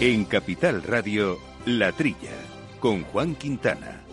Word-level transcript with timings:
En 0.00 0.26
Capital 0.26 0.84
Radio, 0.84 1.40
La 1.66 1.90
Trilla, 1.90 2.30
con 2.78 3.02
Juan 3.02 3.34
Quintana. 3.34 4.04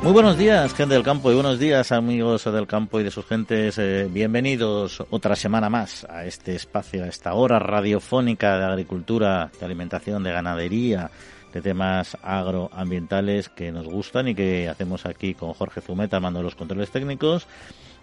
Muy 0.00 0.12
buenos 0.12 0.38
días, 0.38 0.72
gente 0.74 0.94
del 0.94 1.02
campo, 1.02 1.32
y 1.32 1.34
buenos 1.34 1.58
días, 1.58 1.90
amigos 1.90 2.44
del 2.44 2.68
campo 2.68 3.00
y 3.00 3.02
de 3.02 3.10
sus 3.10 3.26
gentes. 3.26 3.78
Eh, 3.78 4.08
bienvenidos 4.08 5.02
otra 5.10 5.34
semana 5.34 5.68
más 5.68 6.04
a 6.08 6.24
este 6.24 6.54
espacio, 6.54 7.02
a 7.02 7.08
esta 7.08 7.34
hora 7.34 7.58
radiofónica 7.58 8.58
de 8.58 8.64
agricultura, 8.64 9.50
de 9.58 9.66
alimentación, 9.66 10.22
de 10.22 10.30
ganadería, 10.30 11.10
de 11.52 11.62
temas 11.62 12.16
agroambientales 12.22 13.48
que 13.48 13.72
nos 13.72 13.88
gustan 13.88 14.28
y 14.28 14.36
que 14.36 14.68
hacemos 14.68 15.04
aquí 15.04 15.34
con 15.34 15.52
Jorge 15.52 15.80
Zumeta, 15.80 16.20
mando 16.20 16.44
los 16.44 16.54
controles 16.54 16.92
técnicos. 16.92 17.48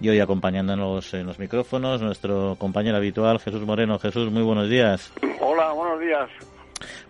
Y 0.02 0.10
hoy 0.10 0.20
acompañándonos 0.20 1.14
en 1.14 1.26
los 1.26 1.40
micrófonos, 1.40 2.02
nuestro 2.02 2.56
compañero 2.58 2.98
habitual, 2.98 3.40
Jesús 3.40 3.62
Moreno. 3.62 4.00
Jesús, 4.00 4.32
muy 4.32 4.44
buenos 4.44 4.70
días. 4.70 5.12
Hola, 5.40 5.72
buenos 5.72 6.00
días. 6.00 6.30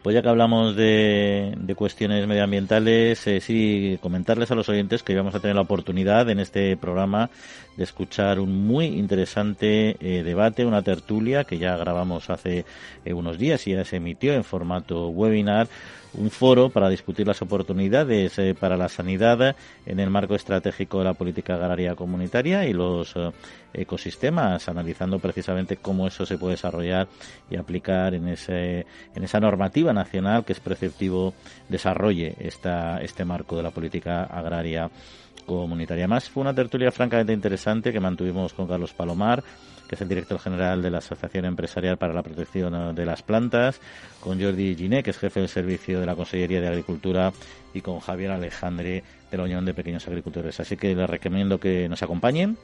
Pues 0.02 0.14
ya 0.14 0.22
que 0.22 0.30
hablamos 0.30 0.76
de, 0.76 1.74
cuestiones 1.76 2.28
medioambientales, 2.28 3.26
eh, 3.28 3.40
sí, 3.40 3.98
comentarles 4.02 4.52
a 4.52 4.56
los 4.56 4.70
oyentes 4.70 5.02
que 5.02 5.16
vamos 5.16 5.34
a 5.34 5.40
tener 5.40 5.56
la 5.56 5.62
oportunidad 5.62 6.30
en 6.30 6.40
este 6.40 6.76
programa 6.78 7.30
de 7.78 7.84
escuchar 7.84 8.40
un 8.40 8.68
muy 8.68 8.86
interesante 8.86 9.96
eh, 10.00 10.24
debate, 10.24 10.66
una 10.66 10.82
tertulia 10.82 11.46
que 11.46 11.58
ya 11.58 11.78
grabamos 11.78 12.30
hace 12.30 12.66
eh, 13.06 13.14
unos 13.14 13.38
días 13.38 13.66
y 13.68 13.72
ya 13.72 13.86
se 13.86 13.96
emitió 13.96 14.34
en 14.34 14.44
formato 14.44 15.08
webinar 15.08 15.68
un 16.16 16.30
foro 16.30 16.70
para 16.70 16.90
discutir 16.90 17.28
las 17.28 17.42
oportunidades 17.42 18.38
eh, 18.40 18.56
para 18.60 18.78
la 18.78 18.90
sanidad 18.90 19.56
en 19.86 20.00
el 20.00 20.10
marco 20.10 20.36
estratégico 20.36 21.00
de 21.00 21.06
la 21.06 21.14
política 21.14 21.56
agraria 21.56 21.96
comunitaria 21.96 22.66
y 22.66 22.74
los 22.74 23.14
eh, 23.16 23.32
ecosistemas, 23.74 24.68
analizando 24.70 25.20
precisamente 25.20 25.78
cómo 25.78 26.08
eso 26.08 26.26
se 26.26 26.38
puede 26.38 26.56
desarrollar 26.56 27.08
y 27.50 27.58
aplicar 27.58 28.14
en, 28.14 28.28
ese, 28.28 28.86
en 29.16 29.24
esa 29.24 29.40
normativa 29.40 29.94
nacional 29.94 30.46
que 30.46 30.54
es 30.54 30.60
preceptivo 30.60 31.34
desarrolle 31.70 32.36
esta, 32.40 33.02
este 33.02 33.26
marco 33.26 33.56
de 33.56 33.64
la 33.64 33.72
política 33.72 34.24
agraria 34.24 34.90
comunitaria. 35.46 36.08
Más 36.08 36.30
fue 36.30 36.42
una 36.42 36.54
tertulia 36.54 36.92
francamente 36.92 37.34
interesante 37.34 37.92
que 37.92 38.00
mantuvimos 38.00 38.54
con 38.54 38.68
Carlos 38.68 38.94
Palomar, 38.94 39.44
que 39.88 39.96
es 39.96 40.02
el 40.02 40.10
director 40.10 40.40
general 40.40 40.82
de 40.82 40.90
la 40.90 41.00
Asociación 41.00 41.46
Empresarial 41.46 41.98
para 41.98 42.14
la 42.14 42.24
Protección 42.24 42.96
de 42.96 43.06
las 43.06 43.22
Plantas, 43.22 43.80
con 44.20 44.42
Jordi 44.42 44.76
Giné, 44.76 45.04
que 45.04 45.12
es 45.12 45.18
jefe 45.18 45.40
del 45.40 45.50
servicio 45.50 46.00
de 46.00 46.06
la 46.06 46.16
Consellería 46.16 46.62
de 46.62 46.68
Agricultura, 46.68 47.34
y 47.74 47.82
con 47.82 48.00
Javier 48.00 48.32
Alejandre 48.32 49.04
de 49.32 49.38
la 49.38 49.44
Unión 49.44 49.66
de 49.66 49.74
Pequeños 49.74 50.08
Agricultores. 50.08 50.60
Así 50.60 50.78
que 50.78 50.96
les 50.96 51.10
recomiendo 51.10 51.60
que 51.60 51.90
nos 51.90 52.04
acompañen 52.04 52.58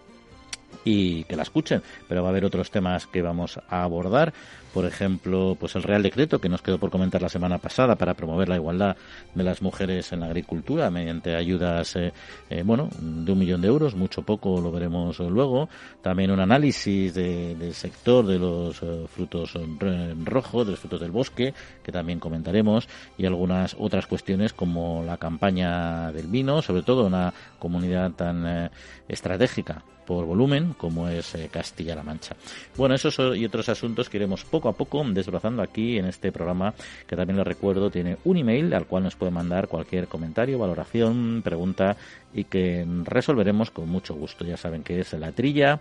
y 0.84 1.23
que 1.25 1.36
la 1.36 1.44
escuchen, 1.44 1.81
pero 2.08 2.22
va 2.22 2.30
a 2.30 2.31
haber 2.31 2.45
otros 2.45 2.72
temas 2.72 3.08
que 3.08 3.22
vamos 3.22 3.59
a 3.70 3.84
abordar. 3.84 4.34
Por 4.73 4.86
ejemplo, 4.86 5.58
pues 5.59 5.75
el 5.75 5.81
Real 5.81 6.03
Decreto 6.03 6.39
que 6.39 6.48
nos 6.48 6.62
quedó 6.62 6.78
por 6.78 6.92
comentar 6.92 7.22
la 7.22 7.30
semana 7.30 7.58
pasada 7.58 7.95
para 7.95 8.14
promover 8.14 8.50
la 8.50 8.56
igualdad 8.56 8.95
de 9.34 9.44
las 9.44 9.64
mujeres 9.64 10.14
en 10.14 10.20
la 10.20 10.28
agricultura 10.28 10.92
mediante 10.92 11.36
ayudas, 11.36 11.95
eh, 11.95 12.14
eh, 12.52 12.62
bueno, 12.64 12.88
de 13.00 13.31
un 13.31 13.40
millón 13.40 13.62
de 13.62 13.67
euros, 13.67 13.95
mucho 13.95 14.22
poco 14.22 14.62
lo 14.62 14.72
veremos 14.72 15.17
luego. 15.20 15.70
También 16.03 16.30
un 16.30 16.40
análisis 16.40 17.16
del 17.16 17.73
sector 17.73 18.28
de 18.28 18.38
los 18.38 18.81
eh, 18.84 19.06
frutos 19.08 19.58
rojos, 20.23 20.66
de 20.67 20.72
los 20.72 20.80
frutos 20.80 21.00
del 21.00 21.12
bosque, 21.12 21.53
que 21.81 21.92
también 21.92 22.20
comentaremos, 22.20 22.88
y 23.17 23.25
algunas 23.25 23.75
otras 23.80 24.06
cuestiones 24.06 24.53
como 24.53 25.03
la 25.03 25.18
campaña 25.18 26.12
del 26.12 26.28
vino, 26.28 26.62
sobre 26.62 26.84
todo 26.84 27.08
una 27.08 27.34
comunidad 27.58 28.12
tan 28.12 28.69
estratégica 29.08 29.84
por 30.09 30.25
volumen 30.25 30.74
como 30.74 31.08
es 31.08 31.38
Castilla-La 31.52 32.02
Mancha. 32.02 32.36
Bueno, 32.75 32.96
esos 32.96 33.20
y 33.38 33.46
otros 33.46 33.70
asuntos 33.70 34.09
que 34.09 34.18
iremos 34.18 34.44
poco 34.44 34.68
a 34.68 34.74
poco 34.74 35.03
desbrozando 35.08 35.62
aquí 35.62 36.00
en 36.00 36.06
este 36.06 36.31
programa 36.31 36.74
que 37.06 37.16
también 37.16 37.38
les 37.38 37.46
recuerdo 37.46 37.92
tiene 37.92 38.18
un 38.24 38.38
email 38.38 38.74
al 38.74 38.88
cual 38.88 39.03
nos 39.03 39.16
puede 39.16 39.31
mandar 39.31 39.68
cualquier 39.68 40.08
comentario, 40.08 40.58
valoración, 40.58 41.42
pregunta 41.44 41.96
y 42.34 42.46
que 42.46 42.88
resolveremos 43.03 43.70
con 43.70 43.88
mucho 43.88 44.16
gusto. 44.16 44.44
Ya 44.46 44.58
saben 44.58 44.81
que 44.81 45.00
es 45.00 45.14
la 45.14 45.31
trilla 45.31 45.80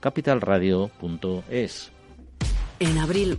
capitalradio.es. 0.00 1.92
En 2.80 2.98
abril, 2.98 3.38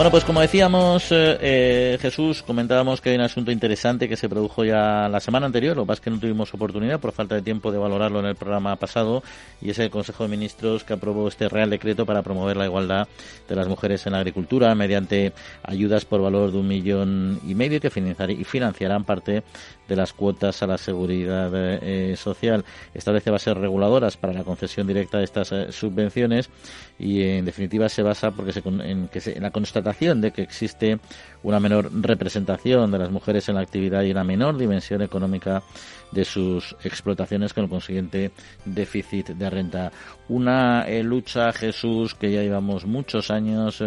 Bueno, 0.00 0.12
pues 0.12 0.24
como 0.24 0.40
decíamos, 0.40 1.12
eh, 1.12 1.36
eh, 1.42 1.98
Jesús, 2.00 2.42
comentábamos 2.42 3.02
que 3.02 3.10
hay 3.10 3.16
un 3.16 3.20
asunto 3.20 3.50
interesante 3.50 4.08
que 4.08 4.16
se 4.16 4.30
produjo 4.30 4.64
ya 4.64 5.10
la 5.10 5.20
semana 5.20 5.44
anterior, 5.44 5.76
lo 5.76 5.82
que 5.82 5.88
pasa 5.88 5.98
es 5.98 6.04
que 6.04 6.10
no 6.10 6.18
tuvimos 6.18 6.54
oportunidad 6.54 6.98
por 6.98 7.12
falta 7.12 7.34
de 7.34 7.42
tiempo 7.42 7.70
de 7.70 7.76
valorarlo 7.76 8.20
en 8.20 8.24
el 8.24 8.34
programa 8.34 8.74
pasado, 8.76 9.22
y 9.60 9.68
es 9.68 9.78
el 9.78 9.90
Consejo 9.90 10.22
de 10.22 10.30
Ministros 10.30 10.84
que 10.84 10.94
aprobó 10.94 11.28
este 11.28 11.50
Real 11.50 11.68
Decreto 11.68 12.06
para 12.06 12.22
promover 12.22 12.56
la 12.56 12.64
igualdad 12.64 13.08
de 13.46 13.54
las 13.54 13.68
mujeres 13.68 14.06
en 14.06 14.12
la 14.12 14.20
agricultura 14.20 14.74
mediante 14.74 15.34
ayudas 15.64 16.06
por 16.06 16.22
valor 16.22 16.50
de 16.50 16.56
un 16.56 16.66
millón 16.66 17.38
y 17.46 17.54
medio 17.54 17.78
que 17.78 17.90
financiarán 17.90 19.04
parte 19.04 19.42
de 19.90 19.96
las 19.96 20.12
cuotas 20.12 20.62
a 20.62 20.68
la 20.68 20.78
seguridad 20.78 21.50
eh, 21.52 22.14
social. 22.16 22.64
Establece 22.94 23.30
bases 23.30 23.56
reguladoras 23.56 24.16
para 24.16 24.32
la 24.32 24.44
concesión 24.44 24.86
directa 24.86 25.18
de 25.18 25.24
estas 25.24 25.48
subvenciones 25.74 26.48
y, 26.96 27.22
en 27.22 27.44
definitiva, 27.44 27.88
se 27.88 28.02
basa 28.02 28.30
porque 28.30 28.52
se, 28.52 28.62
en, 28.64 29.08
que 29.08 29.20
se, 29.20 29.36
en 29.36 29.42
la 29.42 29.50
constatación 29.50 30.20
de 30.20 30.30
que 30.30 30.42
existe 30.42 31.00
una 31.42 31.58
menor 31.58 31.90
representación 31.92 32.92
de 32.92 32.98
las 32.98 33.10
mujeres 33.10 33.48
en 33.48 33.56
la 33.56 33.62
actividad 33.62 34.04
y 34.04 34.12
una 34.12 34.22
menor 34.22 34.56
dimensión 34.56 35.02
económica 35.02 35.64
de 36.12 36.24
sus 36.24 36.76
explotaciones 36.84 37.52
con 37.52 37.64
el 37.64 37.70
consiguiente 37.70 38.30
déficit 38.64 39.30
de 39.30 39.50
renta. 39.50 39.90
Una 40.28 40.84
eh, 40.86 41.02
lucha, 41.02 41.52
Jesús, 41.52 42.14
que 42.14 42.30
ya 42.30 42.42
llevamos 42.42 42.86
muchos 42.86 43.32
años 43.32 43.82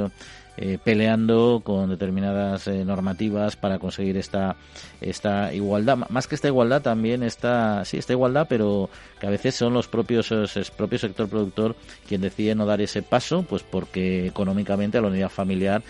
eh, 0.58 0.74
eh, 0.74 0.80
peleando 0.84 1.62
con 1.64 1.90
determinadas 1.90 2.68
normativas 2.68 3.56
para 3.56 3.80
conseguir 3.80 4.18
esta 4.18 4.56
esta 5.02 5.54
igualdad. 5.54 5.98
Más 6.10 6.28
que 6.28 6.36
esta 6.36 6.48
igualdad 6.48 6.82
también 6.82 7.24
está 7.24 7.86
sí 7.86 7.98
esta 7.98 8.14
igualdad 8.14 8.48
pero 8.50 8.90
que 9.20 9.28
a 9.28 9.30
veces 9.30 9.56
son 9.56 9.74
los 9.74 9.88
propios 9.88 10.32
el 10.32 10.50
propio 10.76 11.00
sector 11.00 11.28
productor 11.28 11.76
quien 12.08 12.22
decide 12.22 12.56
no 12.56 12.66
dar 12.66 12.82
ese 12.82 13.02
paso 13.02 13.44
pues 13.44 13.64
porque 13.64 14.28
económicamente 14.28 14.98
a 14.98 15.02
la 15.02 15.08
unidad 15.08 15.30
familiar 15.30 15.84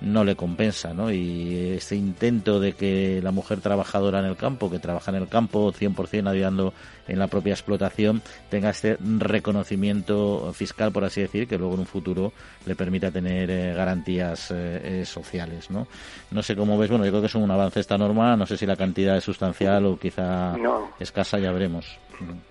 no 0.00 0.24
le 0.24 0.34
compensa, 0.34 0.94
¿no? 0.94 1.12
Y 1.12 1.74
este 1.76 1.96
intento 1.96 2.60
de 2.60 2.72
que 2.72 3.20
la 3.22 3.32
mujer 3.32 3.60
trabajadora 3.60 4.20
en 4.20 4.24
el 4.26 4.36
campo, 4.36 4.70
que 4.70 4.78
trabaja 4.78 5.10
en 5.10 5.18
el 5.18 5.28
campo 5.28 5.72
100% 5.72 6.28
ayudando 6.28 6.72
en 7.06 7.18
la 7.18 7.26
propia 7.26 7.52
explotación, 7.52 8.22
tenga 8.48 8.70
este 8.70 8.96
reconocimiento 9.18 10.52
fiscal, 10.54 10.92
por 10.92 11.04
así 11.04 11.20
decir, 11.20 11.46
que 11.46 11.58
luego 11.58 11.74
en 11.74 11.80
un 11.80 11.86
futuro 11.86 12.32
le 12.66 12.74
permita 12.74 13.10
tener 13.10 13.50
eh, 13.50 13.74
garantías 13.74 14.50
eh, 14.50 15.00
eh, 15.00 15.04
sociales, 15.04 15.70
¿no? 15.70 15.86
No 16.30 16.42
sé 16.42 16.56
cómo 16.56 16.78
ves, 16.78 16.90
bueno, 16.90 17.04
yo 17.04 17.10
creo 17.10 17.22
que 17.22 17.26
es 17.26 17.34
un 17.34 17.50
avance 17.50 17.80
esta 17.80 17.98
norma, 17.98 18.36
no 18.36 18.46
sé 18.46 18.56
si 18.56 18.66
la 18.66 18.76
cantidad 18.76 19.16
es 19.16 19.24
sustancial 19.24 19.84
o 19.86 19.98
quizá 19.98 20.56
escasa, 20.98 21.38
ya 21.38 21.52
veremos. 21.52 21.98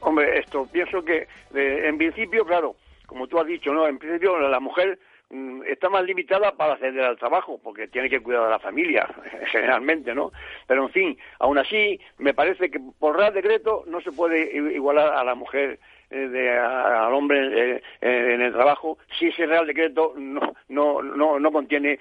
Hombre, 0.02 0.40
esto 0.40 0.68
pienso 0.72 1.04
que 1.04 1.28
en 1.54 1.98
principio, 1.98 2.44
claro, 2.46 2.76
como 3.06 3.28
tú 3.28 3.40
has 3.40 3.48
dicho, 3.48 3.72
¿no? 3.72 3.88
En 3.88 3.98
principio 3.98 4.40
la 4.40 4.60
mujer 4.60 5.00
está 5.68 5.90
más 5.90 6.04
limitada 6.04 6.54
para 6.54 6.74
acceder 6.74 7.04
al 7.04 7.18
trabajo, 7.18 7.60
porque 7.64 7.88
tiene 7.88 8.10
que 8.10 8.20
cuidar 8.20 8.46
de 8.46 8.50
la 8.50 8.60
familia, 8.60 9.08
generalmente, 9.52 10.14
¿no? 10.16 10.32
Pero, 10.68 10.84
en 10.84 10.90
fin, 10.90 11.18
aún 11.40 11.58
así, 11.58 12.00
me 12.18 12.34
parece 12.34 12.72
que 12.72 12.80
por 13.00 13.18
Real 13.18 13.34
Decreto 13.34 13.84
no 13.88 14.02
se 14.02 14.12
puede 14.12 14.56
igualar 14.74 15.14
a 15.14 15.24
la 15.24 15.36
mujer 15.36 15.80
eh, 16.12 16.28
de, 16.28 16.58
al 16.58 17.14
hombre 17.14 17.76
eh, 17.76 17.84
eh, 18.02 18.32
en 18.34 18.42
el 18.42 18.52
trabajo 18.52 18.98
si 19.20 19.28
ese 19.28 19.46
Real 19.46 19.68
Decreto 19.68 20.14
no, 20.18 20.56
no, 20.68 21.04
no, 21.04 21.40
no 21.40 21.52
contiene 21.52 22.00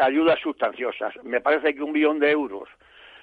ayudas 0.00 0.40
sustanciosas. 0.40 1.14
Me 1.24 1.40
parece 1.40 1.74
que 1.74 1.82
un 1.82 1.92
billón 1.92 2.18
de 2.18 2.30
euros 2.30 2.68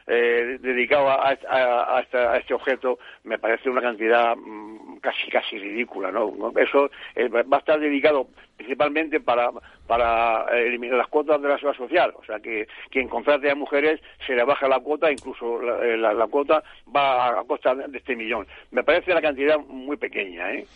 dedicado 0.08 1.10
a, 1.10 1.38
a, 1.50 2.38
este 2.38 2.54
objeto 2.54 2.98
me 3.24 3.38
parece 3.38 3.70
una 3.70 3.82
cantidad 3.82 4.36
mm, 4.36 4.89
casi 5.00 5.30
casi 5.30 5.58
ridícula, 5.58 6.12
¿no? 6.12 6.32
Eso 6.56 6.90
va 7.18 7.58
a 7.58 7.60
estar 7.60 7.80
dedicado 7.80 8.28
principalmente 8.58 9.20
para 9.20 9.52
para 9.90 10.46
eliminar 10.56 11.00
las 11.00 11.08
cuotas 11.08 11.42
de 11.42 11.48
la 11.48 11.56
seguridad 11.56 11.78
social, 11.78 12.14
o 12.16 12.24
sea 12.24 12.40
que 12.40 12.68
quien 12.92 13.08
contrate 13.08 13.50
a 13.50 13.56
mujeres 13.56 14.00
se 14.28 14.36
le 14.36 14.44
baja 14.44 14.68
la 14.68 14.80
cuota, 14.80 15.12
incluso 15.12 15.60
la, 15.60 16.14
la, 16.14 16.28
cuota 16.28 16.62
va 16.96 17.40
a 17.40 17.44
costa 17.46 17.74
de 17.74 17.98
este 17.98 18.16
millón. 18.16 18.46
Me 18.70 18.84
parece 18.84 19.16
la 19.16 19.22
cantidad 19.22 19.58
muy 19.58 19.98
pequeña, 19.98 20.54
¿eh? 20.54 20.68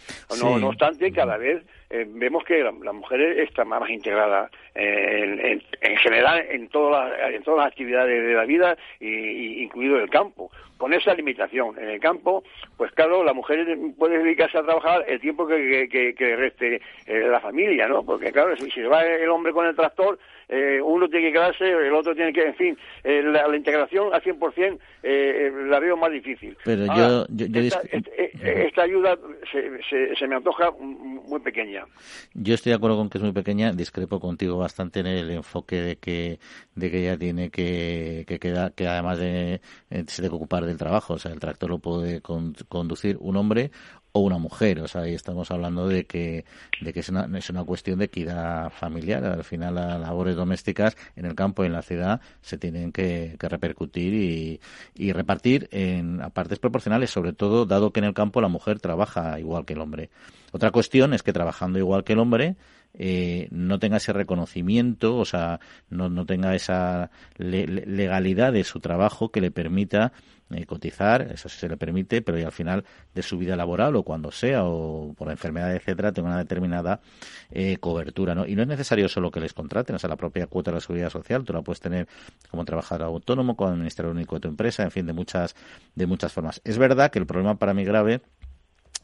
No, 0.42 0.58
no 0.58 0.70
obstante, 0.70 1.12
cada 1.12 1.38
vez 1.38 1.64
eh, 1.92 2.08
vemos 2.08 2.44
que 2.44 2.64
la, 2.64 2.72
mujer 2.72 3.22
está 3.40 3.64
más 3.66 3.88
integrada 3.88 4.50
eh, 4.74 5.62
en, 5.82 5.98
general 5.98 6.44
en 6.50 6.68
todas 6.70 7.12
las, 7.12 7.34
en 7.34 7.44
todas 7.44 7.60
las 7.60 7.68
actividades 7.68 8.20
de 8.26 8.34
la 8.34 8.46
vida, 8.46 8.76
y, 9.00 9.62
incluido 9.62 9.98
el 10.00 10.10
campo. 10.10 10.50
Con 10.84 10.94
esa 10.94 11.14
limitación, 11.14 11.80
en 11.80 11.88
el 11.92 12.00
campo, 12.02 12.44
pues 12.76 12.92
claro, 12.92 13.24
la 13.24 13.32
mujer 13.32 13.66
puede 13.98 14.18
dedicarse 14.18 14.58
a 14.58 14.64
trabajar 14.64 15.06
el 15.08 15.18
tiempo 15.22 15.48
que, 15.48 15.88
que, 15.90 16.36
reste 16.36 16.82
eh, 17.06 17.20
la 17.26 17.40
familia, 17.40 17.88
¿no? 17.88 18.04
Porque 18.04 18.34
claro, 18.34 18.54
si, 18.58 18.70
se 18.70 18.84
va 18.84 19.06
el 19.06 19.30
hombre 19.30 19.54
con 19.54 19.66
el 19.66 19.78
tractor, 19.78 20.20
eh, 20.50 20.82
uno 20.84 21.08
tiene 21.08 21.28
que 21.28 21.34
quedarse, 21.34 21.70
el 21.70 21.94
otro 21.94 22.14
tiene 22.14 22.34
que, 22.34 22.46
en 22.46 22.56
fin, 22.56 22.78
eh, 23.04 23.22
la, 23.24 23.56
integración 23.56 24.14
al 24.14 24.22
100% 24.22 24.78
eh, 25.04 25.52
la 25.68 25.80
veo 25.80 25.96
más 25.96 26.12
difícil. 26.12 26.58
Pero 26.64 26.86
yo, 26.96 27.26
esta, 28.44 28.84
ayuda 28.84 29.18
se, 29.52 30.16
se, 30.16 30.28
me 30.28 30.36
antoja 30.36 30.72
muy 30.72 31.40
pequeña. 31.40 31.86
Yo 32.34 32.56
estoy 32.56 32.72
de 32.72 32.76
acuerdo 32.76 32.98
con 32.98 33.10
que 33.10 33.18
es 33.18 33.24
muy 33.24 33.34
pequeña, 33.34 33.72
discrepo 33.72 34.20
contigo 34.20 34.58
bastante 34.58 35.00
en 35.00 35.08
el 35.08 35.32
enfoque 35.32 35.78
de 35.78 35.96
que, 35.96 36.40
de 36.76 36.92
que 36.92 37.00
ella 37.00 37.18
tiene 37.18 37.50
que, 37.50 38.26
que, 38.28 38.40
que 38.40 38.88
además 38.88 39.20
de, 39.20 39.62
se 39.90 40.22
tiene 40.22 40.30
que 40.30 40.36
ocupar 40.36 40.66
del 40.74 40.80
trabajo, 40.80 41.14
o 41.14 41.20
sea, 41.20 41.32
el 41.32 41.40
tractor 41.40 41.70
lo 41.70 41.80
puede 41.80 42.22
conducir 42.22 43.18
un 43.20 43.38
hombre 43.38 43.72
o 44.14 44.22
una 44.22 44.38
mujer. 44.38 44.80
O 44.80 44.88
sea, 44.88 45.02
ahí 45.02 45.14
estamos 45.14 45.52
hablando 45.52 45.88
de 45.88 46.06
que, 46.06 46.46
de 46.82 46.94
que 46.94 47.02
es, 47.02 47.10
una, 47.10 47.30
es 47.38 47.50
una 47.50 47.64
cuestión 47.64 48.00
de 48.00 48.06
equidad 48.06 48.70
familiar. 48.72 49.26
Al 49.26 49.44
final, 49.44 49.76
las 49.76 50.00
labores 50.00 50.36
domésticas 50.36 50.96
en 51.16 51.26
el 51.26 51.36
campo 51.36 51.64
y 51.64 51.68
en 51.68 51.74
la 51.74 51.82
ciudad 51.82 52.22
se 52.42 52.58
tienen 52.58 52.92
que, 52.92 53.36
repercutir 53.40 54.14
y, 54.14 54.62
y, 54.96 55.12
repartir 55.12 55.68
en 55.72 56.22
a 56.22 56.30
partes 56.30 56.60
proporcionales, 56.60 57.12
sobre 57.12 57.34
todo 57.34 57.66
dado 57.66 57.92
que 57.92 58.00
en 58.00 58.06
el 58.06 58.14
campo 58.14 58.42
la 58.42 58.48
mujer 58.48 58.80
trabaja 58.80 59.40
igual 59.40 59.66
que 59.66 59.74
el 59.74 59.82
hombre. 59.82 60.10
Otra 60.52 60.72
cuestión 60.72 61.14
es 61.14 61.24
que 61.24 61.34
trabajando 61.34 61.80
igual 61.80 62.04
que 62.04 62.14
el 62.14 62.20
hombre, 62.20 62.56
eh, 62.94 63.48
no 63.52 63.80
tenga 63.80 63.98
ese 63.98 64.14
reconocimiento, 64.14 65.18
o 65.18 65.26
sea, 65.26 65.60
no, 65.90 66.10
no 66.10 66.26
tenga 66.26 66.56
esa 66.56 67.10
legalidad 67.38 68.54
de 68.54 68.64
su 68.64 68.80
trabajo 68.80 69.32
que 69.32 69.42
le 69.42 69.52
permita 69.52 70.14
eh, 70.52 70.66
cotizar, 70.66 71.32
eso 71.32 71.50
sí 71.50 71.58
se 71.58 71.70
le 71.70 71.78
permite, 71.78 72.22
pero 72.22 72.38
y 72.38 72.44
al 72.44 72.52
final 72.52 72.84
de 73.16 73.24
su 73.24 73.38
vida 73.38 73.56
laboral 73.56 73.96
o 73.96 74.04
cuando 74.04 74.32
sea 74.32 74.66
o 74.66 75.14
por 75.14 75.32
enfermedad, 75.32 75.76
etcétera, 75.76 76.12
tenga 76.12 76.30
una 76.30 76.38
determinada 76.38 77.02
eh, 77.50 77.78
cobertura, 77.78 78.36
¿no? 78.36 78.46
Y 78.46 78.56
no 78.56 78.62
es 78.62 78.68
necesario 78.68 79.10
solo 79.10 79.32
que 79.32 79.40
les 79.40 79.54
contraten, 79.54 79.96
o 79.96 80.00
sea, 80.00 80.10
la 80.10 80.18
propia 80.18 80.48
cuota 80.48 80.72
de 80.72 80.76
la 80.76 80.82
seguridad 80.82 81.10
social, 81.10 81.44
tú 81.44 81.54
la 81.54 81.62
puedes 81.62 81.80
tener 81.80 82.08
como 82.52 82.66
trabajador 82.66 83.08
autónomo, 83.08 83.56
como 83.56 83.72
administrador 83.72 84.14
único 84.14 84.36
de 84.36 84.42
tu 84.42 84.48
empresa, 84.50 84.84
en 84.84 84.92
fin, 84.92 85.06
de 85.08 85.14
muchas, 85.14 85.56
de 85.96 86.06
muchas 86.06 86.32
formas. 86.32 86.62
Es 86.64 86.78
verdad 86.78 87.10
que 87.10 87.20
el 87.20 87.26
problema 87.26 87.58
para 87.58 87.74
mí 87.74 87.84
grave 87.84 88.22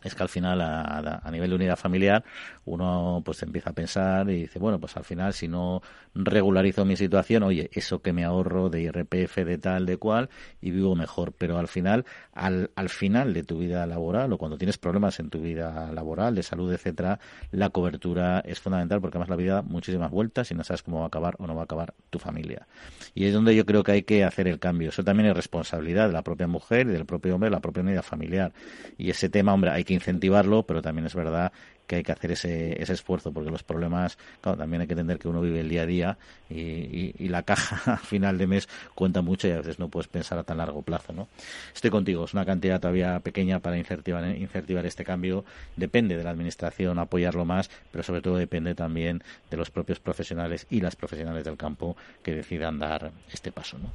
es 0.04 0.16
que 0.16 0.24
al 0.24 0.30
final 0.30 0.62
a, 0.62 1.30
nivel 1.32 1.50
de 1.50 1.56
unidad 1.56 1.76
familiar 1.76 2.24
uno 2.66 3.22
pues 3.24 3.44
empieza 3.44 3.72
a 3.72 3.74
pensar 3.74 4.30
y 4.30 4.42
dice 4.42 4.60
bueno 4.60 4.80
pues 4.80 4.96
al 4.98 5.04
final 5.04 5.34
si 5.34 5.48
no 5.48 5.82
regularizo 6.16 6.86
mi 6.86 6.96
situación 6.96 7.44
oye 7.44 7.70
eso 7.74 8.02
que 8.02 8.14
me 8.14 8.24
ahorro 8.24 8.70
de 8.70 8.82
IRPF 8.82 9.38
de 9.38 9.58
tal 9.58 9.86
de 9.86 9.98
cual 9.98 10.30
y 10.62 10.72
vivo 10.72 10.96
mejor 10.96 11.34
pero 11.34 11.58
al 11.58 11.68
final 11.68 12.06
al, 12.34 12.72
al 12.76 12.90
final 12.90 13.34
de 13.34 13.44
tu 13.44 13.60
vida 13.60 13.86
laboral 13.86 14.32
o 14.34 14.38
cuando 14.38 14.58
tienes 14.58 14.78
problemas 14.78 15.20
en 15.20 15.30
tu 15.30 15.42
vida 15.42 15.92
laboral 15.92 16.36
de 16.36 16.44
salud 16.44 16.72
etcétera 16.74 17.20
la 17.52 17.70
cobertura 17.70 18.40
es 18.46 18.60
fundamental 18.60 19.02
porque 19.02 19.18
además 19.18 19.30
la 19.30 19.36
vida 19.36 19.54
da 19.56 19.62
muchísimas 19.62 20.12
vueltas 20.12 20.52
y 20.52 20.56
no 20.56 20.64
sabes 20.64 20.84
cómo 20.84 21.00
va 21.00 21.06
a 21.06 21.08
acabar 21.08 21.36
o 21.40 21.48
no 21.48 21.56
va 21.56 21.62
a 21.62 21.64
acabar 21.64 21.94
tu 22.10 22.20
familia. 22.20 22.68
Y 23.14 23.26
es 23.26 23.34
donde 23.34 23.56
yo 23.56 23.66
creo 23.66 23.84
que 23.84 23.92
hay 23.92 24.04
que 24.04 24.24
hacer 24.24 24.48
el 24.48 24.60
cambio. 24.60 24.90
Eso 24.90 25.04
también 25.04 25.30
es 25.30 25.36
responsabilidad 25.36 26.08
de 26.08 26.14
la 26.14 26.24
propia 26.24 26.48
mujer 26.48 26.88
y 26.88 26.92
del 26.92 27.06
propio 27.06 27.36
hombre 27.36 27.50
la 27.50 27.60
propia 27.60 27.84
unidad 27.84 28.04
familiar. 28.04 28.54
Y 28.98 29.10
ese 29.10 29.30
tema 29.30 29.54
hombre 29.54 29.72
hay 29.72 29.84
que 29.90 29.96
incentivarlo, 29.96 30.62
pero 30.64 30.84
también 30.84 31.08
es 31.08 31.16
verdad 31.16 31.52
que 31.88 31.96
hay 31.96 32.04
que 32.04 32.12
hacer 32.12 32.32
ese, 32.32 32.80
ese 32.80 32.94
esfuerzo, 32.94 33.34
porque 33.34 33.50
los 33.50 33.64
problemas, 33.64 34.20
claro, 34.42 34.60
también 34.60 34.82
hay 34.82 34.88
que 34.88 34.94
entender 34.94 35.18
que 35.18 35.28
uno 35.28 35.42
vive 35.42 35.62
el 35.62 35.70
día 35.70 35.82
a 35.82 35.86
día 35.88 36.18
y, 36.48 37.28
la 37.28 37.42
caja 37.42 37.94
a 37.94 37.98
final 37.98 38.38
de 38.38 38.46
mes 38.46 38.70
cuenta 38.94 39.24
mucho 39.24 39.48
y 39.48 39.52
a 39.52 39.58
veces 39.58 39.80
no 39.80 39.90
puedes 39.90 40.08
pensar 40.08 40.38
a 40.38 40.44
tan 40.44 40.58
largo 40.58 40.84
plazo, 40.84 41.14
¿no? 41.14 41.28
Estoy 41.74 41.90
contigo, 41.90 42.26
es 42.26 42.34
una 42.34 42.46
cantidad 42.46 42.80
todavía 42.80 43.20
pequeña 43.22 43.60
para 43.60 43.78
incentivar, 43.80 44.24
incentivar 44.36 44.86
este 44.86 45.04
cambio. 45.04 45.44
Depende 45.76 46.16
de 46.16 46.24
la 46.24 46.30
administración 46.30 47.00
apoyarlo 47.00 47.44
más, 47.46 47.72
pero 47.92 48.04
sobre 48.04 48.22
todo 48.22 48.38
depende 48.38 48.76
también 48.76 49.24
de 49.50 49.58
los 49.58 49.72
propios 49.72 50.00
profesionales 50.00 50.68
y 50.70 50.82
las 50.82 50.96
profesionales 50.96 51.44
del 51.44 51.58
campo 51.58 51.98
que 52.22 52.36
decidan 52.36 52.78
dar 52.78 53.12
este 53.32 53.52
paso, 53.52 53.80
¿no? 53.80 53.92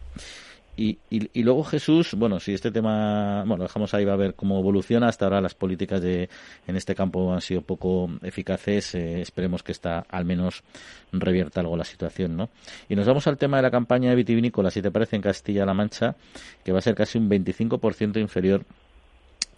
Y, 0.77 0.99
y, 1.09 1.43
luego 1.45 1.63
Jesús, 1.63 2.15
bueno, 2.15 2.41
si 2.41 2.53
este 2.53 2.73
tema, 2.73 3.45
bueno, 3.47 3.63
dejamos 3.63 3.95
ahí, 3.95 4.05
va 4.05 4.15
a 4.15 4.17
ver 4.17 4.35
cómo 4.35 4.59
evoluciona. 4.59 5.07
Hasta 5.07 5.27
ahora 5.27 5.41
las 5.41 5.55
políticas 5.55 6.03
de, 6.03 6.29
en 6.67 6.77
este 6.77 6.97
campo 6.97 7.33
han 7.33 7.41
sido 7.41 7.63
poco 7.63 8.11
eficaces. 8.23 8.95
Eh, 8.97 9.21
esperemos 9.21 9.63
que 9.63 9.71
esta 9.71 10.01
al 10.09 10.25
menos 10.25 10.65
revierta 11.13 11.61
algo 11.61 11.77
la 11.77 11.85
situación, 11.85 12.37
¿no? 12.37 12.51
Y 12.89 12.97
nos 12.97 13.07
vamos 13.07 13.27
al 13.29 13.39
tema 13.39 13.59
de 13.59 13.63
la 13.63 13.71
campaña 13.71 14.11
de 14.11 14.17
vitivinícola, 14.17 14.71
si 14.71 14.83
te 14.83 14.91
parece, 14.91 15.15
en 15.15 15.23
Castilla-La 15.23 15.75
Mancha, 15.75 16.17
que 16.65 16.73
va 16.73 16.79
a 16.79 16.83
ser 16.83 16.97
casi 16.97 17.19
un 17.19 17.31
25% 17.31 18.21
inferior 18.21 18.65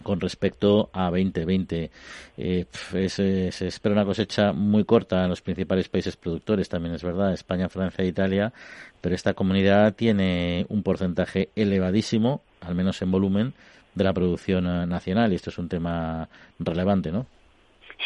con 0.07 0.21
respecto 0.21 0.89
a 0.93 1.09
2020. 1.09 1.91
Eh, 2.37 2.65
se 2.71 3.67
espera 3.67 3.91
una 3.91 4.05
cosecha 4.05 4.53
muy 4.53 4.85
corta 4.85 5.25
en 5.25 5.29
los 5.29 5.41
principales 5.41 5.89
países 5.89 6.15
productores, 6.15 6.69
también 6.69 6.95
es 6.95 7.03
verdad, 7.03 7.33
España, 7.33 7.67
Francia 7.67 8.05
e 8.05 8.07
Italia, 8.07 8.53
pero 9.01 9.13
esta 9.13 9.33
comunidad 9.33 9.95
tiene 9.95 10.65
un 10.69 10.81
porcentaje 10.81 11.49
elevadísimo, 11.57 12.41
al 12.61 12.73
menos 12.73 13.01
en 13.01 13.11
volumen, 13.11 13.53
de 13.95 14.03
la 14.05 14.13
producción 14.13 14.65
eh, 14.65 14.87
nacional 14.87 15.33
y 15.33 15.35
esto 15.35 15.49
es 15.49 15.57
un 15.57 15.67
tema 15.67 16.29
relevante, 16.57 17.11
¿no? 17.11 17.25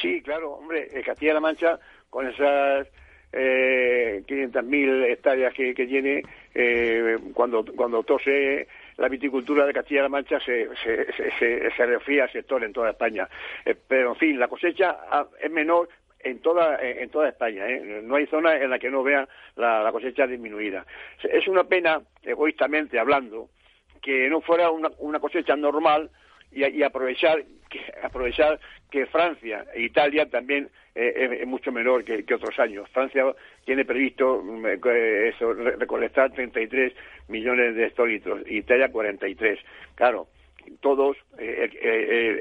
Sí, 0.01 0.23
claro, 0.23 0.53
hombre, 0.53 0.89
Castilla-La 1.05 1.39
Mancha, 1.39 1.79
con 2.09 2.25
esas 2.25 2.87
eh, 3.31 4.23
500.000 4.27 5.11
hectáreas 5.11 5.53
que, 5.53 5.73
tiene, 5.75 6.23
eh, 6.55 7.17
cuando, 7.35 7.63
cuando 7.75 8.01
tose 8.01 8.67
la 8.97 9.07
viticultura 9.07 9.65
de 9.65 9.73
Castilla-La 9.73 10.09
Mancha 10.09 10.39
se, 10.39 10.69
se, 10.83 11.11
se, 11.39 11.71
se, 11.71 11.85
refría 11.85 12.23
al 12.23 12.31
sector 12.31 12.63
en 12.63 12.73
toda 12.73 12.91
España. 12.91 13.27
Eh, 13.65 13.75
pero, 13.87 14.09
en 14.09 14.15
fin, 14.17 14.39
la 14.39 14.47
cosecha 14.47 14.97
ah, 15.09 15.27
es 15.39 15.51
menor 15.51 15.89
en 16.19 16.39
toda, 16.39 16.79
en 16.81 17.09
toda 17.09 17.29
España. 17.29 17.67
¿eh? 17.67 18.01
No 18.03 18.15
hay 18.15 18.27
zona 18.27 18.55
en 18.55 18.69
la 18.69 18.79
que 18.79 18.89
no 18.89 19.03
vean 19.03 19.27
la, 19.55 19.89
cosecha 19.91 20.27
disminuida. 20.27 20.85
Es 21.23 21.47
una 21.47 21.63
pena, 21.63 22.01
egoístamente 22.23 22.99
hablando, 22.99 23.49
que 24.01 24.29
no 24.29 24.41
fuera 24.41 24.69
una, 24.69 24.89
una 24.99 25.19
cosecha 25.19 25.55
normal 25.55 26.09
y, 26.51 26.65
y 26.65 26.83
aprovechar, 26.83 27.43
que, 27.69 27.81
aprovechar 28.03 28.59
que 28.89 29.05
Francia 29.07 29.65
e 29.73 29.81
Italia 29.81 30.29
también 30.29 30.69
eh, 30.93 31.39
es, 31.41 31.47
mucho 31.47 31.71
menor 31.71 32.03
que, 32.03 32.25
otros 32.33 32.57
años. 32.59 32.89
Francia 32.89 33.25
tiene 33.65 33.85
previsto 33.85 34.41
mm, 34.43 34.65
eh, 34.65 35.29
eso, 35.29 35.53
recolectar 35.53 36.31
33 36.31 36.93
millones 37.27 37.75
de 37.75 37.85
hectolitros, 37.85 38.41
Italia 38.49 38.91
43. 38.91 39.59
Claro, 39.95 40.27
todos, 40.79 41.17
eh, 41.37 41.69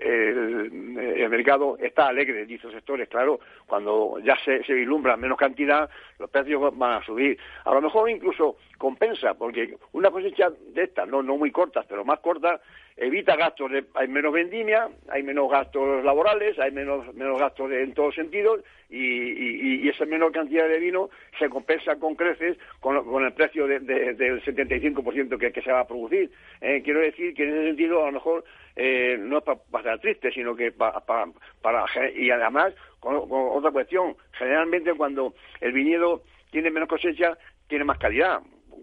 el, 0.02 1.30
mercado 1.30 1.78
está 1.78 2.08
alegre, 2.08 2.44
dice 2.46 2.66
los 2.66 2.74
sectores, 2.74 3.08
claro, 3.08 3.40
cuando 3.66 4.18
ya 4.22 4.36
se 4.44 4.72
vislumbra 4.72 5.16
menos 5.16 5.38
cantidad, 5.38 5.88
los 6.20 6.30
precios 6.30 6.76
van 6.76 6.92
a 6.92 7.04
subir. 7.04 7.38
A 7.64 7.74
lo 7.74 7.80
mejor 7.80 8.08
incluso 8.08 8.56
compensa, 8.78 9.34
porque 9.34 9.76
una 9.92 10.10
cosecha 10.10 10.50
de 10.74 10.84
estas, 10.84 11.08
no, 11.08 11.22
no 11.22 11.36
muy 11.36 11.50
cortas, 11.50 11.86
pero 11.88 12.04
más 12.04 12.20
cortas, 12.20 12.60
evita 12.96 13.34
gastos, 13.34 13.70
hay 13.94 14.08
menos 14.08 14.32
vendimia, 14.32 14.88
hay 15.08 15.22
menos 15.22 15.50
gastos 15.50 16.04
laborales, 16.04 16.58
hay 16.58 16.70
menos, 16.70 17.12
menos 17.14 17.38
gastos 17.38 17.72
en 17.72 17.94
todos 17.94 18.14
sentidos 18.14 18.60
y, 18.90 19.84
y, 19.84 19.88
esa 19.88 20.04
menor 20.04 20.32
cantidad 20.32 20.68
de 20.68 20.78
vino 20.78 21.10
se 21.38 21.48
compensa 21.48 21.96
con 21.96 22.14
creces 22.14 22.58
con, 22.80 23.24
el 23.24 23.32
precio 23.32 23.66
del 23.66 24.42
75% 24.42 25.38
que, 25.38 25.52
que 25.52 25.62
se 25.62 25.72
va 25.72 25.80
a 25.80 25.86
producir. 25.86 26.30
Eh, 26.60 26.82
quiero 26.84 27.00
decir 27.00 27.32
que 27.34 27.44
en 27.44 27.50
ese 27.50 27.66
sentido 27.68 28.02
a 28.02 28.06
lo 28.06 28.12
mejor 28.12 28.44
eh, 28.76 29.16
no 29.18 29.38
es 29.38 29.44
para 29.44 29.60
estar 29.78 29.98
triste, 30.00 30.30
sino 30.32 30.54
que 30.54 30.72
para... 30.72 31.00
para 31.00 31.84
y 32.14 32.30
además, 32.30 32.72
con 32.98 33.16
otra 33.16 33.70
cuestión, 33.70 34.16
generalmente 34.32 34.94
cuando 34.94 35.34
el 35.60 35.72
viñedo 35.72 36.22
tiene 36.50 36.70
menos 36.70 36.88
cosecha, 36.88 37.36
tiene 37.68 37.84
más 37.84 37.98
calidad 37.98 38.40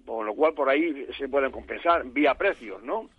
con 0.08 0.26
lo 0.26 0.34
cual 0.34 0.54
por 0.54 0.70
ahí 0.70 1.06
se 1.18 1.28
pueden 1.28 1.52
compensar 1.52 2.06
vía 2.06 2.34
precios, 2.34 2.82
¿no? 2.82 3.10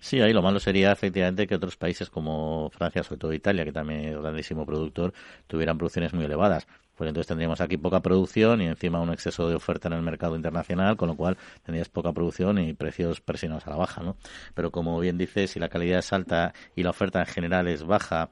Sí, 0.00 0.20
ahí 0.20 0.32
lo 0.32 0.42
malo 0.42 0.58
sería 0.58 0.90
efectivamente 0.90 1.46
que 1.46 1.54
otros 1.54 1.76
países 1.76 2.10
como 2.10 2.68
Francia, 2.70 3.04
sobre 3.04 3.20
todo 3.20 3.32
Italia, 3.32 3.64
que 3.64 3.70
también 3.72 4.00
es 4.00 4.18
grandísimo 4.20 4.66
productor, 4.66 5.12
tuvieran 5.46 5.78
producciones 5.78 6.12
muy 6.12 6.24
elevadas 6.24 6.66
pues 7.02 7.08
entonces 7.08 7.26
tendríamos 7.26 7.60
aquí 7.60 7.76
poca 7.78 7.98
producción 7.98 8.62
y 8.62 8.66
encima 8.68 9.00
un 9.00 9.10
exceso 9.10 9.48
de 9.48 9.56
oferta 9.56 9.88
en 9.88 9.94
el 9.94 10.02
mercado 10.02 10.36
internacional, 10.36 10.96
con 10.96 11.08
lo 11.08 11.16
cual 11.16 11.36
tendrías 11.64 11.88
poca 11.88 12.12
producción 12.12 12.60
y 12.60 12.74
precios 12.74 13.20
presionados 13.20 13.66
a 13.66 13.70
la 13.70 13.76
baja, 13.76 14.04
¿no? 14.04 14.16
Pero 14.54 14.70
como 14.70 15.00
bien 15.00 15.18
dices, 15.18 15.50
si 15.50 15.58
la 15.58 15.68
calidad 15.68 15.98
es 15.98 16.12
alta 16.12 16.54
y 16.76 16.84
la 16.84 16.90
oferta 16.90 17.18
en 17.18 17.26
general 17.26 17.66
es 17.66 17.82
baja, 17.82 18.30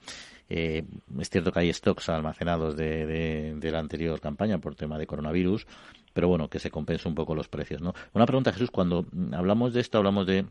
eh, 0.49 0.85
es 1.19 1.31
cierto 1.31 1.51
que 1.51 1.59
hay 1.59 1.73
stocks 1.73 2.11
almacenados 2.11 2.77
de, 2.77 3.57
de, 3.57 3.71
la 3.73 3.81
anterior 3.81 4.21
campaña 4.21 4.59
por 4.59 4.77
tema 4.77 4.99
de 4.99 5.09
coronavirus, 5.09 5.67
pero 6.13 6.29
bueno, 6.29 6.47
que 6.47 6.61
se 6.61 6.71
compense 6.71 7.09
un 7.09 7.17
poco 7.17 7.35
los 7.35 7.49
precios, 7.49 7.83
¿no? 7.83 7.93
Una 8.13 8.25
pregunta, 8.25 8.53
Jesús, 8.53 8.71
cuando 8.71 9.05
hablamos 9.33 9.75
de 9.75 9.81
esto, 9.81 9.99
hablamos 9.99 10.29
de 10.29 10.47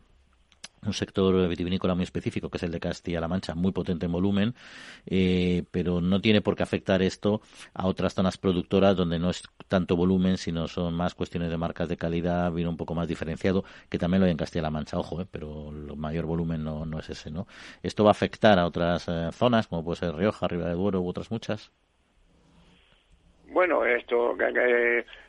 un 0.86 0.94
sector 0.94 1.48
vitivinícola 1.48 1.94
muy 1.94 2.04
específico, 2.04 2.48
que 2.48 2.56
es 2.56 2.62
el 2.62 2.72
de 2.72 2.80
Castilla-La 2.80 3.28
Mancha, 3.28 3.54
muy 3.54 3.72
potente 3.72 4.06
en 4.06 4.12
volumen, 4.12 4.54
eh, 5.06 5.64
pero 5.70 6.00
no 6.00 6.20
tiene 6.20 6.40
por 6.40 6.56
qué 6.56 6.62
afectar 6.62 7.02
esto 7.02 7.42
a 7.74 7.86
otras 7.86 8.14
zonas 8.14 8.38
productoras 8.38 8.96
donde 8.96 9.18
no 9.18 9.30
es 9.30 9.42
tanto 9.68 9.96
volumen, 9.96 10.38
sino 10.38 10.68
son 10.68 10.94
más 10.94 11.14
cuestiones 11.14 11.50
de 11.50 11.58
marcas 11.58 11.88
de 11.88 11.96
calidad, 11.96 12.50
vino 12.52 12.70
un 12.70 12.76
poco 12.76 12.94
más 12.94 13.08
diferenciado, 13.08 13.64
que 13.88 13.98
también 13.98 14.20
lo 14.20 14.26
hay 14.26 14.32
en 14.32 14.38
Castilla-La 14.38 14.70
Mancha, 14.70 14.98
ojo, 14.98 15.20
eh, 15.20 15.26
pero 15.30 15.70
el 15.70 15.96
mayor 15.96 16.24
volumen 16.24 16.64
no, 16.64 16.86
no 16.86 16.98
es 16.98 17.10
ese, 17.10 17.30
¿no? 17.30 17.46
¿Esto 17.82 18.04
va 18.04 18.10
a 18.10 18.12
afectar 18.12 18.58
a 18.58 18.66
otras 18.66 19.06
eh, 19.08 19.28
zonas, 19.32 19.66
como 19.68 19.84
puede 19.84 19.96
ser 19.96 20.14
Rioja, 20.14 20.48
Riva 20.48 20.68
de 20.68 20.74
Duero 20.74 21.00
u 21.00 21.08
otras 21.08 21.30
muchas? 21.30 21.70
Bueno, 23.52 23.84
esto, 23.84 24.36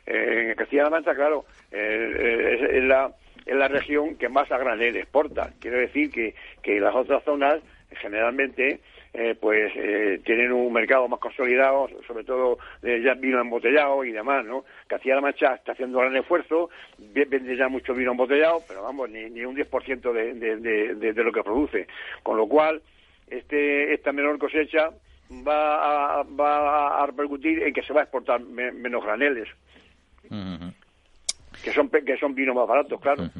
en 0.06 0.54
Castilla-La 0.54 0.90
Mancha, 0.90 1.12
claro, 1.12 1.44
es 1.72 2.84
la 2.84 3.12
es 3.46 3.56
la 3.56 3.68
región 3.68 4.16
que 4.16 4.28
más 4.28 4.50
a 4.50 4.58
granel 4.58 4.96
exporta. 4.96 5.52
Quiero 5.60 5.78
decir 5.78 6.10
que, 6.10 6.34
que 6.62 6.80
las 6.80 6.94
otras 6.94 7.24
zonas 7.24 7.60
generalmente 7.90 8.80
eh, 9.14 9.36
pues 9.38 9.70
eh, 9.76 10.20
tienen 10.24 10.52
un 10.52 10.72
mercado 10.72 11.06
más 11.06 11.20
consolidado, 11.20 11.88
sobre 12.06 12.24
todo 12.24 12.58
de 12.80 13.02
ya 13.02 13.12
vino 13.14 13.40
embotellado 13.40 14.04
y 14.04 14.12
demás, 14.12 14.44
¿no? 14.44 14.64
Castilla-La 14.86 15.20
Mancha 15.20 15.54
está 15.54 15.72
haciendo 15.72 15.98
gran 15.98 16.16
esfuerzo, 16.16 16.70
vende 16.98 17.56
ya 17.56 17.68
mucho 17.68 17.92
vino 17.92 18.12
embotellado, 18.12 18.62
pero 18.66 18.82
vamos, 18.82 19.10
ni, 19.10 19.28
ni 19.28 19.44
un 19.44 19.54
10% 19.54 20.12
de, 20.12 20.34
de, 20.34 20.56
de, 20.56 21.12
de, 21.12 21.24
lo 21.24 21.30
que 21.30 21.42
produce. 21.42 21.86
Con 22.22 22.38
lo 22.38 22.48
cual, 22.48 22.80
este, 23.28 23.92
esta 23.92 24.12
menor 24.12 24.38
cosecha 24.38 24.90
va 25.46 26.20
a, 26.20 26.22
va 26.22 27.02
a 27.02 27.06
repercutir 27.06 27.62
en 27.64 27.74
que 27.74 27.82
se 27.82 27.92
va 27.92 28.00
a 28.00 28.04
exportar 28.04 28.40
menos 28.40 29.04
graneles 29.04 29.48
que 31.62 31.72
son 31.72 31.88
que 31.88 32.16
son 32.18 32.34
vinos 32.34 32.54
más 32.54 32.66
baratos, 32.66 33.00
claro. 33.00 33.30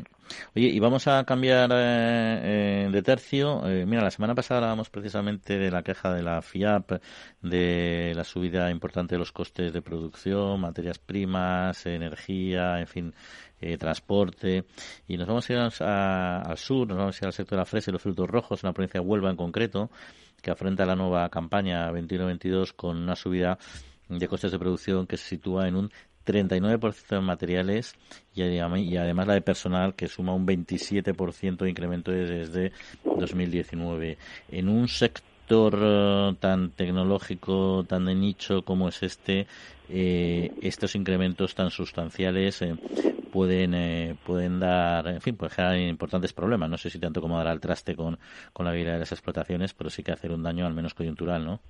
Oye, 0.55 0.69
y 0.69 0.79
vamos 0.79 1.07
a 1.09 1.25
cambiar 1.25 1.71
eh, 1.73 2.85
eh, 2.87 2.89
de 2.91 3.03
tercio. 3.03 3.67
Eh, 3.67 3.85
mira, 3.87 4.03
la 4.03 4.11
semana 4.11 4.35
pasada 4.35 4.59
hablábamos 4.59 4.91
precisamente 4.91 5.59
de 5.59 5.71
la 5.71 5.83
queja 5.83 6.13
de 6.13 6.23
la 6.23 6.41
FIAP, 6.41 6.93
de 7.43 8.13
la 8.15 8.25
subida 8.25 8.71
importante 8.71 9.15
de 9.15 9.19
los 9.19 9.33
costes 9.33 9.73
de 9.73 9.83
producción, 9.83 10.61
materias 10.61 10.99
primas, 10.99 11.85
energía, 11.87 12.81
en 12.81 12.87
fin, 12.87 13.15
transporte. 13.79 14.65
Y 15.07 15.17
nos 15.17 15.27
vamos 15.27 15.49
a 15.49 15.53
ir 15.53 15.59
al 15.59 16.59
sur, 16.59 16.89
nos 16.89 16.99
vamos 16.99 17.21
a 17.21 17.25
ir 17.25 17.27
al 17.27 17.33
sector 17.33 17.57
de 17.57 17.61
la 17.61 17.67
fresa 17.67 17.91
y 17.91 17.93
los 17.93 18.03
frutos 18.03 18.29
rojos, 18.29 18.63
en 18.63 18.69
la 18.69 18.75
provincia 18.75 19.01
de 19.01 19.07
Huelva 19.07 19.31
en 19.31 19.37
concreto, 19.37 19.91
que 20.41 20.51
afronta 20.51 20.85
la 20.85 20.97
nueva 20.97 21.29
campaña 21.29 21.91
21-22 21.91 22.75
con 22.75 22.97
una 22.97 23.17
subida 23.17 23.59
de 24.09 24.29
costes 24.29 24.53
de 24.53 24.59
producción 24.59 25.07
que 25.07 25.17
se 25.17 25.29
sitúa 25.29 25.69
en 25.69 25.77
un 25.77 25.93
39% 26.25 27.09
de 27.09 27.21
materiales 27.21 27.95
y, 28.35 28.43
además 28.43 29.27
la 29.27 29.35
de 29.35 29.43
personal 29.43 29.95
que 29.95 30.09
suma 30.09 30.35
un 30.35 30.47
27% 30.47 31.57
de 31.59 31.71
incremento 31.71 32.11
desde 32.11 32.73
2019. 33.05 34.19
En 34.51 34.69
un 34.69 34.89
sector 34.89 35.79
eh, 35.79 36.35
tan 36.41 36.71
tecnológico, 36.71 37.85
tan 37.85 38.07
de 38.07 38.15
nicho 38.15 38.63
como 38.63 38.89
es 38.89 39.03
este, 39.03 39.47
eh, 39.89 40.51
estos 40.63 40.95
incrementos 40.95 41.55
tan 41.55 41.71
sustanciales 41.71 42.63
eh, 42.63 42.75
pueden 43.33 44.17
pueden 44.25 44.61
dar, 44.61 45.09
en 45.09 45.21
fin, 45.21 45.37
pueden 45.37 45.55
generar 45.55 45.79
importantes 45.79 46.33
problemas. 46.33 46.71
No 46.71 46.79
sé 46.79 46.91
si 46.91 46.99
tanto 46.99 47.21
como 47.21 47.39
dar 47.39 47.49
al 47.49 47.61
traste 47.61 47.97
con, 47.97 48.19
con 48.53 48.67
la 48.67 48.73
vida 48.73 48.93
de 48.93 49.01
las 49.01 49.13
explotaciones, 49.13 49.75
pero 49.75 49.91
sí 49.91 50.03
que 50.03 50.13
hacer 50.13 50.33
un 50.33 50.43
daño 50.43 50.67
al 50.67 50.75
menos 50.75 50.95
coyuntural, 50.95 51.45
¿no? 51.45 51.61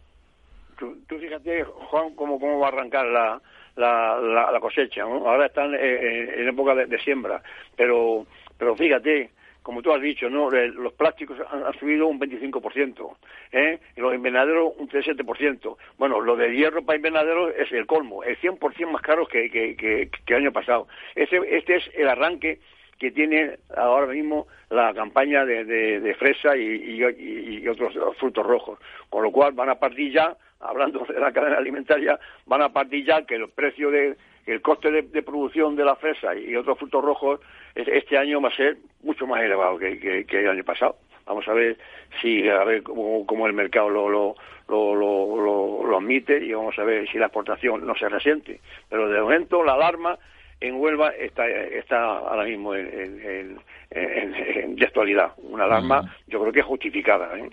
Tú, 1.06 1.18
fíjate, 1.18 1.64
Juan, 1.64 2.14
cómo, 2.14 2.40
cómo 2.40 2.58
va 2.58 2.66
a 2.66 2.70
arrancar 2.70 3.06
la, 3.06 3.40
la, 3.76 4.20
la, 4.20 4.60
cosecha. 4.60 5.02
Ahora 5.02 5.46
están 5.46 5.74
en 5.74 6.48
época 6.48 6.74
de, 6.74 6.98
siembra, 6.98 7.42
pero, 7.76 8.26
pero 8.58 8.76
fíjate, 8.76 9.30
como 9.62 9.80
tú 9.80 9.92
has 9.92 10.02
dicho, 10.02 10.28
¿no? 10.28 10.50
los 10.50 10.92
plásticos 10.94 11.38
han, 11.50 11.72
subido 11.78 12.08
un 12.08 12.20
25%, 12.20 13.16
¿eh? 13.52 13.78
y 13.96 14.00
los 14.00 14.14
invernaderos 14.14 14.72
un 14.76 14.88
37%. 14.88 15.76
Bueno, 15.98 16.20
lo 16.20 16.36
de 16.36 16.54
hierro 16.54 16.84
para 16.84 16.96
invernaderos 16.96 17.54
es 17.56 17.70
el 17.72 17.86
colmo, 17.86 18.24
el 18.24 18.38
100% 18.38 18.90
más 18.90 19.02
caro 19.02 19.26
que, 19.26 19.50
que, 19.50 19.76
que, 19.76 20.10
el 20.26 20.36
año 20.36 20.52
pasado. 20.52 20.88
Ese, 21.14 21.40
este 21.48 21.76
es 21.76 21.90
el 21.94 22.08
arranque 22.08 22.58
que 22.98 23.10
tiene 23.10 23.58
ahora 23.76 24.06
mismo 24.06 24.46
la 24.70 24.94
campaña 24.94 25.44
de, 25.44 25.64
de, 25.64 26.14
fresa 26.14 26.56
y, 26.56 27.00
y, 27.00 27.68
otros 27.68 27.94
frutos 28.18 28.46
rojos, 28.46 28.78
con 29.10 29.22
lo 29.22 29.32
cual 29.32 29.52
van 29.52 29.70
a 29.70 29.74
partir 29.76 30.12
ya 30.12 30.36
hablando 30.62 31.04
de 31.04 31.18
la 31.18 31.32
cadena 31.32 31.58
alimentaria, 31.58 32.18
van 32.46 32.62
a 32.62 32.72
partir 32.72 33.04
ya 33.04 33.22
que 33.22 33.34
el 33.34 33.48
precio 33.48 33.90
de, 33.90 34.16
el 34.46 34.60
coste 34.60 34.90
de, 34.90 35.22
producción 35.22 35.76
de 35.76 35.84
la 35.84 35.96
fresa 35.96 36.34
y 36.34 36.54
otros 36.56 36.78
frutos 36.78 37.04
rojos 37.04 37.40
este 37.74 38.18
año 38.18 38.40
va 38.40 38.48
a 38.48 38.56
ser 38.56 38.76
mucho 39.02 39.26
más 39.26 39.42
elevado 39.42 39.78
que, 39.78 40.26
el 40.28 40.48
año 40.48 40.64
pasado. 40.64 40.96
Vamos 41.26 41.46
a 41.46 41.52
ver 41.52 41.78
si 42.20 42.48
a 42.48 42.64
ver 42.64 42.82
cómo, 42.82 43.46
el 43.46 43.52
mercado 43.52 43.88
lo, 43.88 44.08
lo, 44.08 44.34
lo, 44.68 45.84
lo, 45.86 45.96
admite 45.96 46.44
y 46.44 46.52
vamos 46.52 46.76
a 46.78 46.84
ver 46.84 47.08
si 47.08 47.18
la 47.18 47.26
exportación 47.26 47.86
no 47.86 47.94
se 47.94 48.08
resiente. 48.08 48.60
Pero 48.88 49.08
de 49.08 49.20
momento 49.20 49.62
la 49.62 49.74
alarma 49.74 50.18
en 50.60 50.74
Huelva 50.80 51.10
está, 51.10 51.48
está 51.48 52.18
ahora 52.18 52.44
mismo 52.44 52.74
en, 52.74 53.58
de 53.90 54.84
actualidad. 54.84 55.32
Una 55.38 55.64
alarma, 55.64 56.14
yo 56.26 56.40
creo 56.40 56.52
que 56.52 56.62
justificada. 56.62 57.38
¿eh? 57.38 57.50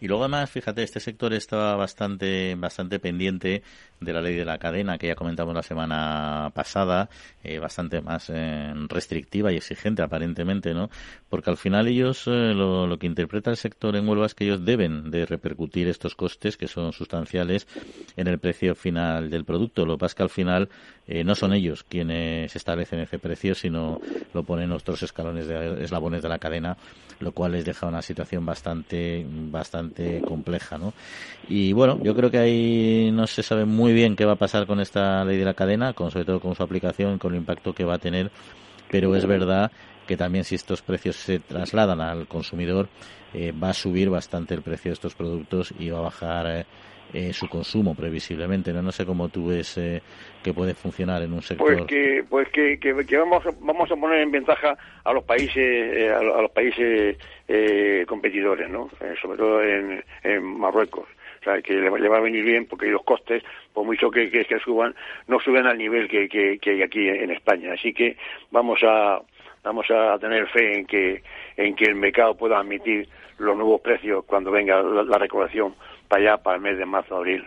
Y 0.00 0.08
luego 0.08 0.24
además, 0.24 0.50
fíjate, 0.50 0.82
este 0.82 1.00
sector 1.00 1.32
estaba 1.32 1.76
bastante, 1.76 2.54
bastante 2.56 2.98
pendiente 2.98 3.62
de 4.00 4.12
la 4.12 4.22
ley 4.22 4.34
de 4.34 4.44
la 4.44 4.58
cadena 4.58 4.98
que 4.98 5.08
ya 5.08 5.14
comentamos 5.14 5.54
la 5.54 5.62
semana 5.62 6.50
pasada, 6.54 7.10
eh, 7.44 7.58
bastante 7.58 8.00
más 8.00 8.30
eh, 8.30 8.72
restrictiva 8.88 9.52
y 9.52 9.56
exigente 9.56 10.02
aparentemente, 10.02 10.72
¿no? 10.72 10.90
Porque 11.28 11.50
al 11.50 11.56
final 11.56 11.86
ellos, 11.86 12.26
eh, 12.26 12.54
lo, 12.54 12.98
que 12.98 13.06
interpreta 13.06 13.50
el 13.50 13.56
sector 13.56 13.96
en 13.96 14.08
Huelva 14.08 14.26
es 14.26 14.34
que 14.34 14.44
ellos 14.44 14.64
deben 14.64 15.10
de 15.10 15.26
repercutir 15.26 15.88
estos 15.88 16.14
costes 16.14 16.56
que 16.56 16.66
son 16.66 16.92
sustanciales 16.92 17.66
en 18.16 18.26
el 18.26 18.38
precio 18.38 18.74
final 18.74 19.30
del 19.30 19.44
producto. 19.44 19.84
Lo 19.84 19.94
que 19.96 20.00
pasa 20.00 20.12
es 20.12 20.14
que 20.14 20.22
al 20.22 20.30
final 20.30 20.68
no 21.24 21.34
son 21.34 21.52
ellos 21.52 21.82
quienes 21.82 22.54
establecen 22.54 23.00
ese 23.00 23.18
precio, 23.18 23.56
sino 23.56 24.00
lo 24.32 24.44
ponen 24.44 24.70
otros 24.70 25.02
escalones 25.02 25.48
de 25.48 25.82
eslabones 25.82 26.22
de 26.22 26.28
la 26.28 26.38
cadena, 26.38 26.76
lo 27.18 27.32
cual 27.32 27.52
les 27.52 27.64
deja 27.64 27.86
una 27.88 28.00
situación 28.00 28.46
bastante 28.46 29.26
bastante 29.40 30.22
compleja, 30.22 30.78
¿no? 30.78 30.92
Y 31.48 31.72
bueno, 31.72 31.98
yo 32.02 32.14
creo 32.14 32.30
que 32.30 32.38
ahí 32.38 33.10
no 33.12 33.26
se 33.26 33.42
sabe 33.42 33.64
muy 33.64 33.92
bien 33.92 34.16
qué 34.16 34.24
va 34.24 34.32
a 34.32 34.36
pasar 34.36 34.66
con 34.66 34.80
esta 34.80 35.24
ley 35.24 35.36
de 35.36 35.44
la 35.44 35.54
cadena, 35.54 35.92
con 35.92 36.10
sobre 36.10 36.24
todo 36.24 36.40
con 36.40 36.54
su 36.54 36.62
aplicación, 36.62 37.18
con 37.18 37.32
el 37.32 37.40
impacto 37.40 37.72
que 37.72 37.84
va 37.84 37.94
a 37.94 37.98
tener, 37.98 38.30
pero 38.90 39.14
es 39.16 39.26
verdad 39.26 39.70
que 40.06 40.16
también 40.16 40.44
si 40.44 40.56
estos 40.56 40.82
precios 40.82 41.16
se 41.16 41.38
trasladan 41.38 42.00
al 42.00 42.26
consumidor, 42.26 42.88
eh, 43.32 43.52
va 43.52 43.70
a 43.70 43.74
subir 43.74 44.10
bastante 44.10 44.54
el 44.54 44.62
precio 44.62 44.90
de 44.90 44.94
estos 44.94 45.14
productos 45.14 45.72
y 45.78 45.88
va 45.90 45.98
a 45.98 46.02
bajar 46.02 46.46
eh, 46.48 46.66
eh, 47.12 47.32
su 47.32 47.48
consumo 47.48 47.94
previsiblemente. 47.94 48.72
No, 48.72 48.82
no 48.82 48.92
sé 48.92 49.04
cómo 49.04 49.28
tú 49.28 49.48
ves 49.48 49.76
eh, 49.78 50.00
que 50.42 50.52
puede 50.52 50.74
funcionar 50.74 51.22
en 51.22 51.32
un 51.32 51.42
sector. 51.42 51.66
Pues 51.66 51.86
que, 51.86 52.24
pues 52.28 52.48
que, 52.50 52.78
que, 52.78 53.16
vamos, 53.16 53.42
vamos 53.60 53.90
a 53.90 53.96
poner 53.96 54.20
en 54.20 54.30
ventaja 54.30 54.76
a 55.02 55.12
los 55.12 55.24
países, 55.24 55.56
eh, 55.56 56.08
a, 56.08 56.22
los 56.22 56.50
países 56.50 57.16
competidores, 58.06 58.70
¿no? 58.70 58.88
sobre 59.20 59.38
todo 59.38 59.60
en, 59.62 60.04
Marruecos. 60.42 61.08
O 61.40 61.44
sea, 61.44 61.60
que 61.62 61.74
le, 61.74 62.08
va 62.08 62.18
a 62.18 62.20
venir 62.20 62.44
bien 62.44 62.66
porque 62.66 62.86
los 62.86 63.02
costes, 63.02 63.42
por 63.72 63.84
mucho 63.84 64.10
que, 64.10 64.30
que, 64.30 64.58
suban, 64.60 64.94
no 65.26 65.40
suben 65.40 65.66
al 65.66 65.78
nivel 65.78 66.06
que, 66.06 66.28
que, 66.28 66.70
hay 66.70 66.82
aquí 66.82 67.08
en 67.08 67.30
España. 67.32 67.72
Así 67.72 67.92
que 67.92 68.16
vamos 68.50 68.80
a 68.84 69.20
vamos 69.62 69.90
a 69.90 70.18
tener 70.18 70.46
fe 70.48 70.78
en 70.78 70.86
que 70.86 71.22
en 71.56 71.74
que 71.74 71.84
el 71.84 71.94
mercado 71.94 72.34
pueda 72.34 72.58
admitir 72.58 73.08
los 73.38 73.56
nuevos 73.56 73.80
precios 73.80 74.24
cuando 74.24 74.50
venga 74.50 74.82
la, 74.82 75.02
la 75.02 75.18
recuperación 75.18 75.74
para 76.10 76.22
allá, 76.22 76.42
para 76.42 76.56
el 76.56 76.62
mes 76.62 76.76
de 76.76 76.84
marzo, 76.84 77.16
abril. 77.16 77.44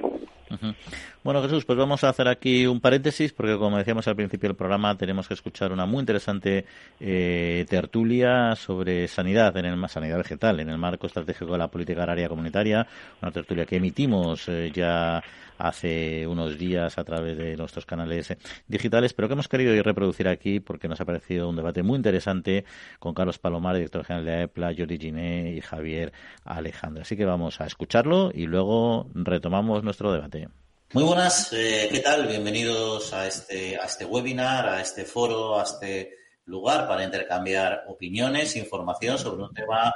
Bueno, 1.24 1.42
Jesús, 1.42 1.64
pues 1.64 1.78
vamos 1.78 2.04
a 2.04 2.10
hacer 2.10 2.28
aquí 2.28 2.68
un 2.68 2.82
paréntesis 2.82 3.32
porque, 3.32 3.58
como 3.58 3.78
decíamos 3.78 4.06
al 4.10 4.16
principio 4.18 4.50
del 4.50 4.58
programa, 4.58 4.98
tenemos 4.98 5.26
que 5.26 5.34
escuchar 5.34 5.72
una 5.72 5.86
muy 5.86 6.02
interesante 6.02 6.66
eh, 7.00 7.66
tertulia 7.70 8.58
sobre 8.58 9.08
sanidad, 9.08 9.56
en 9.56 9.64
el 9.64 9.88
sanidad 9.88 10.18
vegetal, 10.18 10.60
en 10.60 10.70
el 10.70 10.78
marco 10.78 11.08
estratégico 11.08 11.54
de 11.54 11.60
la 11.60 11.70
política 11.70 12.02
agraria 12.02 12.28
comunitaria, 12.28 12.86
una 13.22 13.32
tertulia 13.32 13.66
que 13.66 13.78
emitimos 13.78 14.50
eh, 14.50 14.70
ya 14.74 15.24
hace 15.58 16.28
unos 16.28 16.58
días 16.58 16.98
a 16.98 17.06
través 17.06 17.38
de 17.38 17.56
nuestros 17.56 17.86
canales 17.86 18.32
eh, 18.32 18.38
digitales, 18.68 19.14
pero 19.14 19.30
que 19.30 19.36
hemos 19.36 19.48
querido 19.48 19.74
ir 19.74 19.86
reproducir 19.86 20.28
aquí 20.28 20.60
porque 20.60 20.90
nos 20.90 21.00
ha 21.00 21.06
parecido 21.06 21.48
un 21.48 21.56
debate 21.56 21.84
muy 21.84 21.96
interesante 21.96 22.66
con 23.00 23.14
Carlos 23.14 23.40
Palomar, 23.40 23.76
director 23.76 24.04
general 24.04 24.26
de 24.26 24.34
AEPLA, 24.34 24.74
Jordi 24.78 24.98
Giné 24.98 25.54
y 25.54 25.62
Javier 25.62 26.12
Alejandro. 26.44 27.04
Así 27.04 27.16
que 27.16 27.24
vamos 27.24 27.62
a 27.62 27.66
escucharlo 27.66 28.30
y 28.34 28.46
luego 28.46 29.08
retomamos 29.14 29.86
nuestro 29.86 30.12
debate. 30.12 30.50
Muy 30.94 31.06
buenas, 31.06 31.52
eh, 31.54 31.90
¿qué 31.92 32.02
tal? 32.02 32.28
Bienvenidos 32.28 33.14
a 33.14 33.26
este, 33.26 33.78
a 33.78 33.86
este 33.86 34.06
webinar, 34.06 34.70
a 34.70 34.80
este 34.80 35.06
foro, 35.06 35.60
a 35.60 35.64
este 35.64 36.12
lugar 36.46 36.88
para 36.88 37.04
intercambiar 37.04 37.86
opiniones, 37.88 38.56
información 38.56 39.18
sobre 39.18 39.42
un 39.42 39.52
tema 39.56 39.92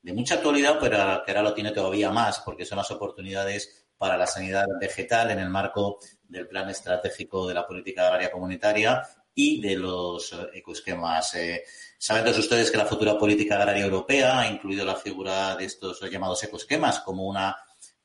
de 0.00 0.14
mucha 0.14 0.36
actualidad, 0.36 0.78
pero 0.80 0.96
que 1.22 1.32
ahora 1.32 1.42
lo 1.42 1.52
tiene 1.52 1.72
todavía 1.72 2.10
más, 2.10 2.40
porque 2.40 2.64
son 2.64 2.78
las 2.78 2.90
oportunidades 2.90 3.88
para 3.98 4.16
la 4.16 4.26
sanidad 4.26 4.64
vegetal 4.80 5.30
en 5.32 5.40
el 5.40 5.50
marco 5.50 5.98
del 6.26 6.48
Plan 6.48 6.70
Estratégico 6.70 7.46
de 7.46 7.52
la 7.52 7.66
Política 7.66 8.06
Agraria 8.06 8.30
Comunitaria 8.30 9.02
y 9.34 9.60
de 9.60 9.76
los 9.76 10.34
ecoesquemas. 10.54 11.34
Eh, 11.34 11.62
saben 11.98 12.24
todos 12.24 12.38
ustedes 12.38 12.70
que 12.70 12.78
la 12.78 12.86
futura 12.86 13.18
política 13.18 13.56
agraria 13.56 13.84
europea 13.84 14.40
ha 14.40 14.50
incluido 14.50 14.86
la 14.86 14.96
figura 14.96 15.56
de 15.56 15.66
estos 15.66 16.00
llamados 16.10 16.42
ecoesquemas 16.42 17.00
como 17.00 17.26
una 17.26 17.54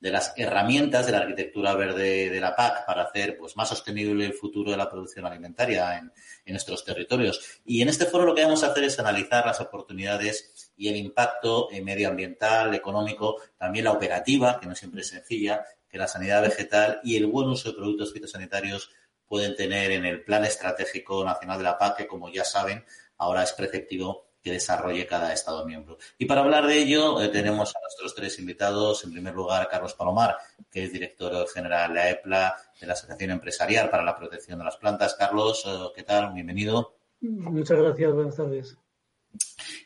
de 0.00 0.10
las 0.10 0.34
herramientas 0.36 1.06
de 1.06 1.12
la 1.12 1.18
arquitectura 1.18 1.74
verde 1.74 2.28
de 2.28 2.40
la 2.40 2.54
PAC 2.54 2.84
para 2.84 3.04
hacer 3.04 3.38
pues, 3.38 3.56
más 3.56 3.68
sostenible 3.68 4.26
el 4.26 4.34
futuro 4.34 4.70
de 4.70 4.76
la 4.76 4.90
producción 4.90 5.24
alimentaria 5.24 5.96
en, 5.96 6.12
en 6.44 6.52
nuestros 6.52 6.84
territorios. 6.84 7.60
Y 7.64 7.80
en 7.80 7.88
este 7.88 8.04
foro 8.04 8.26
lo 8.26 8.34
que 8.34 8.44
vamos 8.44 8.62
a 8.64 8.68
hacer 8.68 8.84
es 8.84 8.98
analizar 8.98 9.46
las 9.46 9.60
oportunidades 9.60 10.72
y 10.76 10.88
el 10.88 10.96
impacto 10.96 11.68
medioambiental, 11.82 12.74
económico, 12.74 13.40
también 13.56 13.86
la 13.86 13.92
operativa, 13.92 14.60
que 14.60 14.66
no 14.66 14.74
siempre 14.74 15.00
es 15.00 15.08
sencilla, 15.08 15.64
que 15.88 15.98
la 15.98 16.08
sanidad 16.08 16.42
vegetal 16.42 17.00
y 17.02 17.16
el 17.16 17.26
buen 17.26 17.48
uso 17.48 17.70
de 17.70 17.76
productos 17.76 18.12
fitosanitarios 18.12 18.90
pueden 19.26 19.56
tener 19.56 19.92
en 19.92 20.04
el 20.04 20.22
Plan 20.22 20.44
Estratégico 20.44 21.24
Nacional 21.24 21.58
de 21.58 21.64
la 21.64 21.78
PAC, 21.78 21.96
que 21.98 22.06
como 22.06 22.30
ya 22.30 22.44
saben, 22.44 22.84
ahora 23.16 23.42
es 23.42 23.52
preceptivo 23.52 24.33
que 24.44 24.52
desarrolle 24.52 25.06
cada 25.06 25.32
Estado 25.32 25.64
miembro. 25.64 25.96
Y 26.18 26.26
para 26.26 26.42
hablar 26.42 26.66
de 26.66 26.78
ello, 26.78 27.20
eh, 27.22 27.28
tenemos 27.28 27.74
a 27.74 27.80
nuestros 27.80 28.14
tres 28.14 28.38
invitados. 28.38 29.02
En 29.02 29.10
primer 29.10 29.34
lugar, 29.34 29.66
Carlos 29.70 29.94
Palomar, 29.94 30.36
que 30.70 30.84
es 30.84 30.92
director 30.92 31.48
general 31.48 31.94
de 31.94 31.94
la 31.94 32.10
EPLA, 32.10 32.56
de 32.78 32.86
la 32.86 32.92
Asociación 32.92 33.30
Empresarial 33.30 33.88
para 33.88 34.04
la 34.04 34.14
Protección 34.14 34.58
de 34.58 34.66
las 34.66 34.76
Plantas. 34.76 35.14
Carlos, 35.14 35.64
eh, 35.66 35.88
¿qué 35.96 36.02
tal? 36.02 36.34
Bienvenido. 36.34 36.94
Muchas 37.22 37.78
gracias, 37.78 38.12
buenas 38.12 38.36
tardes. 38.36 38.76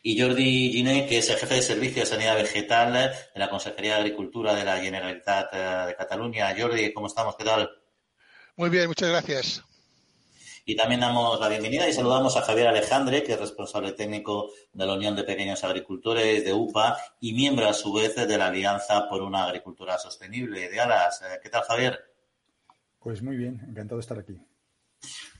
Y 0.02 0.20
Jordi 0.20 0.72
Giné, 0.72 1.06
que 1.06 1.18
es 1.18 1.30
el 1.30 1.36
jefe 1.36 1.54
de 1.54 1.62
Servicio 1.62 2.02
de 2.02 2.06
Sanidad 2.06 2.34
Vegetal 2.34 2.92
de 2.92 3.40
la 3.40 3.48
Consejería 3.48 3.94
de 3.94 4.00
Agricultura 4.00 4.54
de 4.54 4.64
la 4.64 4.78
Generalitat 4.78 5.54
eh, 5.54 5.84
de 5.86 5.94
Cataluña. 5.94 6.52
Jordi, 6.58 6.92
¿cómo 6.92 7.06
estamos? 7.06 7.36
¿Qué 7.36 7.44
tal? 7.44 7.70
Muy 8.56 8.70
bien, 8.70 8.88
muchas 8.88 9.08
gracias. 9.08 9.67
Y 10.68 10.76
también 10.76 11.00
damos 11.00 11.40
la 11.40 11.48
bienvenida 11.48 11.88
y 11.88 11.94
saludamos 11.94 12.36
a 12.36 12.42
Javier 12.42 12.66
Alejandre, 12.66 13.22
que 13.22 13.32
es 13.32 13.40
responsable 13.40 13.92
técnico 13.92 14.50
de 14.74 14.84
la 14.84 14.92
Unión 14.92 15.16
de 15.16 15.24
Pequeños 15.24 15.64
Agricultores 15.64 16.44
de 16.44 16.52
UPA 16.52 16.94
y 17.20 17.32
miembro 17.32 17.66
a 17.66 17.72
su 17.72 17.90
vez 17.90 18.14
de 18.14 18.36
la 18.36 18.48
Alianza 18.48 19.08
por 19.08 19.22
una 19.22 19.44
Agricultura 19.44 19.96
Sostenible 19.96 20.68
de 20.68 20.78
Alas. 20.78 21.22
Eh, 21.22 21.40
¿Qué 21.42 21.48
tal, 21.48 21.62
Javier? 21.62 21.98
Pues 22.98 23.22
muy 23.22 23.38
bien, 23.38 23.62
encantado 23.66 23.96
de 23.96 24.00
estar 24.02 24.18
aquí. 24.18 24.38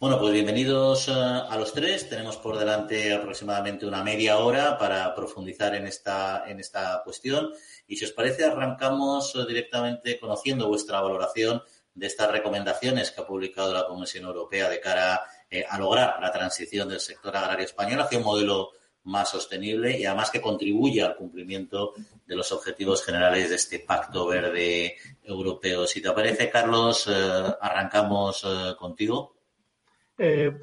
Bueno, 0.01 0.19
pues 0.19 0.33
bienvenidos 0.33 1.09
eh, 1.09 1.13
a 1.13 1.55
los 1.59 1.75
tres. 1.75 2.09
Tenemos 2.09 2.39
por 2.39 2.57
delante 2.57 3.13
aproximadamente 3.13 3.85
una 3.85 4.03
media 4.03 4.39
hora 4.39 4.79
para 4.79 5.15
profundizar 5.15 5.75
en 5.75 5.89
esta, 5.89 6.45
en 6.49 6.59
esta 6.59 7.03
cuestión. 7.05 7.51
Y 7.87 7.97
si 7.97 8.07
os 8.07 8.13
parece, 8.13 8.47
arrancamos 8.47 9.35
eh, 9.35 9.45
directamente 9.47 10.19
conociendo 10.19 10.69
vuestra 10.69 11.03
valoración 11.03 11.63
de 11.99 12.07
estas 12.07 12.31
recomendaciones 12.31 13.11
que 13.11 13.21
ha 13.21 13.27
publicado 13.27 13.75
la 13.75 13.87
Comisión 13.87 14.25
Europea 14.25 14.69
de 14.69 14.81
cara 14.81 15.21
eh, 15.51 15.65
a 15.69 15.79
lograr 15.79 16.21
la 16.21 16.31
transición 16.31 16.89
del 16.89 17.01
sector 17.01 17.37
agrario 17.37 17.65
español 17.65 18.01
hacia 18.01 18.19
un 18.19 18.25
modelo 18.25 18.71
más 19.05 19.31
sostenible 19.31 19.99
y 19.99 20.05
además 20.05 20.31
que 20.31 20.41
contribuya 20.41 21.07
al 21.07 21.17
cumplimiento 21.17 21.95
de 22.25 22.37
los 22.37 22.53
objetivos 22.53 23.05
generales 23.05 23.49
de 23.51 23.57
este 23.57 23.81
Pacto 23.81 24.29
Verde 24.29 24.95
Europeo. 25.25 25.87
Si 25.87 26.01
te 26.01 26.13
parece, 26.13 26.49
Carlos, 26.51 27.09
eh, 27.09 27.55
arrancamos 27.61 28.45
eh, 28.45 28.77
contigo. 28.79 29.35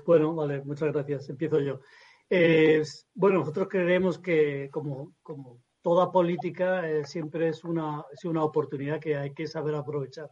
bueno, 0.06 0.36
vale, 0.36 0.62
muchas 0.64 0.94
gracias. 0.94 1.30
Empiezo 1.30 1.60
yo. 1.60 1.82
bueno, 3.14 3.40
nosotros 3.40 3.68
creemos 3.70 4.20
que 4.20 4.70
como, 4.72 5.16
como 5.22 5.60
toda 5.82 6.12
política 6.12 6.84
siempre 7.04 7.50
es 7.50 7.64
una, 7.66 8.06
es 8.14 8.24
una 8.24 8.44
oportunidad 8.44 9.02
que 9.02 9.18
hay 9.18 9.34
que 9.34 9.48
saber 9.48 9.76
aprovechar 9.76 10.30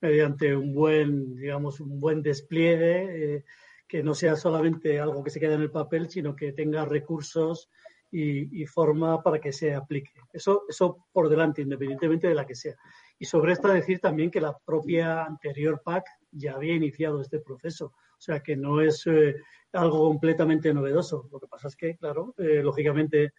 mediante 0.00 0.54
un 0.54 0.74
buen, 0.74 1.36
digamos, 1.36 1.80
un 1.80 2.00
buen 2.00 2.22
despliegue, 2.22 3.36
eh, 3.36 3.44
que 3.86 4.02
no 4.02 4.14
sea 4.14 4.36
solamente 4.36 5.00
algo 5.00 5.24
que 5.24 5.30
se 5.30 5.40
quede 5.40 5.54
en 5.54 5.62
el 5.62 5.70
papel, 5.70 6.10
sino 6.10 6.36
que 6.36 6.52
tenga 6.52 6.84
recursos 6.84 7.70
y, 8.10 8.64
forma 8.66 9.22
para 9.22 9.38
que 9.38 9.52
se 9.52 9.74
aplique. 9.74 10.12
Eso, 10.32 10.62
eso 10.68 11.06
por 11.12 11.28
delante, 11.28 11.62
independientemente 11.62 12.28
de 12.28 12.34
la 12.34 12.46
que 12.46 12.54
sea. 12.54 12.74
Y 13.18 13.24
sobre 13.24 13.52
esto 13.52 13.68
decir 13.68 14.00
también 14.00 14.30
que 14.30 14.40
la 14.40 14.56
propia 14.58 15.24
anterior 15.24 15.82
PAC 15.84 16.04
ya 16.30 16.54
había 16.54 16.74
iniciado 16.74 17.20
este 17.20 17.40
proceso. 17.40 17.86
O 17.86 18.20
sea 18.20 18.40
que 18.40 18.56
no 18.56 18.80
es 18.80 19.06
eh, 19.06 19.36
algo 19.72 20.08
completamente 20.08 20.72
novedoso. 20.72 21.28
Lo 21.30 21.38
que 21.38 21.48
pasa 21.48 21.68
es 21.68 21.76
que, 21.76 21.96
claro, 21.96 22.34
eh, 22.38 22.62
lógicamente 22.62 23.32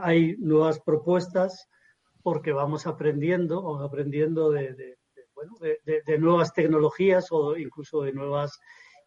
hay 0.00 0.36
nuevas 0.38 0.80
propuestas 0.80 1.68
porque 2.22 2.52
vamos 2.52 2.86
aprendiendo, 2.86 3.60
o 3.60 3.82
aprendiendo 3.82 4.50
de 4.50 4.96
bueno, 5.36 5.54
de, 5.60 6.18
nuevas 6.18 6.52
tecnologías 6.52 7.28
o 7.30 7.56
incluso 7.56 8.02
de 8.02 8.12
nuevas 8.12 8.58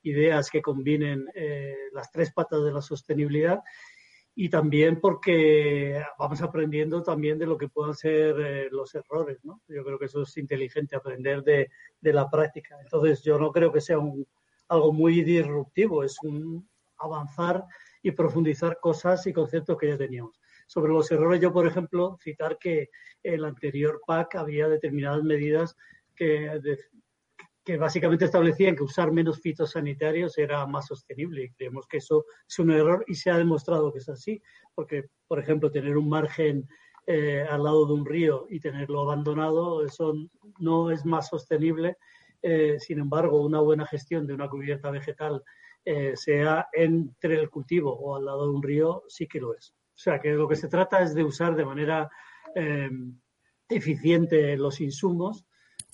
ideas 0.03 0.49
que 0.49 0.61
combinen 0.61 1.27
eh, 1.35 1.75
las 1.91 2.09
tres 2.11 2.31
patas 2.31 2.63
de 2.63 2.71
la 2.71 2.81
sostenibilidad 2.81 3.61
y 4.35 4.47
también 4.47 5.01
porque 5.01 6.01
vamos 6.17 6.41
aprendiendo 6.41 7.03
también 7.03 7.37
de 7.37 7.45
lo 7.45 7.57
que 7.57 7.67
puedan 7.67 7.93
ser 7.93 8.39
eh, 8.39 8.69
los 8.71 8.95
errores, 8.95 9.43
¿no? 9.43 9.61
Yo 9.67 9.83
creo 9.83 9.99
que 9.99 10.05
eso 10.05 10.21
es 10.21 10.37
inteligente, 10.37 10.95
aprender 10.95 11.43
de, 11.43 11.69
la 12.01 12.29
práctica. 12.29 12.77
Entonces, 12.81 13.21
yo 13.21 13.37
no 13.37 13.51
creo 13.51 13.73
que 13.73 13.81
sea 13.81 13.99
un, 13.99 14.25
algo 14.69 14.93
muy 14.93 15.23
disruptivo, 15.23 16.05
es 16.05 16.15
un 16.23 16.69
avanzar 16.99 17.65
y 18.01 18.11
profundizar 18.11 18.79
cosas 18.79 19.27
y 19.27 19.33
conceptos 19.33 19.77
que 19.77 19.89
ya 19.89 19.97
teníamos. 19.97 20.39
Sobre 20.67 20.93
los 20.93 21.11
errores, 21.11 21.41
yo, 21.41 21.51
por 21.51 21.67
ejemplo, 21.67 22.17
citar 22.21 22.57
que 22.59 22.89
el 23.23 23.43
anterior 23.43 23.99
PAC 24.07 24.35
había 24.35 24.69
determinadas 24.69 25.23
medidas 25.23 25.75
que, 26.19 27.77
básicamente 27.77 28.25
establecían 28.25 28.75
que 28.75 28.83
usar 28.83 29.11
menos 29.11 29.39
fitosanitarios 29.39 30.37
era 30.37 30.65
más 30.65 30.87
sostenible 30.87 31.43
y 31.43 31.51
creemos 31.51 31.87
que 31.87 31.97
eso 31.97 32.25
es 32.47 32.59
un 32.59 32.71
error 32.71 33.05
y 33.07 33.15
se 33.15 33.29
ha 33.29 33.37
demostrado 33.37 33.93
que 33.93 33.99
es 33.99 34.09
así, 34.09 34.41
porque, 34.73 35.05
por 35.27 35.39
ejemplo, 35.39 35.71
tener 35.71 35.95
un 35.97 36.09
margen 36.09 36.67
eh, 37.05 37.45
al 37.47 37.63
lado 37.63 37.85
de 37.85 37.93
un 37.93 38.05
río 38.05 38.47
y 38.49 38.59
tenerlo 38.59 39.01
abandonado, 39.01 39.85
eso 39.85 40.13
no 40.59 40.91
es 40.91 41.05
más 41.05 41.29
sostenible. 41.29 41.97
Eh, 42.41 42.77
sin 42.79 42.99
embargo, 42.99 43.41
una 43.41 43.59
buena 43.59 43.85
gestión 43.85 44.25
de 44.25 44.33
una 44.33 44.49
cubierta 44.49 44.89
vegetal, 44.89 45.43
eh, 45.85 46.13
sea 46.15 46.67
entre 46.73 47.39
el 47.39 47.49
cultivo 47.49 47.93
o 47.93 48.15
al 48.15 48.25
lado 48.25 48.45
de 48.45 48.55
un 48.55 48.63
río, 48.63 49.03
sí 49.07 49.27
que 49.27 49.39
lo 49.39 49.55
es. 49.55 49.71
O 49.71 50.01
sea, 50.01 50.19
que 50.19 50.31
lo 50.31 50.47
que 50.47 50.55
se 50.55 50.69
trata 50.69 51.01
es 51.01 51.13
de 51.13 51.23
usar 51.23 51.55
de 51.55 51.65
manera 51.65 52.09
eficiente 53.69 54.57
los 54.57 54.81
insumos 54.81 55.45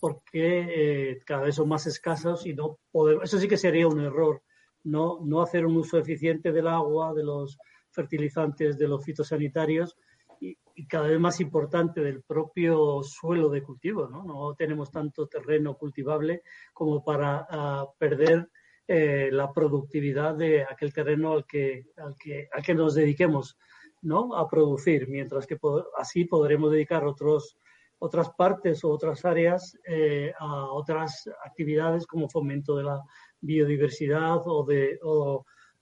porque 0.06 1.10
eh, 1.14 1.20
cada 1.26 1.46
vez 1.46 1.56
son 1.56 1.68
más 1.68 1.88
escasos 1.88 2.46
y 2.46 2.54
no 2.54 2.78
podemos, 2.92 3.24
eso 3.24 3.40
sí 3.40 3.48
que 3.48 3.58
sería 3.58 3.88
un 3.88 4.00
error, 4.00 4.44
no, 4.84 5.18
no 5.24 5.42
hacer 5.42 5.66
un 5.66 5.78
uso 5.78 5.98
eficiente 5.98 6.52
del 6.52 6.68
agua, 6.68 7.12
de 7.16 7.24
los 7.24 7.58
fertilizantes, 7.90 8.78
de 8.78 8.88
los 8.88 9.04
fitosanitarios 9.04 9.98
y, 10.40 10.60
cada 10.88 11.08
vez 11.08 11.20
más 11.20 11.42
importante 11.42 12.02
del 12.02 12.22
propio 12.22 13.02
suelo 13.02 13.50
de 13.50 13.64
cultivo. 13.64 14.08
No, 14.08 14.24
no 14.24 14.54
tenemos 14.54 14.92
tanto 14.92 15.26
terreno 15.26 15.76
cultivable 15.76 16.44
como 16.72 17.04
para 17.04 17.48
ah, 17.50 17.88
perder 17.98 18.48
eh, 18.88 19.30
la 19.32 19.52
productividad 19.52 20.36
de 20.36 20.66
aquel 20.66 20.94
terreno 20.94 21.32
al 21.32 21.48
que, 21.48 21.88
al 21.98 22.14
que, 22.16 22.48
al 22.54 22.62
que 22.62 22.76
nos 22.76 22.94
dediquemos 22.94 23.58
¿no? 24.04 24.36
a 24.36 24.48
producir, 24.48 25.08
mientras 25.08 25.48
que 25.48 25.58
así 25.98 26.26
podremos 26.26 26.72
dedicar 26.72 27.06
otros 27.06 27.58
otras 28.06 28.30
partes 28.32 28.84
o 28.84 28.90
otras 28.90 29.26
áreas 29.26 29.78
eh, 29.88 30.32
a 30.40 30.72
otras 30.72 31.30
actividades 31.44 32.06
como 32.06 32.30
fomento 32.30 32.78
de 32.78 32.84
la 32.84 33.02
biodiversidad 33.42 34.42
o 34.46 34.64
de 34.64 35.00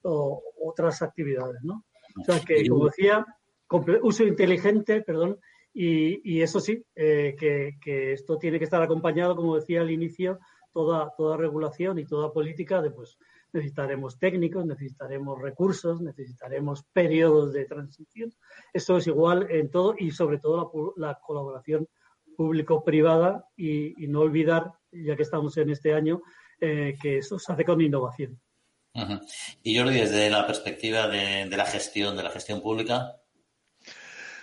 otras 0.02 1.02
actividades, 1.02 1.62
¿no? 1.62 1.84
O 2.20 2.24
sea 2.24 2.40
que, 2.40 2.66
como 2.68 2.86
decía, 2.86 3.24
uso 4.02 4.24
inteligente, 4.24 5.02
perdón, 5.02 5.38
y, 5.72 6.40
eso 6.40 6.60
sí, 6.60 6.84
eh, 6.94 7.34
que, 7.38 8.12
esto 8.12 8.38
tiene 8.38 8.58
que 8.58 8.64
estar 8.64 8.80
acompañado, 8.80 9.34
como 9.34 9.56
decía 9.56 9.80
al 9.80 9.90
inicio, 9.90 10.38
toda, 10.72 11.12
toda 11.16 11.36
regulación 11.36 11.98
y 11.98 12.04
toda 12.04 12.32
política 12.32 12.80
de 12.80 12.90
pues 12.90 13.18
necesitaremos 13.52 14.18
técnicos, 14.18 14.66
necesitaremos 14.66 15.40
recursos, 15.40 16.00
necesitaremos 16.00 16.84
periodos 16.92 17.52
de 17.52 17.64
transición. 17.64 18.32
Eso 18.72 18.96
es 18.96 19.06
igual 19.06 19.46
en 19.50 19.70
todo 19.70 19.94
y 19.98 20.10
sobre 20.10 20.38
todo 20.38 20.92
la, 20.96 21.08
la 21.08 21.18
colaboración 21.20 21.88
público-privada 22.34 23.48
y, 23.56 23.94
no 24.08 24.20
olvidar, 24.20 24.72
ya 24.92 25.16
que 25.16 25.22
estamos 25.22 25.56
en 25.56 25.70
este 25.70 25.94
año, 25.94 26.22
eh, 26.60 26.96
que 27.00 27.18
eso 27.18 27.38
se 27.38 27.52
hace 27.52 27.64
con 27.64 27.80
innovación. 27.80 28.40
Y 29.62 29.76
Jordi, 29.76 30.00
desde 30.00 30.30
la 30.30 30.46
perspectiva 30.46 31.08
de, 31.08 31.46
la 31.48 31.66
gestión, 31.66 32.16
de 32.16 32.22
la 32.22 32.30
gestión 32.30 32.62
pública. 32.62 33.16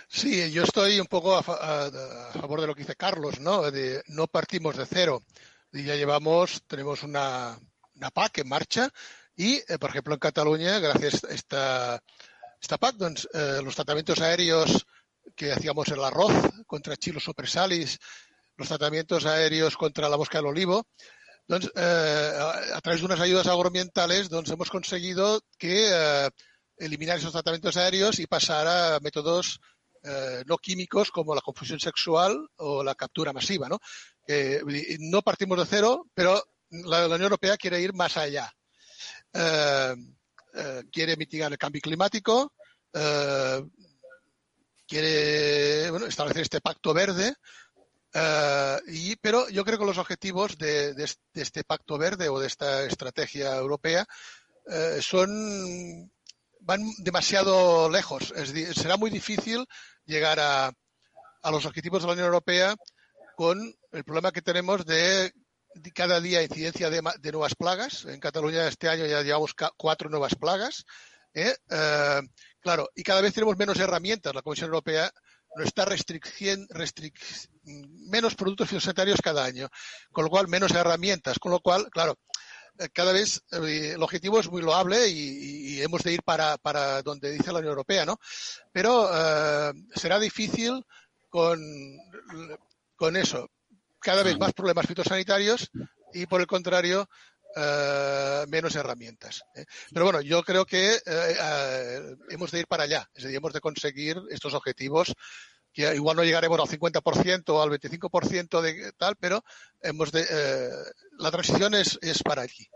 Sí, 0.08 0.52
yo 0.52 0.64
estoy 0.64 1.00
un 1.00 1.06
poco 1.06 1.34
a, 1.34 1.42
favor 1.42 2.60
de 2.60 2.66
lo 2.66 2.74
que 2.74 2.82
dice 2.82 2.94
Carlos, 2.94 3.40
¿no? 3.40 3.70
De, 3.70 4.02
no 4.08 4.26
partimos 4.26 4.76
de 4.76 4.84
cero. 4.84 5.22
Y 5.72 5.84
ya 5.84 5.96
llevamos, 5.96 6.62
tenemos 6.66 7.02
una, 7.02 7.58
una 7.94 8.10
PAC 8.10 8.38
en 8.38 8.48
marcha 8.48 8.90
y, 9.34 9.54
eh, 9.56 9.78
por 9.80 9.88
ejemplo, 9.88 10.12
en 10.12 10.20
Cataluña, 10.20 10.78
gracias 10.80 11.24
a 11.24 11.32
esta, 11.32 12.02
esta 12.60 12.76
PAC, 12.76 12.96
doncs, 12.96 13.28
eh, 13.32 13.60
los 13.64 13.74
tratamientos 13.74 14.20
aéreos 14.20 14.86
que 15.36 15.52
hacíamos 15.52 15.88
el 15.88 16.02
arroz 16.02 16.32
contra 16.66 16.96
chilos 16.96 17.24
sopresalis, 17.24 17.98
los 18.56 18.68
tratamientos 18.68 19.26
aéreos 19.26 19.76
contra 19.76 20.08
la 20.08 20.16
mosca 20.16 20.38
del 20.38 20.48
olivo, 20.48 20.86
doncs, 21.48 21.70
eh, 21.74 22.32
a 22.74 22.80
través 22.80 23.00
de 23.00 23.06
unas 23.06 23.20
ayudas 23.20 23.46
agroambientales 23.46 24.28
doncs, 24.28 24.50
hemos 24.50 24.70
conseguido 24.70 25.42
que 25.58 25.88
eh, 25.90 26.30
eliminar 26.76 27.18
esos 27.18 27.32
tratamientos 27.32 27.76
aéreos 27.76 28.18
y 28.18 28.26
pasar 28.26 28.66
a 28.66 29.00
métodos 29.00 29.60
eh, 30.04 30.42
no 30.46 30.58
químicos 30.58 31.10
como 31.10 31.34
la 31.34 31.40
confusión 31.40 31.78
sexual 31.78 32.48
o 32.56 32.82
la 32.82 32.94
captura 32.94 33.32
masiva. 33.32 33.68
¿no? 33.68 33.78
no 35.00 35.22
partimos 35.22 35.58
de 35.58 35.66
cero, 35.66 36.06
pero 36.14 36.42
la, 36.70 37.00
la, 37.00 37.06
Unión 37.06 37.22
Europea 37.22 37.56
quiere 37.56 37.80
ir 37.80 37.92
más 37.92 38.16
allá. 38.16 38.52
Eh, 39.32 39.94
eh, 40.54 40.82
quiere 40.92 41.16
mitigar 41.16 41.50
el 41.50 41.58
cambio 41.58 41.80
climático, 41.80 42.52
quiere 44.92 45.90
bueno, 45.90 46.04
establecer 46.06 46.42
este 46.42 46.60
pacto 46.60 46.92
verde. 46.92 47.34
Uh, 48.14 48.78
y, 48.88 49.16
pero 49.16 49.48
yo 49.48 49.64
creo 49.64 49.78
que 49.78 49.86
los 49.86 49.96
objetivos 49.96 50.58
de, 50.58 50.92
de, 50.92 51.10
de, 51.32 51.42
este 51.42 51.64
pacto 51.64 51.96
verde 51.96 52.28
o 52.28 52.38
de 52.38 52.46
esta 52.46 52.84
estrategia 52.84 53.56
europea 53.56 54.06
uh, 54.66 55.00
son 55.00 56.12
van 56.60 56.82
demasiado 56.98 57.88
lejos. 57.88 58.34
Es, 58.36 58.52
será 58.76 58.98
muy 58.98 59.10
difícil 59.10 59.66
llegar 60.04 60.38
a, 60.40 60.70
a, 61.42 61.50
los 61.50 61.64
objetivos 61.64 62.02
de 62.02 62.08
la 62.08 62.12
Unión 62.12 62.26
Europea 62.26 62.76
con 63.34 63.74
el 63.92 64.04
problema 64.04 64.30
que 64.30 64.42
tenemos 64.42 64.84
de 64.84 65.32
cada 65.94 66.20
día 66.20 66.42
incidencia 66.42 66.90
de, 66.90 67.00
de, 67.18 67.32
nuevas 67.32 67.54
plagas. 67.54 68.04
En 68.04 68.20
Cataluña 68.20 68.68
este 68.68 68.90
año 68.90 69.06
ya 69.06 69.22
llevamos 69.22 69.54
cuatro 69.78 70.10
nuevas 70.10 70.34
plagas. 70.34 70.84
¿eh? 71.32 71.54
Uh, 71.70 72.26
claro, 72.62 72.88
y 72.94 73.02
cada 73.02 73.20
vez 73.20 73.34
tenemos 73.34 73.56
menos 73.56 73.78
herramientas. 73.78 74.34
La 74.34 74.42
Comisión 74.42 74.68
Europea 74.68 75.12
nos 75.56 75.66
está 75.66 75.84
restringiendo 75.84 76.66
restric 76.70 77.18
menos 77.64 78.34
productos 78.34 78.68
fitosanitarios 78.68 79.20
cada 79.20 79.44
año, 79.44 79.68
con 80.10 80.24
lo 80.24 80.30
cual 80.30 80.48
menos 80.48 80.72
herramientas, 80.72 81.38
con 81.38 81.52
lo 81.52 81.60
cual, 81.60 81.90
claro, 81.90 82.18
eh, 82.78 82.88
cada 82.92 83.12
vez 83.12 83.42
eh, 83.52 83.92
el 83.94 84.02
objetivo 84.02 84.40
es 84.40 84.50
muy 84.50 84.62
loable 84.62 85.08
y, 85.08 85.74
y, 85.76 85.82
hemos 85.82 86.02
de 86.02 86.14
ir 86.14 86.22
para, 86.22 86.56
para 86.58 87.02
donde 87.02 87.30
dice 87.30 87.52
la 87.52 87.58
Unión 87.58 87.72
Europea, 87.72 88.06
¿no? 88.06 88.18
Pero 88.72 89.10
eh, 89.12 89.72
será 89.94 90.18
difícil 90.18 90.84
con, 91.28 91.60
con 92.96 93.16
eso. 93.16 93.50
Cada 94.00 94.22
vez 94.22 94.38
más 94.38 94.52
problemas 94.52 94.86
fitosanitarios 94.86 95.70
y, 96.12 96.26
por 96.26 96.40
el 96.40 96.46
contrario, 96.46 97.08
Uh, 97.54 98.48
menos 98.48 98.74
herramientas. 98.76 99.42
¿eh? 99.54 99.66
Pero 99.92 100.06
bueno, 100.06 100.22
yo 100.22 100.42
creo 100.42 100.64
que 100.64 100.96
uh, 101.06 101.10
uh, 101.10 102.16
hemos 102.30 102.50
de 102.50 102.60
ir 102.60 102.66
para 102.66 102.84
allá, 102.84 103.06
es 103.14 103.24
decir, 103.24 103.36
hemos 103.36 103.52
de 103.52 103.60
conseguir 103.60 104.16
estos 104.30 104.54
objetivos 104.54 105.12
que 105.70 105.94
igual 105.94 106.16
no 106.16 106.24
llegaremos 106.24 106.58
al 106.58 106.66
50% 106.66 107.50
o 107.50 107.62
al 107.62 107.70
25% 107.70 108.60
de 108.62 108.92
tal, 108.92 109.16
pero 109.16 109.44
hemos 109.82 110.12
de, 110.12 110.24
la 111.18 111.30
transición 111.30 111.74
es, 111.74 111.98
es 112.00 112.22
para 112.22 112.42
allí. 112.42 112.66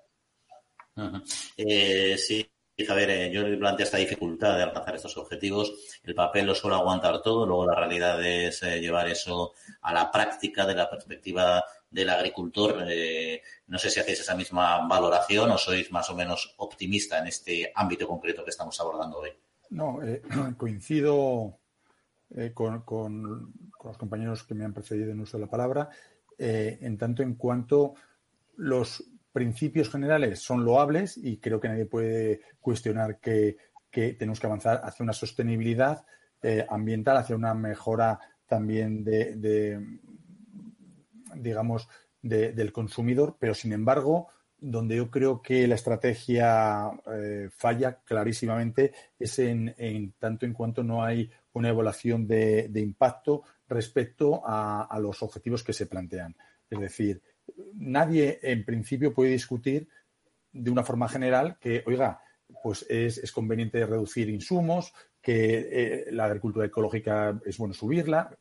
-huh. 0.97 1.23
eh, 1.57 2.17
sí, 2.19 2.49
Javier, 2.85 3.11
eh, 3.11 3.31
yo 3.31 3.43
esta 3.79 3.97
dificultad 3.97 4.57
de 4.57 4.65
alcanzar 4.65 4.97
estos 4.97 5.17
objetivos. 5.17 5.73
El 6.05 6.15
papel 6.15 6.47
lo 6.47 6.55
suele 6.55 6.77
aguantar 6.77 7.23
todo, 7.23 7.47
luego 7.47 7.67
la 7.67 7.75
realidad 7.75 8.23
es 8.25 8.63
eh, 8.63 8.81
llevar 8.81 9.09
eso 9.09 9.55
a 9.81 9.95
la 9.95 10.11
práctica 10.11 10.67
de 10.67 10.75
la 10.75 10.91
perspectiva 10.91 11.65
del 11.91 12.11
agricultor. 12.11 12.85
Eh, 12.87 13.41
no 13.69 13.79
sé 13.79 13.89
si 13.89 14.01
hacéis 14.01 14.21
esa 14.21 14.35
misma 14.35 14.87
valoración 14.87 15.51
o 15.51 15.57
sois 15.57 15.91
más 15.91 16.11
o 16.11 16.15
menos 16.15 16.55
optimista 16.59 17.19
en 17.19 17.29
este 17.29 17.73
ámbito 17.75 18.07
concreto 18.07 18.45
que 18.45 18.51
estamos 18.51 18.79
abordando 18.79 19.21
hoy. 19.21 19.31
No, 19.71 20.03
eh, 20.03 20.21
coincido 20.59 21.59
con, 22.53 22.83
con, 22.83 23.55
los 23.85 23.97
compañeros 23.97 24.43
que 24.43 24.55
me 24.55 24.65
han 24.65 24.75
precedido 24.75 25.13
en 25.13 25.21
uso 25.21 25.39
de 25.39 25.45
la 25.45 25.51
palabra, 25.51 25.89
en 26.39 26.99
tanto 26.99 27.23
en 27.23 27.37
cuanto 27.37 27.95
los 28.57 29.05
principios 29.37 29.91
generales 29.91 30.41
son 30.41 30.65
loables 30.65 31.19
y 31.19 31.37
creo 31.37 31.61
que 31.61 31.69
nadie 31.69 31.85
puede 31.85 32.41
cuestionar 32.59 33.21
que, 33.21 33.59
tenemos 33.91 34.41
que 34.41 34.47
avanzar 34.47 34.81
hacia 34.83 35.05
una 35.05 35.13
sostenibilidad 35.13 36.07
eh, 36.43 36.65
ambiental, 36.67 37.19
hacia 37.19 37.37
una 37.37 37.53
mejora 37.53 38.19
también 38.47 39.05
de, 39.05 39.79
digamos, 41.35 41.87
de, 42.23 42.53
del 42.53 42.73
consumidor, 42.73 43.37
pero 43.39 43.53
sin 43.53 43.75
embargo, 43.75 44.29
donde 44.57 44.97
yo 44.97 45.11
creo 45.11 45.43
que 45.43 45.69
la 45.69 45.75
estrategia 45.75 46.91
eh, 47.13 47.51
falla 47.51 48.01
clarísimamente 48.07 48.95
es 49.19 49.39
en, 49.39 50.15
tanto 50.19 50.47
en 50.47 50.55
cuanto 50.55 50.83
no 50.83 51.05
hay 51.05 51.31
una 51.53 51.69
evaluación 51.69 52.27
de, 52.27 52.69
de 52.71 52.81
impacto 52.81 53.43
respecto 53.69 54.41
a, 54.47 54.85
a, 54.85 54.99
los 54.99 55.23
objetivos 55.23 55.63
que 55.63 55.75
se 55.75 55.85
plantean. 55.85 56.35
Es 56.71 56.81
decir, 56.81 57.21
nadie 57.75 58.39
en 58.43 58.65
principio 58.65 59.15
puede 59.15 59.31
discutir 59.31 59.89
de 60.53 60.71
una 60.71 60.83
forma 60.83 61.09
general 61.09 61.59
que, 61.61 61.83
oiga, 61.87 62.21
pues 62.63 62.87
es, 62.89 63.31
conveniente 63.33 63.85
reducir 63.85 64.29
insumos, 64.29 64.93
que 65.21 65.69
eh, 65.71 66.05
la 66.13 66.27
agricultura 66.27 66.67
ecológica 66.67 67.41
es 67.45 67.59
bueno 67.59 67.75
subirla, 67.75 68.37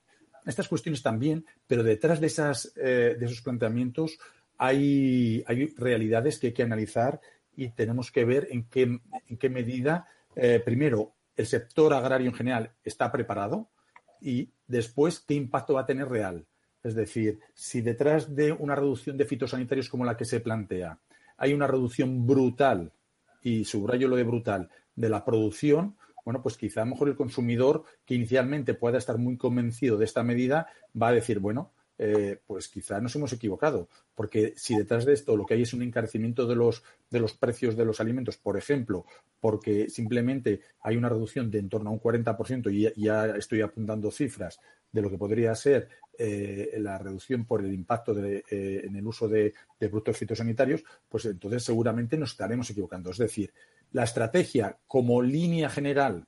estas 0.46 0.68
cuestiones 0.68 1.02
también, 1.02 1.46
pero 1.66 1.84
detrás 1.84 2.20
de, 2.20 2.28
esas, 2.28 2.72
eh, 2.76 3.16
de 3.20 3.26
esos 3.26 3.42
planteamientos 3.42 4.20
hay, 4.58 5.44
hay, 5.48 5.68
realidades 5.76 6.40
que 6.40 6.48
hay 6.48 6.54
que 6.54 6.64
analizar 6.64 7.20
y 7.56 7.70
tenemos 7.70 8.12
que 8.12 8.26
ver 8.26 8.48
en 8.52 8.66
qué, 8.66 8.84
en 8.84 9.38
qué 9.38 9.50
medida, 9.50 10.08
eh, 10.36 10.62
primero, 10.64 11.14
el 11.36 11.48
sector 11.48 11.94
agrario 11.94 12.30
en 12.30 12.36
general 12.36 12.72
está 12.84 13.12
preparado 13.12 13.70
y 14.22 14.52
después 14.68 15.20
qué 15.20 15.34
impacto 15.34 15.74
va 15.74 15.82
a 15.82 15.86
tener 15.86 16.08
real. 16.08 16.46
Es 16.86 16.94
decir, 16.94 17.40
si 17.56 17.82
detrás 17.82 18.36
de 18.36 18.52
una 18.52 18.76
reducción 18.76 19.18
de 19.18 19.26
fitosanitarios 19.26 19.90
como 19.90 20.06
la 20.06 20.16
que 20.16 20.24
se 20.24 20.40
plantea 20.40 21.00
hay 21.36 21.52
una 21.52 21.66
reducción 21.66 22.28
brutal, 22.28 22.92
y 23.42 23.66
subrayo 23.66 24.08
lo 24.08 24.16
de 24.16 24.24
brutal, 24.24 24.70
de 24.96 25.10
la 25.10 25.26
producción, 25.26 25.96
bueno, 26.24 26.44
pues 26.44 26.58
quizá 26.58 26.84
a 26.84 26.86
lo 26.86 26.92
mejor 26.92 27.10
el 27.10 27.16
consumidor 27.16 27.86
que 28.06 28.14
inicialmente 28.14 28.76
pueda 28.76 29.00
estar 29.00 29.18
muy 29.18 29.36
convencido 29.36 29.98
de 29.98 30.06
esta 30.06 30.22
medida 30.22 30.68
va 31.00 31.08
a 31.08 31.14
decir, 31.14 31.40
bueno, 31.40 31.72
eh, 31.98 32.40
pues 32.46 32.68
quizá 32.68 33.00
nos 33.00 33.16
hemos 33.16 33.32
equivocado, 33.32 33.88
porque 34.16 34.54
si 34.58 34.76
detrás 34.76 35.06
de 35.06 35.14
esto 35.14 35.38
lo 35.38 35.46
que 35.46 35.54
hay 35.54 35.62
es 35.62 35.74
un 35.74 35.82
encarecimiento 35.82 36.46
de 36.46 36.56
los, 36.56 36.84
de 37.10 37.20
los 37.20 37.34
precios 37.34 37.78
de 37.78 37.86
los 37.86 38.02
alimentos, 38.02 38.38
por 38.38 38.58
ejemplo, 38.58 39.06
porque 39.40 39.90
simplemente 39.90 40.62
hay 40.82 40.98
una 40.98 41.10
reducción 41.10 41.50
de 41.50 41.60
en 41.60 41.70
torno 41.70 41.90
a 41.90 41.94
un 41.94 42.02
40%, 42.02 42.72
y 42.74 43.02
ya, 43.02 43.26
estoy 43.38 43.62
apuntando 43.62 44.12
cifras 44.12 44.60
de 44.92 45.02
lo 45.02 45.10
que 45.10 45.18
podría 45.18 45.56
ser 45.56 45.90
eh, 46.18 46.76
la 46.80 46.98
reducción 46.98 47.46
por 47.46 47.64
el 47.64 47.74
impacto 47.74 48.14
de, 48.14 48.44
eh, 48.50 48.82
en 48.86 48.96
el 48.96 49.08
uso 49.08 49.28
de, 49.28 49.54
de 49.80 49.90
productos 49.90 50.18
fitosanitarios, 50.18 50.84
pues 51.08 51.26
entonces 51.26 51.64
seguramente 51.64 52.18
nos 52.18 52.32
estaremos 52.32 52.70
equivocando. 52.70 53.12
Es 53.12 53.18
decir, 53.18 53.54
la 53.92 54.04
estrategia 54.04 54.78
como 54.88 55.22
línea 55.22 55.70
general 55.70 56.26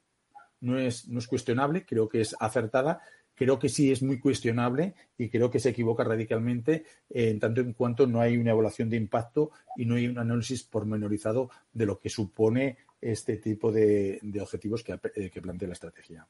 no 0.62 0.78
es, 0.80 1.08
no 1.08 1.20
es 1.20 1.28
cuestionable, 1.28 1.86
creo 1.86 2.10
que 2.10 2.22
es 2.22 2.36
acertada, 2.40 3.02
creo 3.38 3.60
que 3.60 3.70
sí 3.70 3.92
es 3.92 4.02
muy 4.02 4.20
cuestionable 4.20 4.96
y 5.18 5.30
creo 5.30 5.52
que 5.52 5.60
se 5.60 5.70
equivoca 5.70 6.04
radicalmente 6.04 6.86
eh, 7.10 7.30
en 7.30 7.40
tanto 7.40 7.62
en 7.62 7.74
cuanto 7.74 8.08
no 8.08 8.20
hay 8.20 8.36
una 8.36 8.52
evaluación 8.52 8.90
de 8.90 8.98
impacto 8.98 9.52
y 9.78 9.86
no 9.86 9.96
hay 9.96 10.08
un 10.08 10.18
análisis 10.18 10.64
pormenorizado 10.64 11.50
de 11.72 11.86
lo 11.86 12.00
que 12.00 12.10
supone 12.10 12.78
este 13.00 13.38
tipo 13.38 13.72
de, 13.72 14.20
objetivos 14.42 14.84
que, 14.84 15.00
eh, 15.16 15.30
que, 15.30 15.42
plantea 15.42 15.68
la 15.68 15.74
estrategia. 15.74 16.28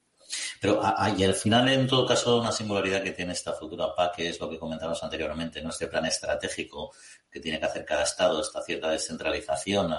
Pero 0.60 0.82
y 1.18 1.24
al 1.24 1.34
final, 1.34 1.70
en 1.70 1.88
todo 1.88 2.06
caso, 2.06 2.42
una 2.42 2.52
singularidad 2.52 3.02
que 3.02 3.12
tiene 3.12 3.32
esta 3.32 3.54
futura 3.54 3.96
PAC, 3.96 4.18
que 4.18 4.30
es 4.30 4.40
lo 4.42 4.50
que 4.50 4.60
comentábamos 4.60 5.02
anteriormente, 5.02 5.62
¿no? 5.62 5.70
este 5.70 5.88
plan 5.88 6.06
estratégico 6.06 6.92
que 7.32 7.40
tiene 7.40 7.58
que 7.60 7.66
hacer 7.66 7.86
cada 7.86 8.04
Estado, 8.04 8.42
esta 8.42 8.62
cierta 8.62 8.92
descentralización 8.92 9.92
de 9.92 9.96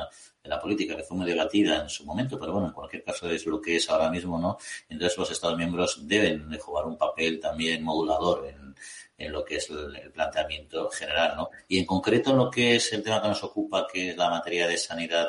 la 0.49 0.61
política 0.61 0.97
que 0.97 1.03
fue 1.03 1.17
muy 1.17 1.27
debatida 1.27 1.83
en 1.83 1.89
su 1.89 2.05
momento, 2.05 2.39
pero 2.39 2.53
bueno, 2.53 2.69
en 2.69 2.73
cualquier 2.73 3.05
caso 3.05 3.29
es 3.31 3.45
lo 3.47 3.61
que 3.61 3.77
es 3.77 3.89
ahora 3.91 4.11
mismo, 4.11 4.39
¿no? 4.39 4.59
Entonces 4.89 5.19
los 5.19 5.31
Estados 5.31 5.57
miembros 5.57 6.07
deben 6.07 6.49
de 6.49 6.59
jugar 6.59 6.87
un 6.87 6.97
papel 6.97 7.41
también 7.41 7.83
modulador 7.83 8.47
en, 8.47 8.75
en 9.19 9.33
lo 9.33 9.45
que 9.45 9.57
es 9.57 9.69
el, 9.71 10.11
planteamiento 10.13 10.89
general, 10.91 11.37
¿no? 11.37 11.51
Y 11.67 11.79
en 11.79 11.85
concreto 11.85 12.31
en 12.31 12.39
lo 12.39 12.51
que 12.51 12.77
es 12.77 12.93
el 12.93 13.03
tema 13.03 13.21
que 13.21 13.29
nos 13.29 13.43
ocupa, 13.43 13.87
que 13.93 14.11
es 14.11 14.17
la 14.17 14.31
materia 14.31 14.67
de 14.69 14.79
sanidad 14.79 15.29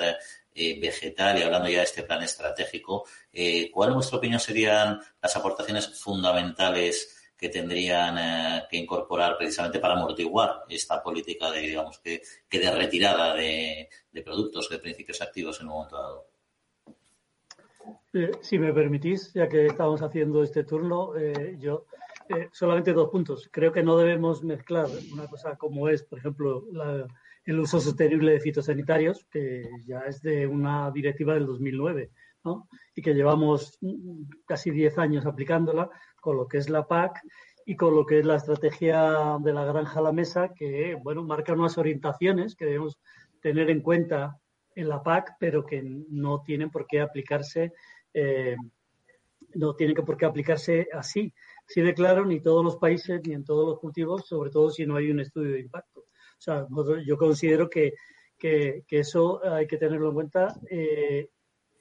eh, 0.54 0.80
vegetal 0.80 1.38
y 1.38 1.42
hablando 1.42 1.70
ya 1.70 1.80
de 1.80 1.86
este 1.86 2.04
plan 2.04 2.22
estratégico, 2.22 3.06
eh, 3.34 3.72
¿cuál 3.72 3.90
en 3.90 3.96
vuestra 3.96 4.18
opinión 4.18 4.40
serían 4.40 5.00
las 5.22 5.36
aportaciones 5.36 5.88
fundamentales 6.00 7.19
que 7.40 7.50
tendrían 7.50 8.18
eh, 8.18 8.64
que 8.70 8.78
incorporar 8.78 9.38
precisamente 9.38 9.80
para 9.80 9.94
amortiguar 9.94 10.66
esta 10.68 11.02
política 11.02 11.50
de, 11.52 11.62
digamos, 11.62 12.00
que, 12.00 12.22
que 12.50 12.60
de 12.60 12.70
retirada 12.70 13.34
de, 13.34 13.88
de, 14.12 14.22
productos, 14.22 14.70
de 14.70 14.80
principios 14.80 15.22
activos 15.22 15.62
en 15.62 15.68
un 15.68 15.74
momento 15.74 15.96
dado? 15.98 16.26
Eh, 18.14 18.32
si 18.42 18.60
me 18.60 18.74
permitís, 18.74 19.32
ya 19.34 19.48
que 19.48 19.68
estamos 19.68 20.02
haciendo 20.02 20.44
este 20.44 20.66
turno, 20.66 21.16
eh, 21.16 21.56
yo 21.60 21.86
solamente 22.52 22.94
dos 22.94 23.10
puntos. 23.10 23.50
Creo 23.52 23.72
que 23.72 23.82
no 23.82 23.98
debemos 23.98 24.44
mezclar 24.44 24.88
una 25.12 25.26
cosa 25.28 25.56
como 25.56 25.90
es, 25.90 26.04
por 26.04 26.20
ejemplo, 26.20 26.66
el 27.46 27.60
uso 27.60 27.80
sostenible 27.80 28.34
de 28.34 28.40
fitosanitarios, 28.40 29.26
que 29.32 29.68
ya 29.88 30.02
es 30.02 30.22
de 30.22 30.46
una 30.46 30.92
directiva 30.92 31.34
del 31.34 31.48
2009, 31.48 32.12
¿no? 32.44 32.68
y 32.94 33.02
que 33.02 33.14
llevamos 33.14 33.80
casi 34.46 34.70
10 34.70 34.98
años 35.00 35.26
aplicándola, 35.26 35.90
con 36.20 36.38
lo 36.38 36.48
que 36.48 36.58
es 36.58 36.70
la 36.70 36.88
PAC 36.88 37.22
y 37.66 37.76
con 37.76 37.96
lo 37.96 38.06
que 38.06 38.20
es 38.20 38.26
la 38.26 38.36
estrategia 38.36 39.38
de 39.40 39.54
la 39.54 39.66
granja 39.66 40.00
a 40.00 40.04
la 40.04 40.12
mesa, 40.12 40.54
que 40.56 40.96
bueno, 40.96 41.24
marca 41.24 41.54
unas 41.54 41.78
orientaciones 41.78 42.56
que 42.56 42.66
debemos 42.66 43.00
tener 43.42 43.70
en 43.70 43.82
cuenta 43.82 44.40
en 44.76 44.90
la 44.90 45.04
PAC, 45.04 45.36
pero 45.40 45.66
que 45.66 45.82
no 45.84 46.42
tienen 46.42 46.72
por 46.72 46.88
qué 46.88 47.02
aplicarse, 47.02 47.74
eh, 48.14 48.56
no 49.56 49.76
tienen 49.76 49.96
por 50.06 50.18
qué 50.18 50.26
aplicarse 50.26 50.88
así, 50.94 51.34
así 51.68 51.82
de 51.82 51.94
claro, 51.94 52.26
ni 52.26 52.40
todos 52.40 52.64
los 52.64 52.78
países, 52.78 53.22
ni 53.26 53.34
en 53.34 53.44
todos 53.44 53.68
los 53.68 53.80
cultivos, 53.80 54.28
sobre 54.28 54.52
todo 54.52 54.70
si 54.70 54.86
no 54.86 54.96
hay 54.96 55.12
un 55.12 55.20
estudio 55.20 55.54
de 55.54 55.62
impacto. 55.62 56.02
O 56.02 56.42
sea, 56.42 56.66
yo 57.06 57.18
considero 57.18 57.70
que, 57.70 57.94
que, 58.38 58.84
eso 58.90 59.46
hay 59.46 59.68
que 59.68 59.78
tenerlo 59.78 60.10
en 60.10 60.14
cuenta. 60.14 60.56
Eh, 60.70 61.30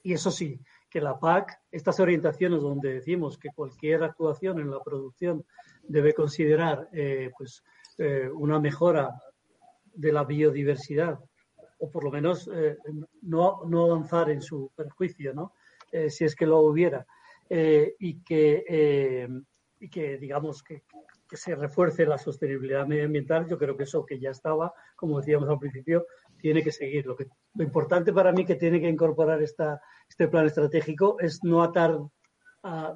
y 0.03 0.13
eso 0.13 0.31
sí, 0.31 0.59
que 0.89 1.01
la 1.01 1.19
PAC, 1.19 1.61
estas 1.71 1.99
orientaciones 1.99 2.61
donde 2.61 2.93
decimos 2.93 3.37
que 3.37 3.49
cualquier 3.49 4.03
actuación 4.03 4.59
en 4.59 4.71
la 4.71 4.81
producción 4.81 5.45
debe 5.83 6.13
considerar 6.13 6.89
eh, 6.93 7.31
pues, 7.37 7.63
una 8.33 8.59
mejora 8.59 9.21
de 9.93 10.13
la 10.13 10.23
biodiversidad 10.23 11.19
o 11.79 11.89
por 11.89 12.03
lo 12.03 12.11
menos 12.11 12.49
eh, 12.53 12.77
no, 13.21 13.61
no, 13.65 13.85
avanzar 13.85 14.29
en 14.29 14.41
su 14.41 14.71
perjuicio, 14.75 15.33
¿no? 15.33 15.53
Eh, 15.91 16.09
si 16.09 16.25
es 16.25 16.35
que 16.35 16.45
lo 16.45 16.59
hubiera. 16.59 17.05
Eh, 17.49 17.95
y, 17.99 18.21
que, 18.21 19.27
y 19.79 19.89
que, 19.89 20.17
digamos, 20.17 20.61
que, 20.61 20.83
que, 21.27 21.37
se 21.37 21.55
refuerce 21.55 22.05
la 22.05 22.17
sostenibilidad 22.17 22.85
medioambiental, 22.85 23.47
yo 23.47 23.57
creo 23.57 23.75
que 23.75 23.83
eso 23.83 24.05
que 24.05 24.19
ya 24.19 24.29
estaba, 24.29 24.71
como 24.95 25.19
decíamos 25.19 25.49
al 25.49 25.57
principio, 25.57 26.05
tiene 26.37 26.61
que 26.61 26.71
seguir. 26.71 27.07
Lo, 27.07 27.15
que, 27.15 27.27
lo 27.55 27.63
importante 27.63 28.13
para 28.13 28.31
mí 28.31 28.45
que 28.45 28.55
tiene 28.55 28.79
que 28.79 28.89
incorporar 28.89 29.41
esta, 29.41 29.81
este 30.07 30.27
plan 30.27 30.45
estratégico 30.45 31.19
es 31.19 31.43
no 31.43 31.63
atar 31.63 31.99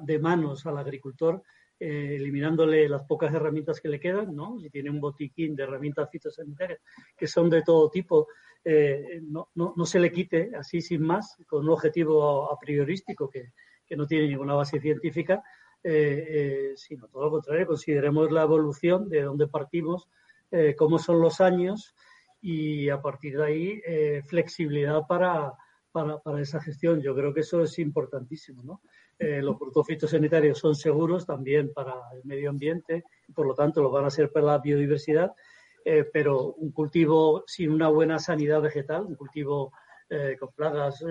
de 0.02 0.18
manos 0.18 0.66
al 0.66 0.76
agricultor 0.76 1.42
eh, 1.80 2.14
eliminándole 2.16 2.88
las 2.88 3.02
pocas 3.02 3.34
herramientas 3.34 3.80
que 3.80 3.88
le 3.88 3.98
quedan, 3.98 4.34
¿no? 4.34 4.58
Si 4.60 4.70
tiene 4.70 4.90
un 4.90 5.00
botiquín 5.00 5.56
de 5.56 5.64
herramientas 5.64 6.08
fitosanitarias 6.08 6.80
que 7.16 7.26
son 7.26 7.50
de 7.50 7.62
todo 7.62 7.90
tipo, 7.90 8.28
eh, 8.64 9.20
no, 9.22 9.48
no, 9.56 9.74
no, 9.76 9.84
se 9.84 9.98
le 9.98 10.12
quite 10.12 10.52
así 10.56 10.80
sin 10.80 11.02
más, 11.02 11.36
con 11.48 11.64
un 11.64 11.70
objetivo 11.70 12.50
a 12.50 12.58
priorístico 12.60 13.28
que, 13.28 13.52
que 13.84 13.96
no 13.96 14.06
tiene 14.06 14.28
ninguna 14.28 14.54
base 14.54 14.80
científica, 14.80 15.42
eh, 15.82 16.74
sino 16.76 17.08
todo 17.08 17.24
lo 17.24 17.30
contrario, 17.32 17.66
consideremos 17.66 18.30
la 18.30 18.42
evolución 18.42 19.08
de 19.08 19.22
dónde 19.22 19.48
partimos, 19.48 20.08
cómo 20.78 21.00
son 21.00 21.20
los 21.20 21.40
años 21.40 21.96
y 22.46 22.90
a 22.90 23.00
partir 23.00 23.38
de 23.38 23.44
ahí 23.44 23.82
flexibilidad 24.26 25.06
para, 25.08 25.52
para, 25.90 26.18
para, 26.18 26.40
esa 26.40 26.60
gestión. 26.60 27.00
Yo 27.00 27.14
creo 27.14 27.32
que 27.32 27.40
eso 27.40 27.62
es 27.62 27.78
importantísimo, 27.78 28.62
¿no? 28.62 28.82
Eh, 29.16 29.40
los 29.40 29.56
productos 29.56 29.86
fitosanitarios 29.86 30.58
son 30.58 30.74
seguros 30.74 31.24
también 31.24 31.72
para 31.72 31.94
el 32.14 32.24
medio 32.24 32.50
ambiente 32.50 33.04
por 33.32 33.46
lo 33.46 33.54
tanto 33.54 33.80
lo 33.80 33.90
van 33.90 34.04
a 34.04 34.10
ser 34.10 34.32
para 34.32 34.46
la 34.46 34.58
biodiversidad, 34.58 35.32
eh, 35.84 36.04
pero 36.12 36.54
un 36.54 36.72
cultivo 36.72 37.44
sin 37.46 37.70
una 37.70 37.88
buena 37.88 38.18
sanidad 38.18 38.60
vegetal, 38.60 39.02
un 39.06 39.14
cultivo 39.14 39.72
eh, 40.10 40.36
con 40.38 40.52
plagas, 40.52 41.02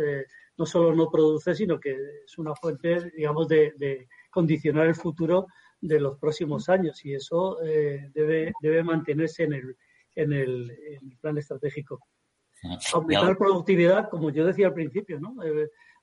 no 0.58 0.66
solo 0.66 0.94
no 0.94 1.10
produce, 1.10 1.56
sino 1.56 1.80
que 1.80 1.98
es 2.26 2.38
una 2.38 2.54
fuente, 2.54 3.12
digamos, 3.16 3.48
de, 3.48 4.08
condicionar 4.30 4.88
el 4.88 4.96
futuro 4.96 5.48
de 5.80 6.00
los 6.00 6.20
próximos 6.20 6.68
años 6.70 7.04
y 7.06 7.14
eso 7.14 7.58
debe, 8.14 8.52
debe 8.62 8.84
mantenerse 8.84 9.44
en 9.44 9.54
el, 9.54 9.78
en 10.16 10.34
el, 10.34 10.72
en 10.72 11.12
el 11.12 11.18
plan 11.18 11.38
estratégico. 11.38 12.00
Aumentar 12.94 13.38
productividad, 13.38 14.10
como 14.10 14.30
yo 14.30 14.46
decía 14.46 14.68
al 14.68 14.74
principio, 14.74 15.20
¿no? 15.20 15.36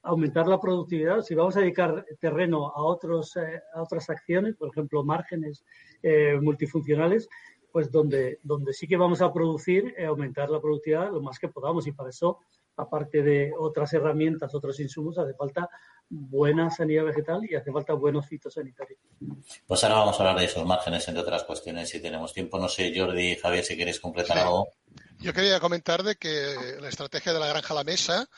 aumentar 0.03 0.46
la 0.46 0.61
productividad, 0.61 1.20
si 1.23 1.35
vamos 1.35 1.57
a 1.57 1.61
dedicar 1.61 2.07
terreno 2.20 2.68
a, 2.68 2.83
otros, 2.83 3.37
eh, 3.37 3.61
a 3.75 3.83
otras 3.83 4.09
acciones, 4.09 4.57
por 4.57 4.68
ejemplo, 4.70 5.05
márgenes 5.05 5.64
eh, 6.03 6.38
multifuncionales, 6.40 7.29
pues 7.70 7.90
donde, 7.90 8.38
donde 8.42 8.73
sí 8.73 8.88
que 8.88 8.96
vamos 8.96 9.20
a 9.20 9.33
producir, 9.33 9.94
eh, 9.96 10.07
aumentar 10.07 10.51
la 10.51 10.61
productividad 10.61 11.12
lo 11.12 11.20
más 11.20 11.38
que 11.38 11.49
podamos. 11.49 11.87
Y 11.87 11.92
para 11.92 12.11
eso, 12.11 12.38
aparte 12.76 13.22
de 13.22 13.52
otras 13.59 13.92
herramientas, 13.92 14.54
otros 14.54 14.78
insumos, 14.80 15.18
hace 15.18 15.35
falta 15.35 15.68
buena 16.09 16.70
sanidad 16.70 17.04
vegetal 17.04 17.40
y 17.48 17.54
hace 17.54 17.70
falta 17.70 17.94
buenos 17.94 18.26
fitosanitarios. 18.26 18.98
Pues 19.66 19.85
ahora 19.85 19.96
vamos 19.96 20.18
a 20.18 20.22
hablar 20.22 20.38
de 20.40 20.46
esos 20.46 20.66
márgenes, 20.66 21.06
entre 21.09 21.22
otras 21.22 21.44
cuestiones, 21.44 21.88
si 21.88 22.00
tenemos 22.00 22.33
tiempo. 22.33 22.59
No 22.59 22.68
sé, 22.68 22.92
Jordi, 22.96 23.37
Javier, 23.37 23.64
si 23.64 23.76
queréis 23.76 24.00
completar 24.00 24.38
algo. 24.38 24.68
Yo 25.18 25.33
quería 25.33 25.61
comentar 25.61 26.02
de 26.02 26.16
que 26.16 26.54
la 26.80 26.88
estrategia 26.88 27.33
de 27.33 27.40
la 27.40 27.48
granja 27.48 27.74
a 27.74 27.76
la 27.76 27.85
mesa 27.85 28.28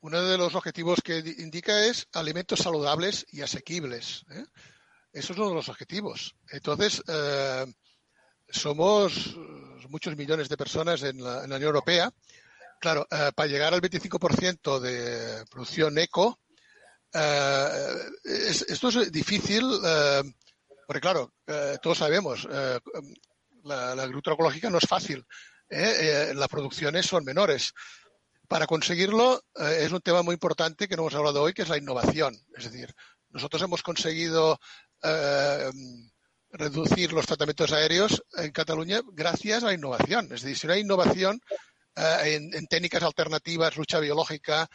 uno 0.00 0.22
de 0.22 0.38
los 0.38 0.54
objetivos 0.54 1.00
que 1.02 1.18
indica 1.38 1.84
es 1.86 2.06
alimentos 2.12 2.60
saludables 2.60 3.26
y 3.30 3.42
asequibles. 3.42 4.24
¿eh? 4.30 4.44
Eso 5.12 5.32
es 5.32 5.38
uno 5.38 5.48
de 5.48 5.54
los 5.56 5.68
objetivos. 5.68 6.36
Entonces, 6.50 7.02
eh, 7.08 7.66
somos 8.48 9.36
muchos 9.88 10.16
millones 10.16 10.48
de 10.48 10.56
personas 10.56 11.02
en 11.02 11.22
la, 11.22 11.42
Unión 11.42 11.62
Europea. 11.62 12.12
Claro, 12.80 13.06
eh, 13.10 13.30
para 13.34 13.48
llegar 13.48 13.74
al 13.74 13.80
25% 13.80 14.80
de 14.80 15.44
producción 15.50 15.98
eco, 15.98 16.40
esto 17.12 18.88
es 18.88 19.10
difícil, 19.10 19.64
porque 20.86 21.00
claro, 21.00 21.32
todos 21.82 21.98
sabemos, 21.98 22.44
la, 22.44 23.94
la 23.94 24.02
agricultura 24.02 24.34
ecológica 24.34 24.70
no 24.70 24.78
es 24.78 24.86
fácil. 24.86 25.26
las 25.70 26.48
producciones 26.48 27.06
son 27.06 27.24
menores. 27.24 27.72
Para 28.48 28.66
conseguirlo 28.66 29.44
eh, 29.56 29.80
es 29.82 29.92
un 29.92 30.00
tema 30.00 30.22
muy 30.22 30.32
importante 30.32 30.88
que 30.88 30.96
no 30.96 31.02
hemos 31.02 31.14
hablado 31.14 31.42
hoy, 31.42 31.52
que 31.52 31.62
es 31.62 31.68
la 31.68 31.76
innovación. 31.76 32.34
Es 32.56 32.64
decir, 32.64 32.94
nosotros 33.28 33.62
hemos 33.62 33.82
conseguido 33.82 34.58
eh, 35.02 35.70
reducir 36.50 37.12
los 37.12 37.26
tratamientos 37.26 37.72
aéreos 37.72 38.24
en 38.38 38.50
Cataluña 38.50 39.02
gracias 39.12 39.62
a 39.62 39.66
la 39.66 39.74
innovación. 39.74 40.32
Es 40.32 40.40
decir, 40.40 40.56
si 40.56 40.66
no 40.66 40.72
hay 40.72 40.80
innovación 40.80 41.38
eh, 41.98 42.50
en, 42.52 42.66
técnicas 42.66 43.02
alternativas, 43.02 43.76
lucha 43.76 43.98
biológica, 43.98 44.68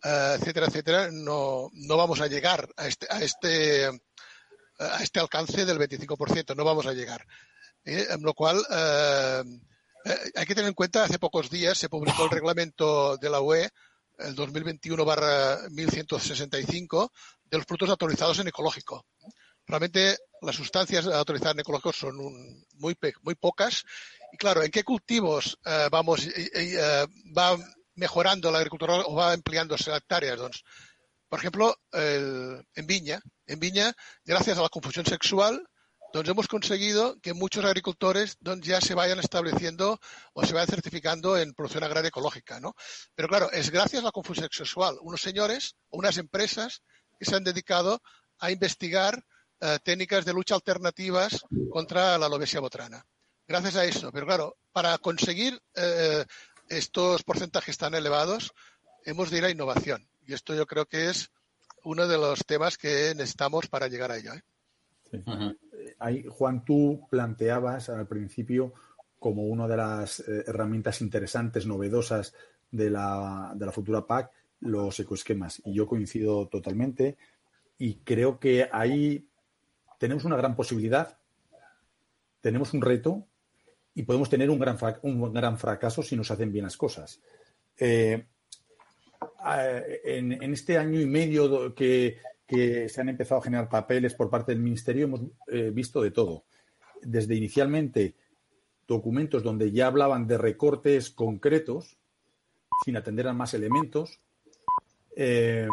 etcétera, 0.00 0.66
etcétera, 0.66 1.08
no, 1.10 1.70
no 1.72 1.96
vamos 1.96 2.20
a 2.20 2.28
llegar 2.28 2.68
a 2.76 2.86
este, 2.86 3.08
a 3.10 3.20
este, 3.20 3.86
a 4.78 5.02
este 5.02 5.18
alcance 5.18 5.64
del 5.64 5.78
25%. 5.78 6.54
No 6.54 6.64
vamos 6.64 6.86
a 6.86 6.92
llegar. 6.92 7.26
en 7.84 8.22
lo 8.22 8.34
cual, 8.34 8.64
eh, 10.04 10.30
hay 10.36 10.46
que 10.46 10.54
tener 10.54 10.68
en 10.68 10.74
cuenta, 10.74 11.02
hace 11.04 11.18
pocos 11.18 11.50
días 11.50 11.76
se 11.76 11.88
publicó 11.88 12.22
el 12.24 12.30
reglamento 12.30 13.16
de 13.16 13.30
la 13.30 13.40
UE, 13.40 13.68
el 14.18 14.36
2021-1165, 14.36 17.10
de 17.44 17.56
los 17.56 17.66
productos 17.66 17.90
autorizados 17.90 18.38
en 18.38 18.46
ecológico. 18.48 19.06
Realmente 19.66 20.16
las 20.40 20.56
sustancias 20.56 21.06
autorizadas 21.06 21.54
en 21.54 21.60
ecológico 21.60 21.92
son 21.92 22.16
muy, 22.74 22.96
muy 23.22 23.34
pocas. 23.34 23.84
Y 24.32 24.36
claro, 24.36 24.62
¿en 24.62 24.70
qué 24.70 24.84
cultivos 24.84 25.58
eh, 25.64 25.88
vamos, 25.90 26.26
eh, 26.26 27.06
va 27.36 27.56
mejorando 27.94 28.50
la 28.50 28.58
agricultura 28.58 28.94
o 29.06 29.14
va 29.14 29.32
ampliándose 29.32 29.94
hectáreas? 29.94 30.40
por 31.28 31.40
ejemplo, 31.40 31.76
en 31.92 32.86
viña. 32.86 33.20
En 33.46 33.60
viña, 33.60 33.92
gracias 34.24 34.56
a 34.56 34.62
la 34.62 34.70
confusión 34.70 35.04
sexual, 35.04 35.62
donde 36.12 36.30
hemos 36.30 36.48
conseguido 36.48 37.20
que 37.20 37.34
muchos 37.34 37.64
agricultores 37.64 38.38
ya 38.62 38.80
se 38.80 38.94
vayan 38.94 39.18
estableciendo 39.18 40.00
o 40.32 40.44
se 40.44 40.54
vayan 40.54 40.68
certificando 40.68 41.36
en 41.36 41.52
producción 41.52 41.84
agraria 41.84 42.08
ecológica, 42.08 42.60
¿no? 42.60 42.74
Pero 43.14 43.28
claro, 43.28 43.50
es 43.52 43.70
gracias 43.70 44.02
a 44.02 44.06
la 44.06 44.12
confusión 44.12 44.48
sexual. 44.50 44.96
Unos 45.02 45.20
señores 45.20 45.76
o 45.90 45.98
unas 45.98 46.16
empresas 46.16 46.82
que 47.18 47.26
se 47.26 47.36
han 47.36 47.44
dedicado 47.44 48.00
a 48.38 48.50
investigar 48.50 49.22
eh, 49.60 49.78
técnicas 49.82 50.24
de 50.24 50.32
lucha 50.32 50.54
alternativas 50.54 51.44
contra 51.70 52.16
la 52.16 52.28
lobesia 52.28 52.60
botrana. 52.60 53.04
Gracias 53.48 53.76
a 53.76 53.84
eso. 53.86 54.12
Pero 54.12 54.26
claro, 54.26 54.56
para 54.72 54.98
conseguir 54.98 55.58
eh, 55.74 56.24
estos 56.68 57.22
porcentajes 57.22 57.78
tan 57.78 57.94
elevados, 57.94 58.52
hemos 59.04 59.30
de 59.30 59.38
ir 59.38 59.44
a 59.46 59.50
innovación. 59.50 60.06
Y 60.26 60.34
esto 60.34 60.54
yo 60.54 60.66
creo 60.66 60.84
que 60.84 61.08
es 61.08 61.30
uno 61.84 62.06
de 62.06 62.18
los 62.18 62.44
temas 62.44 62.76
que 62.76 63.14
necesitamos 63.16 63.68
para 63.68 63.88
llegar 63.88 64.10
a 64.10 64.18
ello. 64.18 64.32
¿eh? 64.34 65.54
Juan, 66.28 66.64
tú 66.66 67.06
planteabas 67.10 67.88
al 67.88 68.06
principio 68.06 68.74
como 69.18 69.44
una 69.44 69.66
de 69.66 69.76
las 69.78 70.20
eh, 70.20 70.44
herramientas 70.46 71.00
interesantes, 71.00 71.66
novedosas 71.66 72.34
de 72.70 72.90
la, 72.90 73.52
de 73.54 73.64
la 73.64 73.72
futura 73.72 74.06
PAC, 74.06 74.30
los 74.60 75.00
ecoesquemas. 75.00 75.62
Y 75.64 75.72
yo 75.72 75.86
coincido 75.86 76.48
totalmente. 76.48 77.16
Y 77.78 77.94
creo 78.00 78.38
que 78.38 78.68
ahí 78.70 79.26
tenemos 79.98 80.26
una 80.26 80.36
gran 80.36 80.54
posibilidad, 80.54 81.16
tenemos 82.42 82.74
un 82.74 82.82
reto 82.82 83.27
y 83.98 84.04
podemos 84.04 84.30
tener 84.30 84.48
un 84.48 84.60
gran, 84.60 84.78
un 85.02 85.32
gran 85.32 85.58
fracaso 85.58 86.04
si 86.04 86.14
nos 86.14 86.30
hacen 86.30 86.52
bien 86.52 86.62
las 86.62 86.76
cosas. 86.76 87.20
Eh, 87.76 88.26
en, 90.04 90.52
este 90.54 90.78
año 90.78 91.00
y 91.00 91.06
medio 91.06 91.74
que, 91.74 92.18
que 92.46 92.88
se 92.88 93.00
han 93.00 93.08
empezado 93.08 93.40
a 93.40 93.44
generar 93.44 93.68
papeles 93.68 94.14
por 94.14 94.30
parte 94.30 94.52
del 94.52 94.62
Ministerio 94.62 95.06
hemos 95.06 95.22
eh, 95.48 95.72
visto 95.74 96.00
de 96.00 96.12
todo. 96.12 96.44
Desde 97.02 97.34
inicialmente 97.34 98.14
documentos 98.86 99.42
donde 99.42 99.72
ya 99.72 99.88
hablaban 99.88 100.28
de 100.28 100.38
recortes 100.38 101.10
concretos, 101.10 101.98
sin 102.84 102.96
atender 102.96 103.26
a 103.26 103.32
más 103.32 103.52
elementos, 103.52 104.20
eh, 105.16 105.66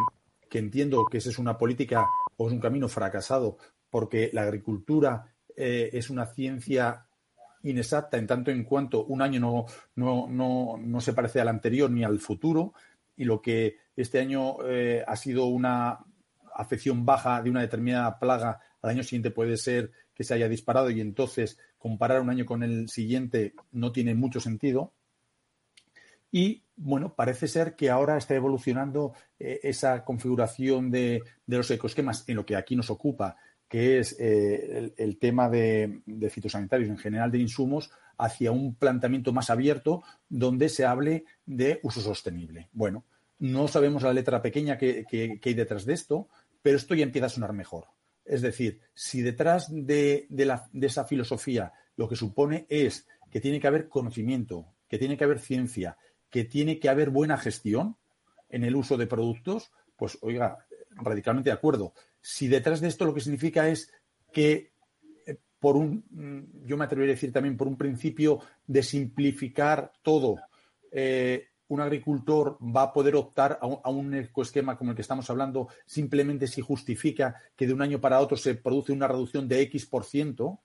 que 0.50 0.58
entiendo 0.58 1.06
que 1.08 1.18
esa 1.18 1.30
es 1.30 1.38
una 1.38 1.56
política 1.56 2.04
o 2.36 2.48
es 2.48 2.52
un 2.52 2.60
camino 2.60 2.88
fracasado, 2.88 3.56
porque 3.88 4.30
la 4.32 4.42
agricultura 4.42 5.32
es 5.58 6.10
una 6.10 6.26
ciencia 6.26 7.05
inexacta 7.70 8.16
en 8.16 8.26
tanto 8.26 8.50
en 8.50 8.64
cuanto 8.64 9.04
un 9.04 9.22
año 9.22 9.40
no, 9.40 9.66
no, 9.96 10.26
no, 10.28 10.76
no, 10.78 11.00
se 11.00 11.12
parece 11.12 11.40
al 11.40 11.48
anterior 11.48 11.90
ni 11.90 12.04
al 12.04 12.18
futuro, 12.18 12.74
y 13.16 13.24
lo 13.24 13.40
que 13.40 13.76
este 13.96 14.20
año 14.20 14.56
ha 15.06 15.16
sido 15.16 15.46
una 15.46 15.98
afección 16.54 17.04
baja 17.04 17.42
de 17.42 17.50
una 17.50 17.60
determinada 17.60 18.18
plaga 18.18 18.60
al 18.86 18.90
año 18.90 19.02
siguiente 19.02 19.30
puede 19.30 19.56
ser 19.56 19.90
que 20.14 20.22
se 20.22 20.34
haya 20.34 20.48
disparado 20.48 20.90
y 20.90 21.00
entonces 21.00 21.58
comparar 21.76 22.20
un 22.20 22.30
año 22.30 22.46
con 22.46 22.62
el 22.62 22.88
siguiente 22.88 23.54
no 23.72 23.92
tiene 23.92 24.14
mucho 24.14 24.40
sentido. 24.40 24.92
Y 26.30 26.62
bueno, 26.76 27.14
parece 27.14 27.48
ser 27.48 27.74
que 27.74 27.90
ahora 27.90 28.16
está 28.16 28.34
evolucionando 28.34 29.12
eh, 29.38 29.60
esa 29.62 30.04
configuración 30.04 30.90
de, 30.90 31.22
los 31.46 31.70
ecosquemas 31.70 32.24
en 32.28 32.36
lo 32.36 32.46
que 32.46 32.56
aquí 32.56 32.76
nos 32.76 32.90
ocupa, 32.90 33.36
que 33.68 33.98
es 33.98 34.16
eh, 34.18 34.92
el, 34.96 35.18
tema 35.18 35.48
de, 35.48 36.02
fitosanitarios 36.30 36.88
en 36.88 36.98
general 36.98 37.30
de 37.30 37.38
insumos, 37.38 37.90
hacia 38.18 38.52
un 38.52 38.74
planteamiento 38.74 39.32
más 39.32 39.50
abierto 39.50 40.02
donde 40.28 40.68
se 40.68 40.86
hable 40.86 41.24
de 41.44 41.80
uso 41.82 42.00
sostenible. 42.00 42.68
Bueno, 42.72 43.04
no 43.38 43.68
sabemos 43.68 44.02
la 44.02 44.12
letra 44.12 44.40
pequeña 44.40 44.78
que 44.78 45.04
hay 45.44 45.54
detrás 45.54 45.84
de 45.84 45.92
esto, 45.92 46.28
pero 46.62 46.78
esto 46.78 46.94
ya 46.94 47.04
empieza 47.04 47.26
a 47.26 47.30
sonar 47.30 47.52
mejor. 47.52 47.86
Es 48.26 48.42
decir, 48.42 48.80
si 48.92 49.22
detrás 49.22 49.68
de, 49.70 50.26
esa 50.82 51.04
filosofía 51.04 51.72
lo 51.96 52.08
que 52.08 52.16
supone 52.16 52.66
es 52.68 53.06
que 53.30 53.40
tiene 53.40 53.60
que 53.60 53.68
haber 53.68 53.88
conocimiento, 53.88 54.66
que 54.88 54.98
tiene 54.98 55.16
que 55.16 55.24
haber 55.24 55.38
ciencia, 55.38 55.96
que 56.28 56.44
tiene 56.44 56.80
que 56.80 56.88
haber 56.88 57.10
buena 57.10 57.38
gestión 57.38 57.96
en 58.48 58.64
el 58.64 58.74
uso 58.74 58.96
de 58.96 59.06
productos, 59.06 59.70
pues 59.96 60.18
oiga, 60.22 60.58
radicalmente 60.90 61.50
de 61.50 61.54
acuerdo. 61.54 61.94
Si 62.28 62.48
detrás 62.48 62.80
de 62.80 62.88
esto 62.88 63.04
lo 63.04 63.14
que 63.14 63.20
significa 63.20 63.68
es 63.68 63.92
que 64.32 64.72
eh, 65.26 65.36
por 65.60 65.76
un, 65.76 66.04
mm, 66.10 66.66
yo 66.66 66.76
me 66.76 66.84
atrevería 66.84 67.12
a 67.12 67.14
decir 67.14 67.32
también 67.32 67.56
por 67.56 67.68
un 67.68 67.78
principio 67.78 68.40
de 68.66 68.82
simplificar 68.82 69.92
todo, 70.02 70.34
eh, 70.90 71.50
un 71.68 71.80
agricultor 71.80 72.58
va 72.60 72.82
a 72.82 72.92
poder 72.92 73.14
optar 73.14 73.60
a 73.62 73.90
un, 73.90 74.12
ecoesquema 74.12 74.76
como 74.76 74.90
el 74.90 74.96
que 74.96 75.02
estamos 75.02 75.30
hablando 75.30 75.68
simplemente 75.86 76.48
si 76.48 76.62
justifica 76.62 77.36
que 77.54 77.68
de 77.68 77.72
un 77.72 77.80
año 77.80 78.00
para 78.00 78.18
otro 78.18 78.36
se 78.36 78.56
produce 78.56 78.90
una 78.92 79.06
reducción 79.06 79.46
de 79.46 79.60
X 79.60 79.86
por 79.86 80.04
ciento, 80.04 80.58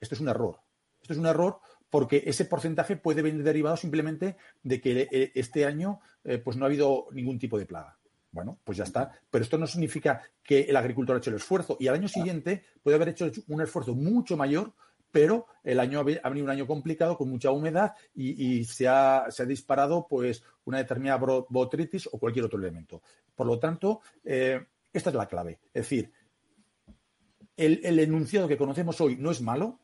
esto 0.00 0.14
es 0.14 0.20
un 0.22 0.30
error. 0.30 0.60
Esto 1.02 1.12
es 1.12 1.18
un 1.18 1.26
error 1.26 1.60
porque 1.90 2.22
ese 2.24 2.46
porcentaje 2.46 2.96
puede 2.96 3.20
venir 3.20 3.42
derivado 3.42 3.76
simplemente 3.76 4.36
de 4.62 4.80
que 4.80 5.08
eh, 5.12 5.32
este 5.34 5.66
año 5.66 6.00
pues 6.42 6.56
no 6.56 6.64
ha 6.64 6.68
habido 6.68 7.08
ningún 7.12 7.38
tipo 7.38 7.58
de 7.58 7.66
plaga. 7.66 7.98
Bueno, 8.32 8.58
pues 8.64 8.78
ya 8.78 8.84
está. 8.84 9.12
Pero 9.30 9.44
esto 9.44 9.58
no 9.58 9.66
significa 9.66 10.22
que 10.42 10.62
el 10.62 10.76
agricultor 10.76 11.16
ha 11.16 11.18
hecho 11.18 11.30
el 11.30 11.36
esfuerzo 11.36 11.76
y 11.78 11.86
al 11.86 11.94
año 11.94 12.08
siguiente 12.08 12.64
puede 12.82 12.96
haber 12.96 13.10
hecho 13.10 13.30
un 13.48 13.60
esfuerzo 13.60 13.94
mucho 13.94 14.36
mayor 14.36 14.72
pero 15.12 15.46
el 15.62 15.78
año 15.78 16.00
ha 16.00 16.02
venido 16.02 16.44
un 16.44 16.50
año 16.50 16.66
complicado 16.66 17.16
con 17.16 17.28
mucha 17.28 17.50
humedad 17.50 17.94
y, 18.14 18.64
se, 18.64 18.88
ha, 18.88 19.28
disparado 19.46 20.06
pues 20.08 20.42
una 20.64 20.78
determinada 20.78 21.18
botritis 21.48 22.08
o 22.10 22.18
cualquier 22.18 22.46
otro 22.46 22.58
elemento. 22.58 23.02
Por 23.34 23.46
lo 23.46 23.58
tanto, 23.58 24.00
eh, 24.24 24.66
esta 24.92 25.10
es 25.10 25.16
la 25.16 25.26
clave. 25.26 25.60
Es 25.66 25.82
decir, 25.82 26.10
el, 27.56 27.98
enunciado 27.98 28.48
que 28.48 28.56
conocemos 28.56 29.00
hoy 29.02 29.16
no 29.16 29.30
es 29.30 29.42
malo, 29.42 29.80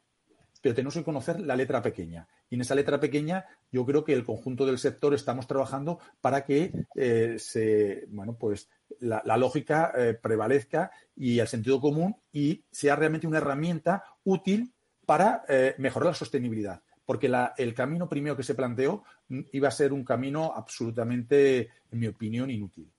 pero 0.61 0.75
tenemos 0.75 0.95
que 0.95 1.05
conocer 1.05 1.41
la 1.41 1.57
letra 1.57 1.83
pequeña. 1.83 2.29
Y 2.51 2.57
en 2.57 2.63
esa 2.63 2.75
letra 2.75 2.99
pequeña 3.01 3.45
yo 3.71 3.85
creo 3.85 4.05
que 4.05 4.13
el 4.13 4.25
conjunto 4.25 4.67
del 4.67 4.79
sector 4.79 5.15
estamos 5.15 5.47
trabajando 5.47 5.99
para 6.21 6.45
que 6.45 6.73
eh, 6.95 7.37
se, 7.39 8.07
bueno, 8.09 8.37
pues 8.37 8.69
la, 9.01 9.23
lógica 9.37 9.93
eh, 9.97 10.15
prevalezca 10.15 10.91
y 11.15 11.39
el 11.39 11.49
sentido 11.49 11.81
común 11.81 12.17
y 12.33 12.65
sea 12.71 12.97
realmente 12.97 13.27
una 13.27 13.39
herramienta 13.39 14.05
útil 14.25 14.73
para 15.07 15.45
eh, 15.49 15.75
mejorar 15.79 16.09
la 16.09 16.15
sostenibilidad. 16.15 16.83
Porque 17.05 17.31
el 17.57 17.75
camino 17.75 18.09
primero 18.09 18.37
que 18.37 18.43
se 18.43 18.55
planteó 18.55 19.05
mm, 19.29 19.41
iba 19.53 19.69
a 19.69 19.73
ser 19.73 19.93
un 19.93 20.05
camino 20.05 20.53
absolutamente, 20.55 21.71
en 21.91 21.99
mi 21.99 22.07
opinión, 22.07 22.51
inútil. 22.51 22.93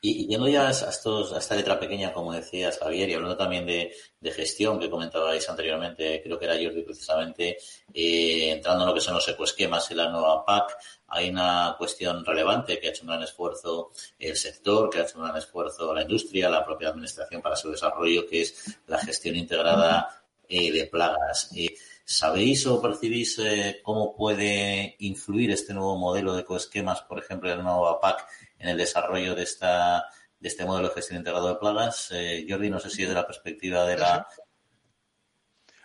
Y 0.00 0.26
yendo 0.26 0.48
ya 0.48 0.68
a, 0.68 0.70
esta 0.70 1.54
letra 1.54 1.80
pequeña, 1.80 2.12
como 2.12 2.32
decías, 2.32 2.78
Javier, 2.78 3.08
y 3.08 3.14
hablando 3.14 3.36
también 3.36 3.66
de, 3.66 3.92
gestión 4.32 4.80
que 4.80 4.90
comentabais 4.90 5.48
anteriormente, 5.48 6.20
creo 6.22 6.38
que 6.38 6.44
era 6.44 6.54
Jordi 6.54 6.82
precisamente, 6.82 7.58
eh, 7.94 8.50
entrando 8.50 8.82
en 8.82 8.88
lo 8.88 8.94
que 8.94 9.00
son 9.00 9.14
los 9.14 9.28
ecoesquemas 9.28 9.88
y 9.92 9.94
la 9.94 10.10
nueva 10.10 10.44
PAC, 10.44 10.76
hay 11.08 11.30
una 11.30 11.76
cuestión 11.78 12.24
relevante 12.24 12.78
que 12.80 12.88
ha 12.88 12.90
hecho 12.90 13.02
un 13.02 13.08
gran 13.08 13.22
esfuerzo 13.22 13.92
el 14.18 14.36
sector, 14.36 14.90
que 14.90 14.98
ha 14.98 15.02
hecho 15.02 15.18
un 15.18 15.24
gran 15.24 15.36
esfuerzo 15.36 15.94
la 15.94 16.02
industria, 16.02 16.50
la 16.50 16.64
propia 16.64 16.88
administración 16.88 17.40
para 17.40 17.56
su 17.56 17.70
desarrollo, 17.70 18.26
que 18.26 18.42
es 18.42 18.78
la 18.88 18.98
gestión 18.98 19.36
integrada 19.36 20.24
eh, 20.48 20.72
de 20.72 20.86
plagas. 20.86 21.50
Eh, 21.56 21.74
¿Sabéis 22.04 22.64
o 22.68 22.80
percibís 22.80 23.36
eh, 23.40 23.80
cómo 23.82 24.14
puede 24.14 24.94
influir 25.00 25.50
este 25.50 25.74
nuevo 25.74 25.96
modelo 25.98 26.34
de 26.34 26.42
ecoesquemas, 26.42 27.02
por 27.02 27.18
ejemplo, 27.18 27.52
el 27.52 27.64
nuevo 27.64 27.88
APAC, 27.88 28.24
en 28.66 28.72
el 28.72 28.78
desarrollo 28.78 29.34
de 29.34 29.44
esta 29.44 30.06
de 30.38 30.48
este 30.48 30.64
modelo 30.64 30.88
de 30.88 30.94
gestión 30.94 31.18
integrado 31.18 31.48
de 31.48 31.54
plagas? 31.54 32.08
Jordi, 32.48 32.68
no 32.68 32.80
sé 32.80 32.90
si 32.90 33.02
es 33.02 33.08
de 33.08 33.14
la 33.14 33.26
perspectiva 33.26 33.84
de 33.84 33.96
la. 33.96 34.26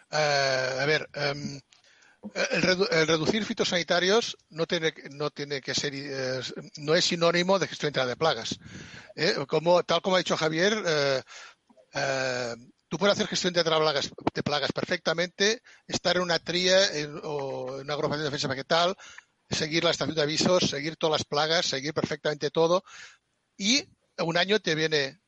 a 0.10 0.86
ver, 0.86 1.08
em, 1.13 1.60
el, 2.52 2.62
reducir 3.08 3.46
fitosanitarios 3.46 4.38
no 4.50 4.65
tiene, 4.65 4.94
no 5.12 5.30
tiene 5.30 5.62
que 5.62 5.74
ser, 5.74 5.94
no 6.78 6.96
es 6.96 7.06
sinónimo 7.06 7.60
de 7.60 7.67
gestión 7.67 7.89
integrada 7.89 8.10
de 8.10 8.17
plagas. 8.17 8.60
como, 9.48 9.84
tal 9.84 10.02
como 10.02 10.15
ha 10.15 10.20
dicho 10.20 10.36
Javier, 10.36 11.24
Tú 12.91 12.98
puedes 12.98 13.13
hacer 13.13 13.28
gestión 13.28 13.54
de 13.54 13.63
plagas, 13.63 14.12
de 14.34 14.44
plagas 14.44 14.74
perfectamente, 14.74 15.62
estar 15.88 16.17
en 16.17 16.24
una 16.24 16.39
tría 16.39 16.78
o 17.24 17.76
en 17.76 17.84
una 17.84 17.94
agrupación 17.94 18.20
de 18.20 18.26
defensa 18.26 18.50
vegetal, 18.50 18.98
seguir 19.52 19.84
la 19.84 19.92
estación 19.92 20.16
de 20.16 20.22
avisos, 20.22 20.70
seguir 20.70 20.96
todas 20.98 21.20
las 21.20 21.26
plagas, 21.26 21.66
seguir 21.66 21.94
perfectamente 21.94 22.50
todo. 22.50 22.84
Y 23.58 23.84
un 24.20 24.38
año 24.38 24.60
te 24.60 24.76
viene, 24.76 25.20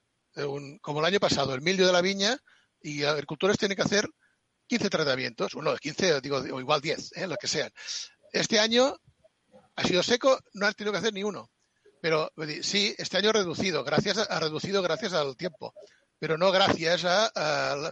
como 0.82 1.00
el 1.00 1.06
año 1.06 1.20
pasado, 1.20 1.54
el 1.54 1.62
mildio 1.62 1.88
de 1.88 1.94
la 1.94 2.02
viña 2.02 2.38
y 2.82 3.04
agricultores 3.04 3.58
tienen 3.58 3.76
que 3.76 3.84
hacer 3.84 4.08
15 4.68 4.90
tratamientos, 4.90 5.54
uno, 5.56 5.76
15, 5.76 6.22
digo, 6.22 6.38
o 6.38 6.60
igual 6.60 6.82
10, 6.82 7.18
¿eh? 7.18 7.28
lo 7.28 7.36
que 7.38 7.48
sean. 7.48 7.72
Este 8.32 8.60
año 8.60 8.96
ha 9.76 9.84
sido 9.84 10.02
seco, 10.04 10.40
no 10.54 10.66
han 10.66 10.74
tenido 10.74 10.92
que 10.92 11.00
hacer 11.00 11.14
ni 11.14 11.24
uno. 11.24 11.50
Pero 12.02 12.32
sí, 12.62 12.94
este 12.98 13.18
año 13.18 13.30
ha 13.30 13.34
reducido, 13.34 13.84
gracias 13.84 14.18
ha 14.18 14.40
reducido 14.40 14.82
gracias 14.82 15.14
al 15.14 15.38
tiempo 15.38 15.74
pero 16.24 16.38
no 16.38 16.54
gracias 16.54 17.04
a, 17.04 17.92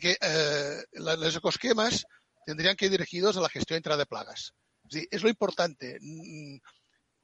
que 0.00 0.16
eh, 0.18 0.84
los 0.94 1.36
ecosquemas 1.36 2.06
tendrían 2.46 2.74
que 2.76 2.86
ir 2.86 2.90
dirigidos 2.90 3.36
a 3.36 3.42
la 3.42 3.50
gestión 3.50 3.76
intra 3.76 3.98
de 3.98 4.06
plagas. 4.06 4.54
Es, 4.90 5.22
lo 5.22 5.28
importante. 5.28 5.98
Mm, 6.00 6.58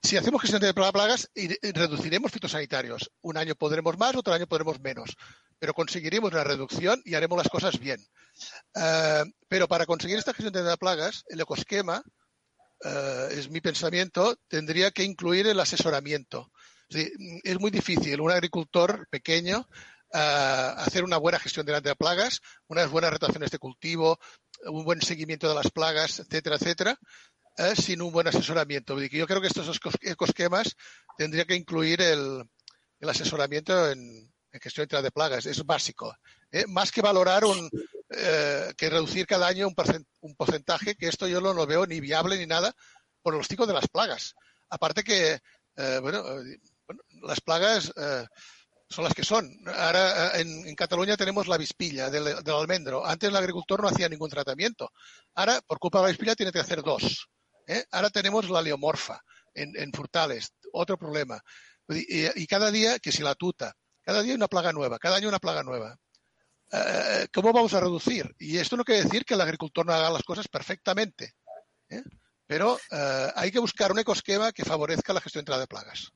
si 0.03 0.17
hacemos 0.17 0.43
gestión 0.43 0.61
de 0.61 0.75
plagas, 0.75 1.31
reduciremos 1.63 2.31
fitosanitarios. 2.31 3.11
Un 3.23 3.39
año 3.39 3.55
podremos 3.55 3.97
más, 3.99 4.15
otro 4.15 4.35
año 4.35 4.47
podremos 4.47 4.81
menos. 4.81 5.17
Pero 5.59 5.73
conseguiremos 5.73 6.33
una 6.33 6.45
reducción 6.45 7.01
y 7.05 7.15
haremos 7.15 7.39
las 7.39 7.49
cosas 7.49 7.79
bien. 7.79 8.05
Eh, 8.75 9.25
pero 9.49 9.67
para 9.67 9.87
conseguir 9.87 10.19
esta 10.19 10.35
gestión 10.35 10.53
de 10.53 10.77
plagas, 10.77 11.25
el 11.29 11.41
ecosquema, 11.41 12.03
eh, 12.85 13.29
es 13.33 13.51
mi 13.51 13.61
pensamiento, 13.61 14.37
tendría 14.49 14.91
que 14.91 15.05
incluir 15.05 15.47
el 15.47 15.59
asesoramiento. 15.59 16.51
Es 16.91 17.59
muy 17.59 17.71
difícil. 17.71 18.21
Un 18.21 18.31
agricultor 18.31 19.09
pequeño 19.11 19.67
hacer 20.15 21.03
una 21.03 21.17
buena 21.17 21.41
gestión 21.41 21.67
de 21.67 21.97
plagas, 21.97 22.41
unas 22.69 22.89
buenas 22.91 23.11
rotaciones 23.11 23.51
de 23.51 23.59
cultivo, 23.59 24.19
un 24.67 24.85
buen 24.85 25.03
seguimiento 25.03 25.49
de 25.49 25.55
las 25.55 25.71
plagas, 25.71 26.21
etcétera, 26.21 26.57
etcétera, 26.57 26.99
eh, 27.57 27.77
sin 27.77 28.03
un 28.03 28.13
buen 28.13 28.27
asesoramiento. 28.27 29.01
Yo 29.01 29.27
creo 29.27 29.41
que 29.41 29.47
estos 29.47 29.81
ecosquemas 30.01 30.77
tendría 31.17 31.45
que 31.45 31.55
incluir 31.55 32.01
el, 32.01 32.45
asesoramiento 33.01 33.91
en, 33.91 34.33
gestión 34.61 34.89
de 34.89 35.11
plagas. 35.11 35.47
Es 35.47 35.65
básico. 35.65 36.17
¿eh? 36.51 36.65
Más 36.69 36.91
que 36.91 37.03
valorar 37.03 37.45
un, 37.45 37.69
eh, 38.11 38.73
que 38.77 38.91
reducir 38.91 39.27
cada 39.27 39.47
año 39.47 39.69
un, 39.69 40.35
porcentaje, 40.37 40.97
que 40.97 41.09
esto 41.09 41.29
yo 41.29 41.41
no 41.41 41.53
lo 41.55 41.67
veo 41.67 41.87
ni 41.87 42.01
viable 42.01 42.39
ni 42.39 42.47
nada 42.47 42.75
por 43.23 43.35
los 43.35 43.47
ciclos 43.47 43.69
de 43.69 43.75
las 43.75 43.89
plagas. 43.89 44.35
Aparte 44.69 45.05
que, 45.05 45.39
bueno, 46.01 46.25
las 47.23 47.41
plagas 47.41 47.93
son 48.89 49.05
las 49.05 49.15
que 49.15 49.25
son. 49.25 49.49
Ahora 49.67 50.39
en, 50.39 50.75
Cataluña 50.75 51.17
tenemos 51.17 51.47
la 51.47 51.59
vispilla 51.59 52.11
del, 52.11 52.27
almendro. 52.49 53.05
Antes 53.05 53.31
el 53.31 53.37
agricultor 53.37 53.83
no 53.83 53.89
hacía 53.89 54.09
ningún 54.09 54.31
tratamiento. 54.31 54.91
Ahora, 55.35 55.61
por 55.67 55.79
culpa 55.79 55.99
de 55.99 56.05
la 56.05 56.09
vispilla, 56.11 56.35
tiene 56.35 56.53
que 56.53 56.61
hacer 56.61 56.83
dos. 56.83 57.29
¿Eh? 57.67 57.85
Ahora 57.91 58.11
tenemos 58.11 58.49
la 58.51 58.63
leomorfa 58.63 59.21
en, 59.55 59.93
frutales, 59.93 60.53
otro 60.73 60.99
problema. 60.99 61.41
Y, 61.89 62.47
cada 62.47 62.71
día, 62.71 62.99
que 62.99 63.13
si 63.13 63.23
la 63.23 63.35
tuta, 63.35 63.75
cada 64.03 64.23
día 64.23 64.35
una 64.35 64.49
plaga 64.49 64.73
nueva, 64.73 64.99
cada 64.99 65.17
año 65.17 65.29
una 65.29 65.39
plaga 65.39 65.63
nueva. 65.63 65.97
Eh, 66.73 67.29
¿Cómo 67.33 67.53
vamos 67.53 67.73
a 67.75 67.81
reducir? 67.81 68.35
Y 68.39 68.59
esto 68.59 68.77
no 68.77 68.85
quiere 68.85 69.05
decir 69.05 69.25
que 69.25 69.35
el 69.35 69.41
agricultor 69.41 69.87
no 69.87 69.93
haga 69.93 70.11
las 70.11 70.23
cosas 70.25 70.49
perfectamente, 70.49 71.35
¿eh? 71.89 72.03
pero 72.47 72.79
hay 73.35 73.51
que 73.51 73.59
buscar 73.59 73.93
un 73.93 73.99
ecosquema 73.99 74.53
que 74.53 74.65
favorezca 74.65 75.13
la 75.13 75.21
gestión 75.21 75.45
de 75.45 75.67
plagas. 75.67 76.13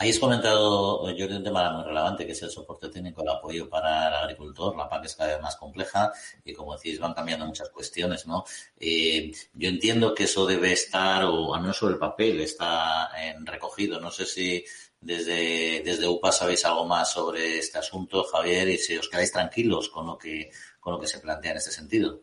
Habéis 0.00 0.18
comentado, 0.18 1.10
yo 1.10 1.28
de 1.28 1.36
un 1.36 1.44
tema 1.44 1.70
muy 1.72 1.84
relevante, 1.84 2.24
que 2.24 2.32
es 2.32 2.42
el 2.42 2.48
soporte 2.48 2.88
técnico, 2.88 3.20
el 3.20 3.28
apoyo 3.28 3.68
para 3.68 4.08
el 4.08 4.14
agricultor. 4.14 4.74
La 4.74 4.88
PAC 4.88 5.04
es 5.04 5.14
cada 5.14 5.34
vez 5.34 5.42
más 5.42 5.56
compleja 5.56 6.10
y, 6.42 6.54
como 6.54 6.74
decís, 6.74 6.98
van 6.98 7.12
cambiando 7.12 7.44
muchas 7.44 7.68
cuestiones, 7.68 8.26
¿no? 8.26 8.46
Eh, 8.78 9.30
yo 9.52 9.68
entiendo 9.68 10.14
que 10.14 10.24
eso 10.24 10.46
debe 10.46 10.72
estar, 10.72 11.24
o 11.26 11.54
al 11.54 11.60
menos 11.60 11.76
sobre 11.76 11.92
el 11.92 12.00
papel, 12.00 12.40
está 12.40 13.10
recogido. 13.44 14.00
No 14.00 14.10
sé 14.10 14.24
si 14.24 14.64
desde, 14.98 15.82
desde 15.84 16.08
UPA 16.08 16.32
sabéis 16.32 16.64
algo 16.64 16.86
más 16.86 17.12
sobre 17.12 17.58
este 17.58 17.76
asunto, 17.76 18.24
Javier, 18.24 18.70
y 18.70 18.78
si 18.78 18.96
os 18.96 19.06
quedáis 19.06 19.32
tranquilos 19.32 19.90
con 19.90 20.06
lo 20.06 20.16
que, 20.16 20.50
con 20.80 20.94
lo 20.94 20.98
que 20.98 21.08
se 21.08 21.20
plantea 21.20 21.50
en 21.50 21.58
este 21.58 21.72
sentido. 21.72 22.22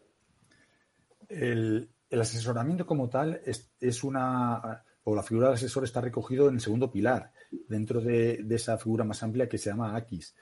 El, 1.29 1.91
asesoramiento 2.09 2.87
como 2.87 3.07
tal 3.07 3.39
es, 3.45 3.69
es 3.79 4.03
una 4.03 4.83
o 5.09 5.15
la 5.15 5.23
figura 5.23 5.47
del 5.47 5.55
asesor 5.55 5.85
está 5.85 6.01
recogido 6.01 6.49
en 6.49 6.55
el 6.55 6.61
segundo 6.61 6.91
pilar, 6.91 7.31
dentro 7.69 8.01
de, 8.01 8.45
esa 8.49 8.77
figura 8.77 9.05
más 9.05 9.23
amplia 9.23 9.47
que 9.47 9.57
se 9.57 9.69
llama 9.69 9.95
AQUIS. 9.95 10.35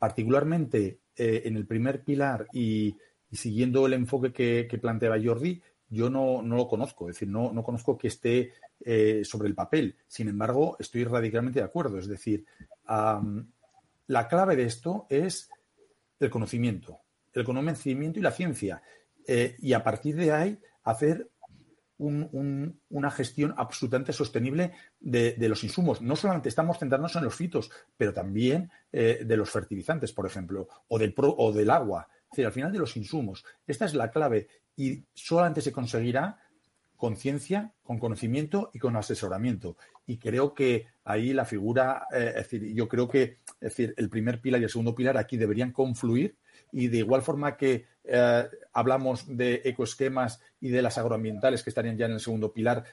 Particularmente 0.00 0.98
eh, 1.14 1.42
en 1.44 1.54
el 1.54 1.64
primer 1.64 2.02
pilar 2.02 2.48
y, 2.52 2.96
siguiendo 3.30 3.86
el 3.86 3.92
enfoque 3.92 4.32
que, 4.32 4.78
planteaba 4.78 5.16
Jordi, 5.22 5.62
yo 5.88 6.10
no, 6.10 6.42
lo 6.42 6.66
conozco, 6.66 7.08
es 7.08 7.14
decir, 7.14 7.28
no, 7.28 7.52
no 7.52 7.62
conozco 7.62 7.96
que 7.96 8.08
esté 8.08 8.52
eh, 8.80 9.22
sobre 9.22 9.46
el 9.46 9.54
papel. 9.54 9.94
Sin 10.08 10.26
embargo, 10.26 10.76
estoy 10.80 11.04
radicalmente 11.04 11.60
de 11.60 11.66
acuerdo. 11.66 11.96
Es 12.00 12.08
decir, 12.08 12.44
la 12.88 14.28
clave 14.28 14.56
de 14.56 14.64
esto 14.64 15.06
es 15.08 15.50
el 16.18 16.30
conocimiento, 16.30 16.98
el 17.32 17.44
conocimiento 17.44 18.18
y 18.18 18.22
la 18.22 18.32
ciencia. 18.32 18.82
Eh, 19.24 19.54
y 19.60 19.72
a 19.72 19.84
partir 19.84 20.16
de 20.16 20.32
ahí, 20.32 20.58
hacer 20.82 21.30
una 22.00 23.10
gestión 23.10 23.54
absolutamente 23.56 24.12
sostenible 24.12 24.72
de, 24.98 25.36
los 25.48 25.62
insumos. 25.64 26.00
No 26.00 26.16
solamente 26.16 26.48
estamos 26.48 26.78
centrándonos 26.78 27.16
en 27.16 27.24
los 27.24 27.34
fitos, 27.34 27.70
pero 27.96 28.12
también 28.12 28.70
eh, 28.92 29.22
de 29.24 29.36
los 29.36 29.50
fertilizantes, 29.50 30.12
por 30.12 30.26
ejemplo, 30.26 30.68
o 30.88 30.98
del, 30.98 31.14
o 31.16 31.52
del 31.52 31.70
agua. 31.70 32.08
Es 32.24 32.30
decir, 32.30 32.46
al 32.46 32.52
final 32.52 32.72
de 32.72 32.78
los 32.78 32.96
insumos. 32.96 33.44
Esta 33.66 33.84
es 33.84 33.94
la 33.94 34.10
clave 34.10 34.48
y 34.76 35.04
solamente 35.12 35.60
se 35.60 35.72
conseguirá 35.72 36.38
con 36.96 37.16
ciencia, 37.16 37.72
con 37.82 37.98
conocimiento 37.98 38.70
y 38.74 38.78
con 38.78 38.96
asesoramiento. 38.96 39.76
Y 40.06 40.18
creo 40.18 40.54
que 40.54 40.86
ahí 41.04 41.32
la 41.32 41.44
figura, 41.44 42.06
eh, 42.12 42.34
es 42.36 42.50
decir, 42.50 42.74
yo 42.74 42.88
creo 42.88 43.08
que 43.08 43.38
es 43.60 43.76
decir, 43.76 43.94
el 43.96 44.08
primer 44.08 44.40
pilar 44.40 44.60
y 44.60 44.64
el 44.64 44.70
segundo 44.70 44.94
pilar 44.94 45.16
aquí 45.16 45.36
deberían 45.36 45.72
confluir 45.72 46.36
y 46.72 46.88
de 46.88 46.98
igual 46.98 47.22
forma 47.22 47.56
que 47.56 47.86
eh, 48.04 48.48
hablamos 48.72 49.36
de 49.36 49.62
ecoesquemas 49.64 50.40
y 50.60 50.70
de 50.70 50.82
las 50.82 50.98
agroambientales 50.98 51.62
que 51.62 51.70
estarían 51.70 51.96
ya 51.96 52.06
en 52.06 52.12
el 52.12 52.20
segundo 52.20 52.52
pilar 52.52 52.84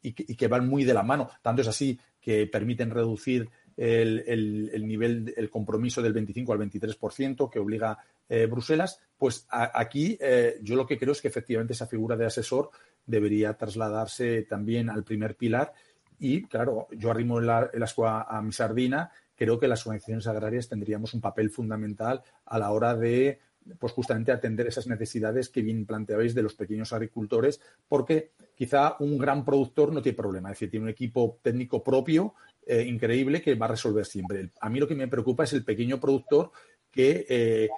y 0.00 0.12
que, 0.12 0.48
van 0.48 0.68
muy 0.68 0.84
de 0.84 0.94
la 0.94 1.02
mano, 1.02 1.28
tanto 1.42 1.62
es 1.62 1.68
así 1.68 1.98
que 2.20 2.46
permiten 2.46 2.90
reducir 2.90 3.50
el, 3.76 4.86
nivel, 4.86 5.34
el 5.36 5.50
compromiso 5.50 6.02
del 6.02 6.12
25 6.12 6.52
al 6.52 6.58
23% 6.58 7.50
que 7.50 7.58
obliga 7.58 7.98
eh, 8.28 8.46
Bruselas, 8.46 9.00
pues 9.16 9.46
aquí 9.50 10.16
eh, 10.20 10.58
yo 10.62 10.76
lo 10.76 10.86
que 10.86 10.98
creo 10.98 11.12
es 11.12 11.20
que 11.20 11.28
efectivamente 11.28 11.74
esa 11.74 11.86
figura 11.86 12.16
de 12.16 12.26
asesor 12.26 12.70
debería 13.06 13.54
trasladarse 13.54 14.42
también 14.42 14.90
al 14.90 15.04
primer 15.04 15.36
pilar 15.36 15.72
y, 16.18 16.42
claro, 16.44 16.88
yo 16.92 17.10
arrimo 17.10 17.38
el, 17.38 17.48
el 17.72 17.82
ascua 17.82 18.22
a 18.22 18.42
mi 18.42 18.52
sardina 18.52 19.12
creo 19.38 19.58
que 19.58 19.68
las 19.68 19.86
organizaciones 19.86 20.26
agrarias 20.26 20.68
tendríamos 20.68 21.14
un 21.14 21.20
papel 21.20 21.48
fundamental 21.48 22.22
a 22.44 22.58
la 22.58 22.72
hora 22.72 22.94
de 22.94 23.38
pues 23.78 23.92
justamente 23.92 24.32
atender 24.32 24.66
esas 24.66 24.86
necesidades 24.86 25.48
que 25.48 25.62
bien 25.62 25.86
planteabais 25.86 26.34
de 26.34 26.42
los 26.42 26.54
pequeños 26.54 26.92
agricultores, 26.92 27.60
porque 27.86 28.32
quizá 28.54 28.96
un 28.98 29.18
gran 29.18 29.44
productor 29.44 29.92
no 29.92 30.02
tiene 30.02 30.16
problema, 30.16 30.48
es 30.48 30.54
decir, 30.54 30.70
tiene 30.70 30.84
un 30.84 30.90
equipo 30.90 31.38
técnico 31.42 31.82
propio 31.82 32.34
eh, 32.66 32.82
increíble 32.82 33.42
que 33.42 33.54
va 33.54 33.66
a 33.66 33.70
resolver 33.70 34.06
siempre. 34.06 34.50
A 34.60 34.70
mí 34.70 34.80
lo 34.80 34.88
que 34.88 34.94
me 34.94 35.08
preocupa 35.08 35.44
es 35.44 35.52
el 35.52 35.64
pequeño 35.64 36.00
productor 36.00 36.50
que 36.90 37.26
eh, 37.28 37.68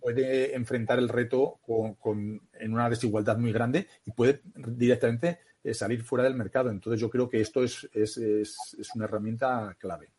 puede 0.00 0.54
enfrentar 0.54 0.98
el 0.98 1.08
reto 1.08 1.60
con, 1.64 2.40
en 2.58 2.72
una 2.72 2.90
desigualdad 2.90 3.38
muy 3.38 3.52
grande 3.52 3.86
y 4.04 4.10
puede 4.10 4.40
directamente 4.54 5.38
eh, 5.62 5.74
salir 5.74 6.02
fuera 6.02 6.24
del 6.24 6.34
mercado. 6.34 6.70
Entonces 6.70 7.00
yo 7.00 7.08
creo 7.08 7.28
que 7.28 7.40
esto 7.40 7.62
es, 7.62 7.88
es, 7.92 8.16
es 8.16 8.94
una 8.96 9.04
herramienta 9.04 9.76
clave. 9.78 10.10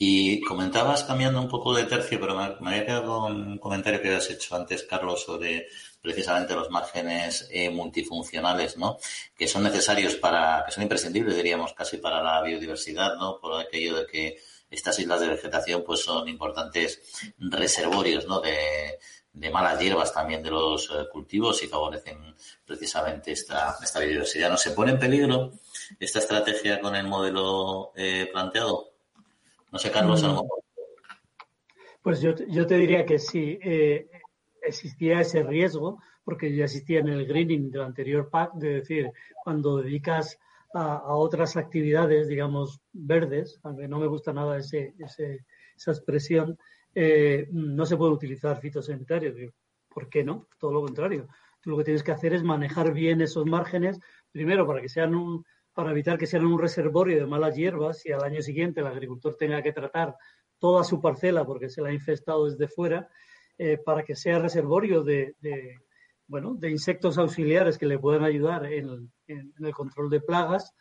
Y 0.00 0.40
comentabas, 0.42 1.02
cambiando 1.02 1.40
un 1.40 1.48
poco 1.48 1.74
de 1.74 1.82
tercio, 1.84 2.20
pero 2.20 2.36
me, 2.60 2.70
había 2.70 2.86
quedado 2.86 3.26
un 3.26 3.58
comentario 3.58 4.00
que 4.00 4.06
habías 4.06 4.30
hecho 4.30 4.54
antes, 4.54 4.84
Carlos, 4.84 5.24
sobre 5.24 5.66
precisamente 6.00 6.54
los 6.54 6.70
márgenes 6.70 7.48
eh, 7.50 7.68
multifuncionales, 7.68 8.76
¿no? 8.76 8.98
Que 9.36 9.48
son 9.48 9.64
necesarios 9.64 10.14
para, 10.14 10.62
que 10.64 10.70
son 10.70 10.84
imprescindibles, 10.84 11.34
diríamos, 11.34 11.72
casi 11.72 11.96
para 11.96 12.22
la 12.22 12.40
biodiversidad, 12.42 13.16
¿no? 13.16 13.40
Por 13.40 13.60
aquello 13.60 13.96
de 13.96 14.06
que 14.06 14.38
estas 14.70 14.98
islas 15.00 15.20
de 15.20 15.28
vegetación, 15.28 15.82
pues 15.84 16.04
son 16.04 16.28
importantes 16.28 17.34
reservorios, 17.38 18.26
¿no? 18.26 18.40
De, 18.40 18.98
malas 19.52 19.80
hierbas 19.80 20.12
también 20.12 20.42
de 20.42 20.50
los 20.50 20.90
eh, 20.90 21.06
cultivos 21.12 21.62
y 21.62 21.68
favorecen 21.68 22.34
precisamente 22.64 23.32
esta, 23.32 23.76
esta 23.82 24.00
biodiversidad. 24.00 24.50
¿No 24.50 24.56
se 24.56 24.72
pone 24.72 24.92
en 24.92 24.98
peligro 24.98 25.52
esta 25.98 26.18
estrategia 26.18 26.80
con 26.80 26.94
el 26.94 27.06
modelo 27.06 27.92
eh, 27.96 28.28
planteado? 28.32 28.92
No 29.72 29.78
sé, 29.78 29.90
Carlos, 29.90 30.22
a 30.24 30.28
lo 30.28 30.44
mm. 30.44 30.48
Pues 32.02 32.20
yo, 32.20 32.34
yo 32.48 32.66
te 32.66 32.76
diría 32.76 33.04
que 33.04 33.18
sí, 33.18 33.58
eh, 33.62 34.08
existía 34.62 35.20
ese 35.20 35.42
riesgo, 35.42 36.00
porque 36.24 36.54
ya 36.54 36.64
existía 36.64 37.00
en 37.00 37.08
el 37.08 37.26
greening 37.26 37.70
del 37.70 37.82
anterior 37.82 38.30
PAC, 38.30 38.54
de 38.54 38.68
decir, 38.74 39.10
cuando 39.44 39.78
dedicas 39.78 40.38
a, 40.74 41.14
otras 41.14 41.56
actividades, 41.56 42.28
digamos, 42.28 42.80
verdes, 42.92 43.58
aunque 43.62 43.88
no 43.88 43.98
me 43.98 44.06
gusta 44.06 44.32
nada 44.32 44.58
ese, 44.58 44.94
esa 44.98 45.90
expresión, 45.90 46.58
eh, 46.94 47.48
no 47.52 47.86
se 47.86 47.96
puede 47.96 48.12
utilizar 48.12 48.60
fitosanitarios. 48.60 49.52
¿Por 49.88 50.08
qué 50.08 50.24
no? 50.24 50.48
Todo 50.58 50.72
lo 50.72 50.82
contrario. 50.82 51.28
Tú 51.60 51.70
lo 51.70 51.78
que 51.78 51.84
tienes 51.84 52.02
que 52.02 52.12
hacer 52.12 52.34
es 52.34 52.42
manejar 52.42 52.92
bien 52.92 53.20
esos 53.20 53.46
márgenes, 53.46 53.98
primero 54.30 54.66
para 54.66 54.80
que 54.80 54.88
sean 54.88 55.14
un, 55.14 55.44
para 55.78 55.92
evitar 55.92 56.18
que 56.18 56.26
sean 56.26 56.44
un 56.44 56.58
reservorio 56.58 57.20
de 57.20 57.26
malas 57.26 57.54
hierbas 57.54 58.04
y 58.04 58.10
al 58.10 58.24
año 58.24 58.42
siguiente 58.42 58.80
el 58.80 58.88
agricultor 58.88 59.36
tenga 59.36 59.62
que 59.62 59.72
tratar 59.72 60.16
toda 60.58 60.82
su 60.82 61.00
parcela 61.00 61.46
porque 61.46 61.68
se 61.68 61.80
la 61.80 61.90
ha 61.90 61.92
infestado 61.92 62.46
desde 62.46 62.66
fuera, 62.66 63.08
eh, 63.56 63.78
para 63.78 64.02
que 64.02 64.16
sea 64.16 64.40
reservorio 64.40 65.04
de, 65.04 65.36
bueno, 66.26 66.56
de 66.56 66.72
insectos 66.72 67.16
auxiliares 67.16 67.78
que 67.78 67.86
le 67.86 67.96
puedan 67.96 68.24
ayudar 68.24 68.66
en, 68.66 69.12
el 69.28 69.72
control 69.72 70.10
de 70.10 70.20
plagas 70.20 70.74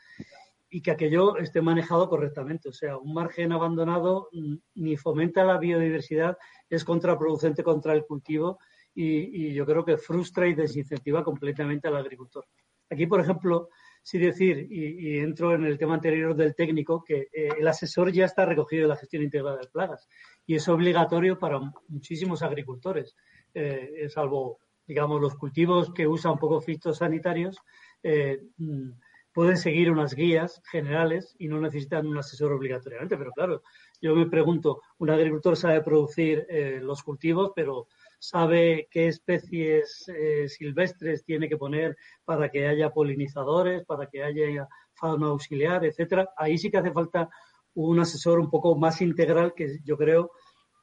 y 0.68 0.82
que 0.82 0.90
aquello 0.90 1.38
esté 1.38 1.62
manejado 1.62 2.10
correctamente. 2.10 2.70
O 2.70 2.74
sea, 2.74 2.98
un 2.98 3.14
margen 3.14 3.52
abandonado 3.52 4.30
ni 4.74 4.98
fomenta 4.98 5.44
la 5.44 5.60
biodiversidad, 5.60 6.40
es 6.72 6.84
contraproducente 6.84 7.62
contra 7.62 7.94
el 7.94 8.04
cultivo 8.04 8.58
y, 8.96 9.50
y 9.50 9.54
yo 9.54 9.64
creo 9.64 9.86
que 9.86 9.98
frustra 9.98 10.48
y 10.48 10.56
desincentiva 10.56 11.24
completamente 11.24 11.88
al 11.88 11.98
agricultor. 11.98 12.46
Aquí, 12.90 13.06
por 13.06 13.20
ejemplo, 13.20 13.70
sí 14.08 14.20
decir, 14.20 14.68
y, 14.72 15.20
entro 15.20 15.54
en 15.54 15.66
el 15.66 15.78
tema 15.78 15.96
anterior 15.96 16.34
del 16.34 16.56
técnico, 16.56 17.04
que 17.04 17.28
eh, 17.34 17.50
el 17.60 17.68
asesor 17.68 18.10
ya 18.14 18.24
está 18.24 18.46
recogido 18.46 18.84
en 18.84 18.90
la 18.90 18.96
gestión 18.96 19.22
integrada 19.22 19.58
de 19.58 19.68
plagas 19.68 20.08
y 20.46 20.56
es 20.56 20.66
obligatorio 20.70 21.38
para 21.38 21.60
muchísimos 21.90 22.42
agricultores, 22.42 23.18
eh, 23.54 24.08
salvo, 24.08 24.60
digamos, 24.88 25.20
los 25.20 25.36
cultivos 25.36 25.94
que 25.94 26.08
usan 26.08 26.38
poco 26.38 26.62
fitosanitarios. 26.62 27.58
Eh, 28.02 28.44
mm, 28.56 28.92
pueden 29.34 29.58
seguir 29.58 29.92
unas 29.92 30.16
guías 30.16 30.62
generales 30.72 31.36
y 31.38 31.50
no 31.50 31.60
necesitan 31.60 32.08
un 32.08 32.18
asesor 32.18 32.54
obligatoriamente, 32.54 33.18
pero 33.18 33.34
claro, 33.34 33.62
yo 34.02 34.16
me 34.16 34.28
pregunto, 34.28 34.84
un 35.00 35.10
agricultor 35.10 35.58
sabe 35.58 35.82
producir 35.82 36.48
los 36.82 37.04
cultivos, 37.04 37.52
pero 37.54 37.88
sabe 38.20 38.88
qué 38.90 39.08
especies 39.08 40.06
eh, 40.10 40.48
silvestres 40.50 41.24
tiene 41.24 41.48
que 41.48 41.58
poner 41.58 41.96
para 42.26 42.50
que 42.50 42.68
haya 42.68 42.92
polinizadores, 42.92 43.86
para 43.86 44.08
que 44.08 44.24
haya 44.24 44.68
fauna 44.94 45.28
auxiliar, 45.28 45.86
etcétera. 45.86 46.30
Ahí 46.36 46.58
sí 46.58 46.72
que 46.72 46.78
hace 46.78 46.92
falta 46.92 47.30
un 47.76 48.00
asesor 48.00 48.40
un 48.40 48.50
poco 48.50 48.76
más 48.76 49.02
integral 49.02 49.54
que 49.56 49.80
yo 49.84 49.98
creo 49.98 50.32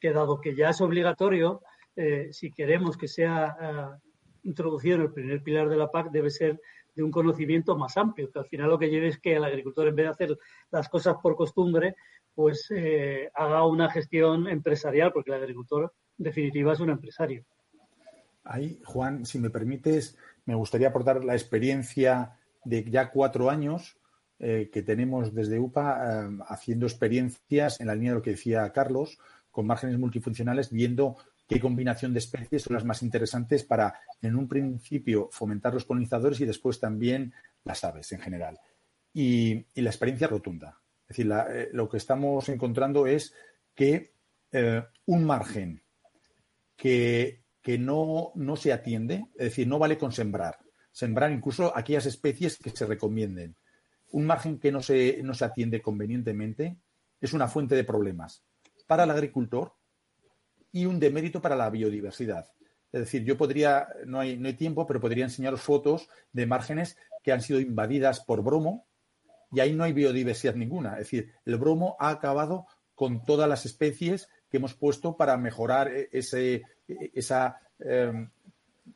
que 0.01 0.13
dado 0.13 0.41
que 0.41 0.55
ya 0.55 0.71
es 0.71 0.81
obligatorio, 0.81 1.63
eh, 1.97 2.29
si 2.33 2.53
queremos 2.53 2.97
que 2.97 3.09
sea 3.09 3.57
eh, 3.61 4.09
introducido 4.45 4.97
en 4.97 5.03
el 5.03 5.13
primer 5.13 5.43
pilar 5.43 5.69
de 5.69 5.77
la 5.77 5.91
PAC, 5.91 6.11
debe 6.11 6.31
ser 6.31 6.61
de 6.95 7.03
un 7.03 7.11
conocimiento 7.11 7.77
más 7.77 7.97
amplio, 7.97 8.31
que 8.31 8.39
al 8.39 8.47
final 8.47 8.71
lo 8.71 8.79
que 8.79 8.89
lleve 8.89 9.09
es 9.09 9.19
que 9.19 9.35
el 9.35 9.43
agricultor, 9.43 9.89
en 9.89 9.97
vez 9.97 10.07
de 10.07 10.11
hacer 10.11 10.39
las 10.71 10.89
cosas 10.89 11.17
por 11.21 11.35
costumbre, 11.35 11.97
pues 12.33 12.69
haga 13.35 13.67
una 13.67 13.91
gestión 13.91 14.47
empresarial, 14.47 15.13
porque 15.13 15.33
el 15.33 15.39
agricultor 15.39 15.93
definitiva 16.17 16.73
es 16.73 16.81
un 16.81 16.91
empresario. 16.91 17.45
Ahí, 18.45 18.81
Juan, 18.85 19.25
si 19.25 19.39
me 19.39 19.51
permites, 19.51 20.17
me 20.45 20.55
gustaría 20.55 20.89
aportar 20.89 21.25
la 21.25 21.35
experiencia 21.35 22.37
de 22.65 22.85
ya 22.85 23.11
cuatro 23.11 23.51
años 23.51 23.97
eh, 24.39 24.69
que 24.73 24.83
tenemos 24.83 25.33
desde 25.33 25.59
UPA 25.59 26.27
eh, 26.27 26.39
haciendo 26.49 26.87
experiencias 26.87 27.81
en 27.81 27.87
la 27.87 27.95
línea 27.95 28.11
de 28.11 28.17
lo 28.17 28.23
que 28.23 28.33
decía 28.33 28.71
Carlos, 28.73 29.19
con 29.51 29.67
márgenes 29.67 29.99
multifuncionales, 29.99 30.71
viendo 30.71 31.17
qué 31.47 31.61
combinación 31.61 32.13
de 32.13 32.19
especies 32.19 32.63
son 32.63 32.75
las 32.75 32.85
más 32.85 33.03
interesantes 33.03 33.65
para, 33.65 34.01
en 34.21 34.35
un 34.35 34.49
principio, 34.49 35.29
fomentar 35.31 35.73
los 35.73 35.85
polinizadores 35.85 36.41
y 36.41 36.47
después 36.47 36.81
también 36.81 37.33
las 37.65 37.85
aves 37.85 38.13
en 38.13 38.21
general. 38.21 38.59
Y, 39.13 39.67
la 39.75 39.91
experiencia 39.91 40.27
rotunda. 40.27 40.81
Es 41.03 41.17
decir, 41.17 41.33
eh, 41.33 41.69
lo 41.73 41.89
que 41.89 41.99
estamos 41.99 42.49
encontrando 42.49 43.07
es 43.07 43.33
que 43.75 44.13
un 45.07 45.25
margen 45.25 45.84
que, 46.77 47.43
no, 47.79 48.33
no 48.35 48.57
se 48.57 48.73
atiende, 48.73 49.27
es 49.35 49.45
decir, 49.51 49.67
no 49.67 49.79
vale 49.79 49.99
con 49.99 50.13
sembrar. 50.13 50.59
Sembrar 50.93 51.33
incluso 51.33 51.77
aquellas 51.77 52.07
especies 52.07 52.57
que 52.59 52.71
se 52.71 52.87
recomienden 52.87 53.57
un 54.15 54.27
margen 54.27 54.61
que 54.61 54.71
no 54.71 54.81
se, 54.81 55.21
no 55.25 55.35
se 55.35 55.45
atiende 55.45 55.83
convenientemente 55.83 56.79
es 57.21 57.33
una 57.33 57.49
fuente 57.49 57.75
de 57.75 57.83
problemas 57.83 58.45
para 58.87 59.03
el 59.03 59.11
agricultor 59.11 59.75
y 60.71 60.87
un 60.87 61.01
demérito 61.01 61.43
para 61.43 61.57
la 61.57 61.69
biodiversidad. 61.69 62.47
Es 62.93 63.01
decir, 63.01 63.25
yo 63.25 63.37
podría, 63.37 63.89
no 64.07 64.21
hay, 64.21 64.37
no 64.37 64.47
hay 64.47 64.55
tiempo, 64.55 64.87
pero 64.87 65.01
podría 65.01 65.25
enseñaros 65.25 65.63
fotos 65.63 66.09
de 66.31 66.47
márgenes 66.47 66.97
que 67.25 67.33
han 67.33 67.43
sido 67.43 67.59
invadidas 67.59 68.21
por 68.21 68.45
bromo 68.45 68.87
y 69.51 69.59
ahí 69.59 69.75
no 69.75 69.83
hay 69.83 69.93
biodiversidad 69.93 70.55
ninguna. 70.55 70.93
Es 70.93 70.99
decir, 70.99 71.33
el 71.45 71.57
bromo 71.57 71.97
ha 71.99 72.11
acabado 72.11 72.69
con 72.95 73.25
todas 73.25 73.49
las 73.49 73.67
especies 73.67 74.29
que 74.55 74.59
hemos 74.59 74.75
puesto 74.75 75.17
para 75.17 75.37
mejorar 75.37 75.91
e, 75.91 76.09
ese, 76.13 76.63
e, 76.87 77.11
esa 77.13 77.59
em, 77.81 78.31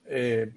eh, 0.06 0.52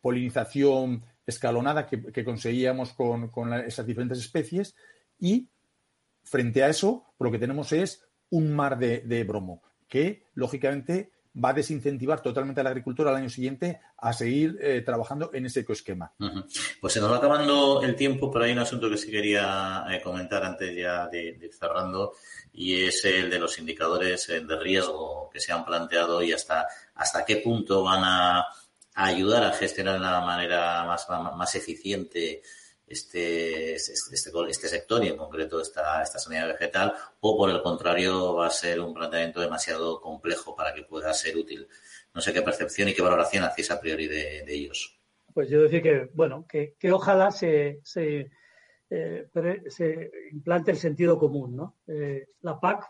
polinización 0.00 1.04
escalonada 1.24 1.86
que, 1.86 2.24
conseguíamos 2.24 2.94
con, 2.94 3.30
esas 3.62 3.86
diferentes 3.86 4.18
especies 4.18 4.74
y 5.20 5.46
frente 6.24 6.64
a 6.64 6.68
eso 6.68 7.14
lo 7.20 7.30
que 7.30 7.38
tenemos 7.38 7.70
es 7.70 8.02
un 8.30 8.52
mar 8.56 8.76
de, 8.76 9.22
bromo 9.22 9.62
que 9.86 10.24
lógicamente 10.34 11.12
va 11.42 11.50
a 11.50 11.54
desincentivar 11.54 12.20
totalmente 12.20 12.60
al 12.60 12.66
agricultor 12.66 13.08
al 13.08 13.16
año 13.16 13.30
siguiente 13.30 13.80
a 13.96 14.12
seguir 14.12 14.58
eh, 14.60 14.82
trabajando 14.82 15.30
en 15.32 15.46
ese 15.46 15.60
ecoesquema. 15.60 16.12
Pues 16.80 16.92
se 16.92 17.00
nos 17.00 17.10
va 17.10 17.16
acabando 17.16 17.82
el 17.82 17.94
tiempo, 17.94 18.30
pero 18.30 18.44
hay 18.44 18.52
un 18.52 18.58
asunto 18.58 18.88
que 18.90 18.96
sí 18.96 19.10
quería 19.10 19.84
eh, 19.90 20.00
comentar 20.02 20.44
antes 20.44 20.74
ya 20.76 21.06
de, 21.08 21.28
ir 21.28 21.50
cerrando 21.52 22.12
y 22.52 22.84
es 22.84 23.04
el 23.04 23.30
de 23.30 23.38
los 23.38 23.58
indicadores 23.58 24.28
eh, 24.28 24.40
de 24.40 24.58
riesgo 24.58 25.30
que 25.32 25.40
se 25.40 25.52
han 25.52 25.64
planteado 25.64 26.22
y 26.22 26.32
hasta, 26.32 26.66
hasta 26.94 27.24
qué 27.24 27.36
punto 27.36 27.82
van 27.82 28.02
a 28.04 28.46
ayudar 28.94 29.44
a 29.44 29.52
gestionar 29.52 29.94
de 29.94 30.00
una 30.00 30.20
manera 30.20 30.84
más, 30.84 31.06
más 31.08 31.54
eficiente 31.54 32.42
este, 32.88 33.74
este, 33.74 33.92
este, 33.92 34.30
este, 34.48 34.68
sector 34.68 35.04
y 35.04 35.08
en 35.08 35.16
concreto 35.16 35.60
esta, 35.60 36.02
esta 36.02 36.18
sanidad 36.18 36.48
vegetal 36.48 36.94
o 37.20 37.36
por 37.36 37.50
el 37.50 37.62
contrario 37.62 38.34
va 38.34 38.46
a 38.46 38.50
ser 38.50 38.80
un 38.80 38.94
planteamiento 38.94 39.40
demasiado 39.40 40.00
complejo 40.00 40.54
para 40.56 40.74
que 40.74 40.82
pueda 40.82 41.12
ser 41.12 41.36
útil. 41.36 41.68
No 42.14 42.20
sé 42.20 42.32
qué 42.32 42.42
percepción 42.42 42.88
y 42.88 42.94
qué 42.94 43.02
valoración 43.02 43.44
hacéis 43.44 43.70
a 43.70 43.80
priori 43.80 44.06
de, 44.08 44.44
ellos. 44.46 44.98
Pues 45.32 45.48
yo 45.48 45.62
decir 45.62 45.82
que, 45.82 46.10
bueno, 46.14 46.46
que, 46.48 46.74
ojalá 46.90 47.30
se, 47.30 47.80
se, 47.84 48.30
eh, 48.90 49.28
implante 50.32 50.70
el 50.70 50.78
sentido 50.78 51.18
común, 51.18 51.56
¿no? 51.56 51.76
Eh, 51.86 52.26
la 52.40 52.58
PAC 52.58 52.84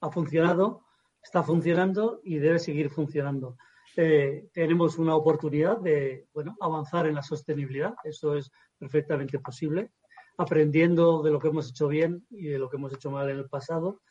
ha 0.00 0.10
funcionado, 0.10 0.84
está 1.22 1.42
funcionando 1.42 2.20
y 2.22 2.38
debe 2.38 2.58
seguir 2.58 2.90
funcionando. 2.90 3.56
Eh, 3.96 4.48
tenemos 4.52 4.96
una 4.98 5.16
oportunidad 5.16 5.78
de 5.78 6.28
bueno, 6.32 6.56
avanzar 6.60 7.06
en 7.08 7.16
la 7.16 7.22
sostenibilidad. 7.22 7.94
Eso 8.04 8.36
es 8.36 8.52
perfectamente 8.78 9.38
posible, 9.38 9.90
aprendiendo 10.36 11.22
de 11.22 11.30
lo 11.30 11.38
que 11.38 11.48
hemos 11.48 11.70
hecho 11.70 11.88
bien 11.88 12.26
y 12.30 12.46
de 12.46 12.58
lo 12.58 12.68
que 12.68 12.76
hemos 12.76 12.92
hecho 12.92 13.10
mal 13.10 13.28
en 13.30 13.38
el 13.38 13.48
pasado. 13.48 14.02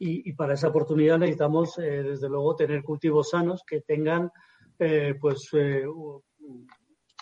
Y, 0.00 0.32
para 0.34 0.54
esa 0.54 0.68
oportunidad 0.68 1.18
necesitamos, 1.18 1.76
eh, 1.78 2.04
desde 2.04 2.28
luego, 2.28 2.54
tener 2.54 2.84
cultivos 2.84 3.30
sanos 3.30 3.64
que 3.66 3.80
tengan 3.80 4.30
eh, 4.78 5.16
pues, 5.20 5.50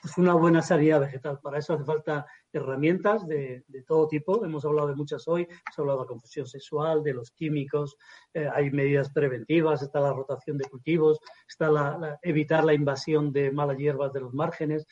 pues 0.01 0.19
una 0.19 0.35
buena 0.35 0.63
sanidad 0.63 1.01
vegetal. 1.01 1.39
Para 1.41 1.59
eso 1.59 1.75
hace 1.75 1.85
falta 1.85 2.27
herramientas 2.53 3.27
de, 3.27 3.65
todo 3.87 4.09
tipo. 4.09 4.45
Hemos 4.45 4.65
hablado 4.65 4.89
de 4.89 4.95
muchas 4.95 5.27
hoy. 5.27 5.43
Hemos 5.43 5.79
hablado 5.79 5.99
de 5.99 6.05
la 6.05 6.09
confusión 6.09 6.47
sexual, 6.47 7.03
de 7.03 7.15
los 7.15 7.31
químicos. 7.31 7.97
Eh, 8.35 8.49
hay 8.53 8.71
medidas 8.71 9.11
preventivas. 9.11 9.83
Está 9.83 10.01
la 10.01 10.13
rotación 10.13 10.59
de 10.59 10.69
cultivos. 10.69 11.19
Está 11.49 11.71
la, 11.71 12.19
evitar 12.23 12.65
la 12.65 12.75
invasión 12.75 13.33
de 13.33 13.51
malas 13.51 13.79
hierbas 13.79 14.13
de 14.13 14.21
los 14.21 14.35
márgenes. 14.35 14.87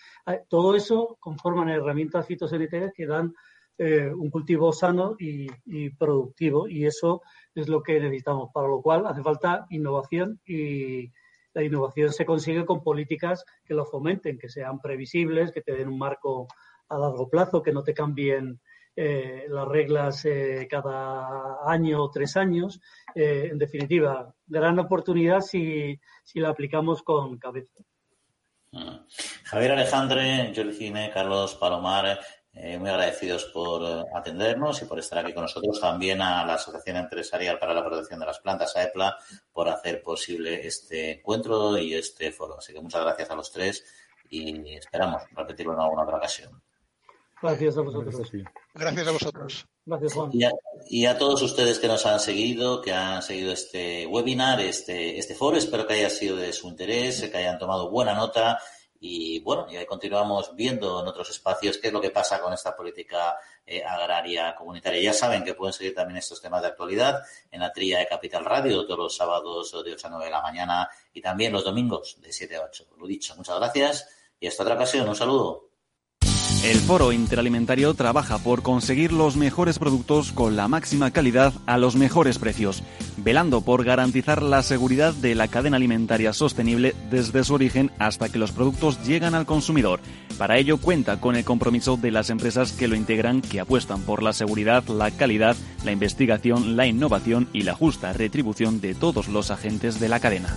todo 0.49 0.75
eso 0.75 1.17
conforman 1.21 1.69
herramientas 1.69 2.27
fitosanitarias 2.27 2.93
que 2.95 3.07
dan 3.07 3.35
eh, 3.77 4.11
un 4.13 4.31
cultivo 4.31 4.73
sano 4.73 5.17
y, 5.19 5.47
y, 5.67 5.91
productivo. 5.91 6.67
Y 6.67 6.87
eso 6.87 7.23
es 7.55 7.69
lo 7.69 7.83
que 7.83 8.01
necesitamos. 8.01 8.51
Para 8.55 8.69
lo 8.69 8.81
cual 8.81 9.07
hace 9.07 9.23
falta 9.23 9.67
innovación 9.71 10.41
y 10.47 11.13
la 11.55 11.63
innovación 11.63 12.13
se 12.13 12.27
consigue 12.27 12.67
con 12.67 12.83
políticas 12.83 13.45
que 13.65 13.75
lo 13.75 13.87
fomenten, 13.87 14.39
que 14.39 14.49
sean 14.49 14.81
previsibles, 14.81 15.53
que 15.53 15.63
te 15.63 15.73
den 15.73 15.89
un 15.89 15.99
marco 15.99 16.49
a 16.89 16.99
largo 16.99 17.29
plazo, 17.29 17.63
que 17.63 17.73
no 17.73 17.83
te 17.83 17.95
cambien 17.95 18.61
eh, 18.97 19.47
las 19.49 19.67
reglas 19.67 20.25
eh, 20.25 20.67
cada 20.69 21.59
año 21.67 22.03
o 22.03 22.11
tres 22.11 22.37
años. 22.37 22.81
Eh, 23.15 23.49
en 23.53 23.59
definitiva, 23.59 24.35
gran 24.47 24.79
oportunidad 24.79 25.41
si, 25.41 25.99
si 26.25 26.41
la 26.41 26.51
aplicamos 26.51 27.03
con 27.03 27.39
cabeza. 27.39 27.83
Mm. 28.73 29.07
Javier 29.45 29.73
Alejandre, 29.73 30.53
Jorge 30.55 31.11
Carlos 31.13 31.55
Palomar, 31.55 32.19
eh, 32.57 32.79
muy 32.79 32.89
agradecidos 32.89 33.47
por 33.47 33.83
eh, 33.83 34.05
atendernos 34.15 34.81
y 34.81 34.85
por 34.85 34.99
estar 35.01 35.19
aquí 35.19 35.33
con 35.33 35.43
nosotros. 35.43 35.81
También 35.81 36.23
a 36.23 36.47
la 36.47 36.55
Asociación 36.55 36.99
Empresarial 36.99 37.59
para 37.59 37.75
la 37.75 37.85
Protección 37.85 38.21
de 38.21 38.27
las 38.27 38.39
Plantas, 38.39 38.77
AEPLA, 38.77 39.17
por 39.53 39.69
hacer 39.69 40.01
posible 40.03 40.65
este 40.65 41.19
encuentro 41.19 41.77
y 41.77 41.95
este 41.95 42.31
foro. 42.31 42.59
Así 42.59 42.73
que 42.73 42.81
muchas 42.81 43.03
gracias 43.03 43.31
a 43.31 43.35
los 43.35 43.51
tres 43.51 43.85
y 44.31 44.75
esperamos 44.77 45.23
repetirlo 45.33 45.73
en 45.73 45.81
alguna 45.81 46.05
otra 46.05 46.17
ocasión. 46.19 46.63
Gracias 47.43 47.77
a 47.77 47.81
vosotros. 47.83 48.33
Gracias 48.73 49.09
a 49.09 49.11
vosotros. 49.11 49.67
Gracias, 49.85 50.15
Juan. 50.15 50.31
Y 50.89 51.07
a, 51.07 51.19
todos 51.19 51.43
ustedes 51.43 51.79
que 51.79 51.89
nos 51.89 52.07
han 52.07 52.21
seguido, 52.21 52.81
que 52.81 52.93
han 52.93 53.21
seguido 53.21 53.53
este 53.53 54.07
webinar, 54.07 54.61
este, 54.61 55.19
este 55.19 55.35
foro. 55.35 55.57
Espero 55.57 55.87
que 55.87 55.95
haya 55.95 56.09
sido 56.09 56.37
de 56.37 56.53
su 56.53 56.69
interés, 56.69 57.29
que 57.29 57.37
hayan 57.37 57.59
tomado 57.59 57.91
buena 57.91 58.15
nota 58.15 58.61
y 59.07 59.39
bueno, 59.41 59.67
y 59.71 59.77
ahí 59.77 59.85
continuamos 59.85 60.57
viendo 60.57 61.03
en 61.03 61.07
otros 61.07 61.29
espacios 61.29 61.77
qué 61.77 61.89
es 61.89 61.93
lo 61.93 62.01
que 62.01 62.09
pasa 62.09 62.41
con 62.41 62.55
esta 62.55 62.75
política 62.75 63.37
eh, 63.67 63.85
agraria 63.85 64.55
comunitaria. 64.55 65.03
Ya 65.03 65.13
saben 65.13 65.45
que 65.45 65.53
pueden 65.53 65.75
seguir 65.75 65.95
también 65.95 66.17
estos 66.17 66.41
temas 66.41 66.63
de 66.63 66.69
actualidad 66.69 67.23
en 67.51 67.61
la 67.61 67.71
trilla 67.71 67.99
de 67.99 68.07
Capital 68.07 68.47
Radio 68.47 68.87
todos 68.87 68.99
los 68.99 69.15
sábados 69.15 69.73
de 69.85 69.93
8 69.93 70.07
a 70.07 70.11
9 70.11 70.25
de 70.25 70.31
la 70.31 70.41
mañana 70.41 70.89
y 71.13 71.21
también 71.21 71.53
los 71.53 71.65
domingos 71.65 72.17
de 72.23 72.33
7 72.33 72.57
a 72.57 72.63
8. 72.65 72.87
Lo 72.99 73.07
dicho, 73.07 73.37
muchas 73.37 73.59
gracias 73.59 74.09
y 74.41 74.47
hasta 74.47 74.63
otra 74.63 74.77
ocasión. 74.77 75.07
Un 75.07 75.17
saludo. 75.17 75.74
El 76.65 76.79
Foro 76.79 77.13
Interalimentario 77.13 77.93
trabaja 77.93 78.39
por 78.39 78.63
conseguir 78.63 79.13
los 79.13 79.37
mejores 79.37 79.79
productos 79.79 80.33
con 80.33 80.57
la 80.57 80.67
máxima 80.67 81.11
calidad 81.11 81.53
a 81.67 81.77
los 81.77 81.95
mejores 81.95 82.39
precios, 82.39 82.83
velando 83.19 83.61
por 83.61 83.85
garantizar 83.85 84.43
la 84.43 84.63
seguridad 84.63 85.13
de 85.13 85.35
la 85.35 85.49
cadena 85.49 85.77
alimentaria 85.77 86.33
sostenible 86.33 86.95
desde 87.11 87.45
su 87.45 87.53
origen 87.53 87.91
hasta 87.99 88.31
que 88.31 88.39
los 88.39 88.51
productos 88.51 89.05
llegan 89.07 89.35
al 89.35 89.45
consumidor. 89.45 90.01
Para 90.39 90.57
ello 90.57 90.79
cuenta 90.79 91.21
con 91.21 91.37
el 91.37 91.45
compromiso 91.45 91.99
de 91.99 92.11
las 92.11 92.31
empresas 92.31 92.73
que 92.73 92.89
lo 92.89 92.97
integran, 92.97 93.43
que 93.43 93.61
apuestan 93.61 94.01
por 94.01 94.23
la 94.23 94.33
seguridad, 94.33 94.85
la 94.85 95.11
calidad, 95.11 95.57
la 95.85 95.93
investigación, 95.93 96.79
la 96.79 96.87
innovación 96.87 97.47
y 97.53 97.65
la 97.65 97.75
justa 97.75 98.15
retribución 98.15 98.81
de 98.81 98.95
todos 98.95 99.29
los 99.29 99.51
agentes 99.51 100.01
de 100.01 100.09
la 100.09 100.19
cadena. 100.19 100.57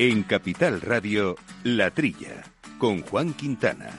En 0.00 0.22
Capital 0.22 0.80
Radio, 0.80 1.34
La 1.64 1.90
Trilla, 1.90 2.44
con 2.78 3.02
Juan 3.02 3.32
Quintana. 3.32 3.90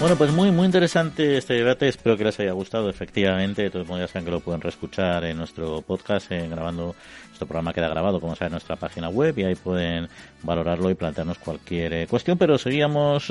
Bueno, 0.00 0.16
pues 0.16 0.32
muy 0.32 0.50
muy 0.50 0.66
interesante 0.66 1.36
este 1.36 1.54
debate. 1.54 1.86
Espero 1.86 2.16
que 2.16 2.24
les 2.24 2.40
haya 2.40 2.50
gustado. 2.50 2.90
Efectivamente, 2.90 3.62
de 3.62 3.70
todos 3.70 3.86
modos 3.86 4.00
ya 4.00 4.08
saben 4.08 4.24
que 4.24 4.32
lo 4.32 4.40
pueden 4.40 4.60
reescuchar 4.60 5.24
en 5.24 5.36
nuestro 5.36 5.82
podcast, 5.82 6.30
grabando. 6.30 6.96
Nuestro 7.28 7.46
programa 7.46 7.72
queda 7.72 7.88
grabado, 7.88 8.20
como 8.20 8.34
saben, 8.34 8.48
en 8.48 8.54
nuestra 8.54 8.74
página 8.74 9.08
web 9.08 9.38
y 9.38 9.44
ahí 9.44 9.54
pueden 9.54 10.08
valorarlo 10.42 10.90
y 10.90 10.94
plantearnos 10.94 11.38
cualquier 11.38 11.92
eh, 11.92 12.06
cuestión. 12.08 12.36
Pero 12.38 12.58
seguíamos 12.58 13.30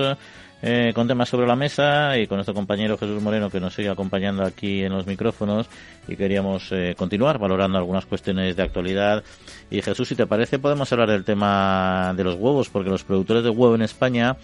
eh, 0.66 0.94
con 0.96 1.10
temas 1.10 1.28
sobre 1.28 1.46
la 1.46 1.58
mesa 1.58 2.18
y 2.18 2.26
con 2.26 2.38
nuestro 2.38 2.54
compañero 2.54 2.98
Jesús 2.98 3.22
Moreno 3.22 3.50
que 3.50 3.60
nos 3.60 3.74
sigue 3.74 3.90
acompañando 3.90 4.46
aquí 4.46 4.82
en 4.82 4.94
los 4.94 5.06
micrófonos 5.06 5.68
y 6.08 6.16
queríamos 6.16 6.72
eh, 6.72 6.96
continuar 6.98 7.38
valorando 7.38 7.78
algunas 7.78 8.06
cuestiones 8.06 8.56
de 8.56 8.64
actualidad. 8.64 9.26
Y 9.70 9.82
Jesús, 9.82 10.08
si 10.08 10.16
te 10.16 10.26
parece, 10.26 10.60
podemos 10.60 10.90
hablar 10.94 11.10
del 11.10 11.26
tema 11.26 12.14
de 12.16 12.24
los 12.24 12.36
huevos, 12.36 12.70
porque 12.70 12.90
los 12.90 13.04
productores 13.04 13.44
de 13.44 13.50
huevo 13.50 13.76
en 13.76 13.82
España 13.82 14.38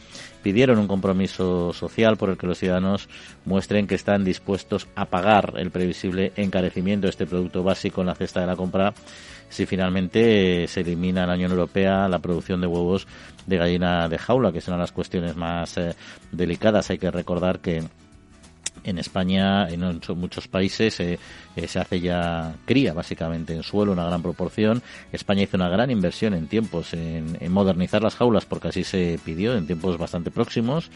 pidieron 0.44 0.78
un 0.78 0.88
compromiso 0.88 1.72
social 1.72 2.18
por 2.18 2.32
el 2.32 2.38
que 2.38 2.48
los 2.48 2.58
ciudadanos 2.58 3.08
muestren 3.46 3.88
que 3.88 3.96
están 3.96 4.26
dispuestos 4.26 4.90
a 4.96 5.06
pagar 5.06 5.54
el 5.56 5.72
previsible 5.72 6.34
encarecimiento 6.36 7.08
de 7.08 7.12
este 7.12 7.28
producto 7.28 7.64
básico 7.64 8.02
en 8.02 8.08
la 8.08 8.16
cesta 8.16 8.42
de 8.42 8.48
la 8.48 8.58
compra 8.58 8.94
si 9.50 9.66
finalmente 9.66 10.68
se 10.68 10.82
elimina 10.82 11.24
en 11.24 11.28
la 11.28 11.36
Unión 11.36 11.52
Europea 11.52 12.08
la 12.08 12.20
producción 12.20 12.62
de 12.62 12.68
huevos 12.68 13.08
de 13.45 13.58
gallina 13.58 14.08
de 14.08 14.18
jaula, 14.18 14.52
que 14.52 14.62
son 14.62 14.78
las 14.80 14.91
cuestiones 14.91 15.36
más 15.36 15.78
eh, 15.78 15.95
delicadas. 16.32 16.89
Hay 16.89 16.97
que 16.97 17.12
recordar 17.12 17.60
que 17.60 17.84
en 18.84 18.98
España, 18.98 19.68
en 19.70 20.00
muchos 20.16 20.48
países, 20.48 21.00
eh, 21.00 21.20
eh, 21.56 21.68
se 21.68 21.80
hace 21.80 22.00
ya 22.00 22.56
cría, 22.66 22.94
básicamente, 22.94 23.54
en 23.54 23.64
suelo, 23.64 23.92
una 23.92 24.06
gran 24.06 24.22
proporción. 24.22 24.82
España 25.12 25.44
hizo 25.44 25.58
una 25.58 25.70
gran 25.70 25.92
inversión 25.92 26.34
en 26.34 26.48
tiempos 26.48 26.94
en, 26.94 27.38
modernizar 27.52 28.02
las 28.02 28.16
jaulas, 28.16 28.46
porque 28.46 28.70
así 28.70 28.84
se 28.84 29.20
pidió 29.24 29.56
en 29.56 29.66
tiempos 29.66 29.98
bastante 29.98 30.32
próximos, 30.32 30.90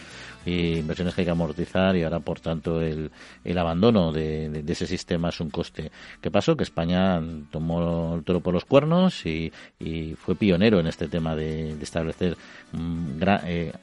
y 0.45 0.77
inversiones 0.77 1.15
que 1.15 1.21
hay 1.21 1.25
que 1.25 1.31
amortizar, 1.31 1.95
y 1.95 2.03
ahora, 2.03 2.19
por 2.19 2.39
tanto, 2.39 2.81
el, 2.81 3.11
el 3.43 3.57
abandono 3.57 4.11
de, 4.11 4.63
ese 4.67 4.87
sistema 4.87 5.29
es 5.29 5.39
un 5.39 5.49
coste. 5.49 5.91
¿Qué 6.21 6.31
pasó? 6.31 6.55
Que 6.57 6.63
España 6.63 7.21
tomó 7.51 8.15
el 8.15 8.23
toro 8.23 8.39
por 8.41 8.53
los 8.53 8.65
cuernos 8.65 9.25
y, 9.25 9.51
fue 10.17 10.35
pionero 10.35 10.79
en 10.79 10.87
este 10.87 11.07
tema 11.07 11.35
de, 11.35 11.71
establecer 11.81 12.37
eh, 13.45 13.73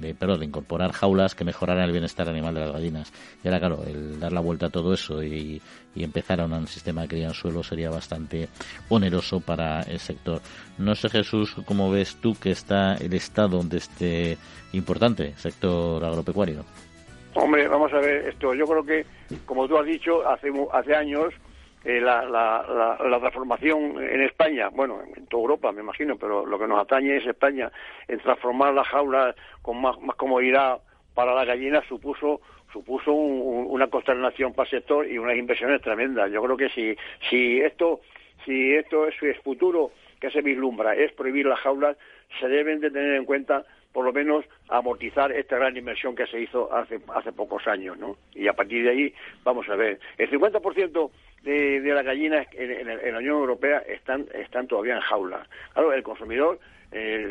de, 0.00 0.14
perdón, 0.14 0.40
de 0.40 0.46
incorporar 0.46 0.92
jaulas 0.92 1.34
que 1.34 1.44
mejoraran 1.44 1.84
el 1.84 1.92
bienestar 1.92 2.28
animal 2.28 2.54
de 2.54 2.60
las 2.60 2.72
gallinas. 2.72 3.12
Y 3.42 3.48
ahora, 3.48 3.58
claro, 3.58 3.82
el 3.86 4.20
dar 4.20 4.32
la 4.32 4.40
vuelta 4.40 4.66
a 4.66 4.70
todo 4.70 4.94
eso 4.94 5.22
y, 5.22 5.60
empezar 5.94 6.40
a 6.40 6.46
un 6.46 6.66
sistema 6.66 7.02
de 7.02 7.08
cría 7.08 7.26
en 7.26 7.34
suelo 7.34 7.62
sería 7.62 7.90
bastante 7.90 8.48
oneroso 8.88 9.40
para 9.40 9.82
el 9.82 9.98
sector. 9.98 10.40
No 10.78 10.94
sé, 10.94 11.08
Jesús, 11.10 11.54
cómo 11.66 11.90
ves 11.90 12.16
tú 12.16 12.34
que 12.34 12.50
está 12.50 12.94
el 12.94 13.12
estado 13.12 13.62
de 13.62 13.76
este 13.76 14.38
importante 14.72 15.34
sector 15.36 16.02
agropecuario. 16.04 16.64
Hombre, 17.34 17.68
vamos 17.68 17.92
a 17.92 17.98
ver 17.98 18.28
esto. 18.28 18.54
Yo 18.54 18.66
creo 18.66 18.84
que, 18.84 19.06
como 19.44 19.68
tú 19.68 19.76
has 19.76 19.86
dicho, 19.86 20.26
hace, 20.26 20.48
hace 20.72 20.94
años 20.94 21.34
eh, 21.84 22.00
la, 22.00 22.24
la, 22.24 22.98
la, 23.08 23.20
transformación 23.20 24.02
en 24.02 24.22
España, 24.22 24.68
bueno, 24.68 25.00
en 25.16 25.26
toda 25.26 25.42
Europa 25.42 25.72
me 25.72 25.80
imagino, 25.80 26.16
pero 26.16 26.46
lo 26.46 26.58
que 26.58 26.66
nos 26.66 26.80
atañe 26.80 27.16
es 27.16 27.26
España, 27.26 27.70
en 28.08 28.18
transformar 28.20 28.72
las 28.72 28.86
jaulas 28.88 29.34
con 29.62 29.80
más, 29.80 30.00
más 30.00 30.16
comodidad 30.16 30.80
para 31.14 31.34
las 31.34 31.46
gallinas 31.46 31.84
supuso 31.86 32.40
supuso 32.72 33.12
una 33.12 33.88
consternación 33.88 34.54
para 34.54 34.64
el 34.64 34.70
sector 34.70 35.06
y 35.06 35.18
unas 35.18 35.36
inversiones 35.36 35.82
tremendas. 35.82 36.30
Yo 36.32 36.42
creo 36.42 36.56
que 36.56 36.70
si, 36.70 36.96
si 37.28 37.60
esto 37.60 38.00
si 38.46 38.74
esto 38.74 39.06
es, 39.06 39.14
es 39.22 39.38
futuro 39.40 39.90
que 40.20 40.30
se 40.30 40.40
vislumbra 40.40 40.94
es 40.94 41.12
prohibir 41.12 41.46
las 41.46 41.60
jaulas, 41.60 41.96
se 42.40 42.48
deben 42.48 42.80
de 42.80 42.90
tener 42.90 43.14
en 43.14 43.24
cuenta 43.24 43.64
por 43.92 44.04
lo 44.04 44.12
menos 44.12 44.44
amortizar 44.68 45.32
esta 45.32 45.56
gran 45.56 45.76
inversión 45.76 46.14
que 46.14 46.26
se 46.26 46.40
hizo 46.40 46.72
hace, 46.72 47.00
hace 47.14 47.32
pocos 47.32 47.66
años, 47.66 47.98
¿no? 47.98 48.16
Y 48.34 48.48
a 48.48 48.54
partir 48.54 48.84
de 48.84 48.90
ahí, 48.90 49.14
vamos 49.44 49.68
a 49.68 49.76
ver, 49.76 50.00
el 50.18 50.30
50% 50.30 51.10
de, 51.42 51.80
de 51.80 51.94
las 51.94 52.04
gallinas 52.04 52.46
en, 52.52 52.88
en, 52.88 53.12
la 53.12 53.18
Unión 53.18 53.36
Europea 53.36 53.78
están, 53.80 54.26
están 54.34 54.66
todavía 54.66 54.94
en 54.94 55.00
jaula. 55.00 55.46
Claro, 55.74 55.92
el 55.92 56.02
consumidor 56.02 56.58
eh, 56.92 57.26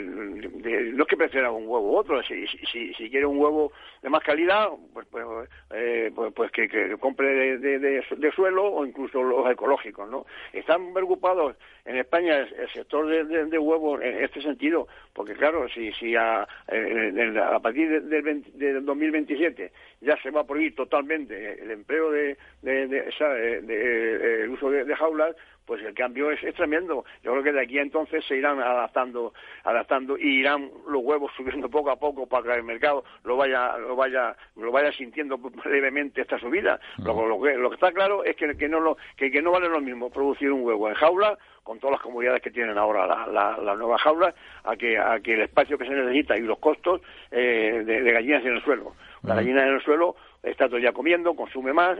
no 0.93 1.03
es 1.03 1.07
que 1.07 1.17
prefiera 1.17 1.51
un 1.51 1.67
huevo 1.67 1.91
u 1.91 1.97
otro, 1.97 2.21
si, 2.23 2.47
si, 2.47 2.93
si, 2.93 3.09
quiere 3.09 3.25
un 3.25 3.37
huevo 3.37 3.71
de 4.01 4.09
más 4.09 4.23
calidad, 4.23 4.69
pues, 4.91 5.05
pues, 5.11 5.23
eh, 5.71 6.11
pues, 6.15 6.33
pues 6.33 6.51
que, 6.51 6.67
que, 6.67 6.97
compre 6.97 7.57
de, 7.59 7.79
de, 7.79 8.31
suelo 8.31 8.65
o 8.65 8.85
incluso 8.85 9.21
los 9.21 9.49
ecológicos, 9.51 10.09
¿no? 10.09 10.25
Están 10.51 10.93
preocupados 10.93 11.55
en 11.85 11.97
España 11.97 12.37
el, 12.37 12.69
sector 12.71 13.07
de, 13.07 13.45
de, 13.45 13.57
huevos 13.59 14.01
en 14.01 14.23
este 14.23 14.41
sentido, 14.41 14.87
porque 15.13 15.33
claro, 15.33 15.69
si, 15.69 15.91
si 15.93 16.15
a, 16.15 16.41
a 16.41 17.59
partir 17.59 18.01
del, 18.01 18.43
del 18.53 18.85
2027 18.85 19.71
ya 20.01 20.17
se 20.21 20.31
va 20.31 20.41
a 20.41 20.47
prohibir 20.47 20.75
totalmente 20.75 21.61
el 21.61 21.69
empleo 21.69 22.09
de, 22.09 22.37
de, 22.63 22.87
de, 22.87 24.43
el 24.43 24.49
uso 24.49 24.71
de, 24.71 24.95
jaulas, 24.95 25.35
pues 25.71 25.85
el 25.85 25.93
cambio 25.93 26.29
es, 26.31 26.41
tremendo. 26.55 27.05
Yo 27.23 27.31
creo 27.31 27.43
que 27.43 27.53
de 27.53 27.61
aquí 27.61 27.79
a 27.79 27.81
entonces 27.81 28.25
se 28.27 28.35
irán 28.35 28.59
adaptando, 28.59 29.33
adaptando 29.63 30.17
y 30.17 30.41
irán 30.41 30.69
los 30.85 31.01
huevos 31.01 31.31
subiendo 31.37 31.69
poco 31.69 31.91
a 31.91 31.95
poco 31.95 32.27
para 32.27 32.43
que 32.43 32.53
el 32.55 32.63
mercado 32.63 33.05
lo 33.23 33.37
vaya, 33.37 33.77
lo 33.77 33.95
vaya, 33.95 34.35
lo 34.57 34.69
vaya 34.69 34.91
sintiendo 34.91 35.39
levemente 35.63 36.19
esta 36.19 36.37
subida. 36.39 36.77
Lo, 36.97 37.41
que, 37.41 37.55
lo 37.55 37.69
que 37.69 37.75
está 37.75 37.93
claro 37.93 38.25
es 38.25 38.35
que, 38.35 38.57
que 38.57 38.67
no 38.67 38.81
lo, 38.81 38.97
que, 39.15 39.31
que 39.31 39.41
no 39.41 39.51
vale 39.51 39.69
lo 39.69 39.79
mismo 39.79 40.09
producir 40.09 40.51
un 40.51 40.65
huevo 40.65 40.89
en 40.89 40.95
jaula 40.95 41.37
con 41.63 41.79
todas 41.79 41.93
las 41.93 42.01
comodidades 42.01 42.41
que 42.41 42.51
tienen 42.51 42.77
ahora 42.77 43.07
las 43.07 43.57
la, 43.63 43.75
nuevas 43.75 44.01
jaulas, 44.01 44.35
a 44.65 44.75
que, 44.75 44.97
a 44.97 45.21
que 45.21 45.35
el 45.35 45.41
espacio 45.43 45.77
que 45.77 45.85
se 45.85 45.93
necesita 45.93 46.35
y 46.35 46.41
los 46.41 46.59
costos 46.59 46.99
eh, 47.31 47.83
de, 47.85 48.11
gallinas 48.11 48.43
en 48.43 48.55
el 48.55 48.63
suelo. 48.63 48.93
La 49.23 49.35
gallina 49.35 49.63
en 49.63 49.75
el 49.75 49.81
suelo 49.81 50.17
está 50.43 50.67
todavía 50.67 50.91
comiendo, 50.91 51.35
consume 51.35 51.73
más, 51.73 51.97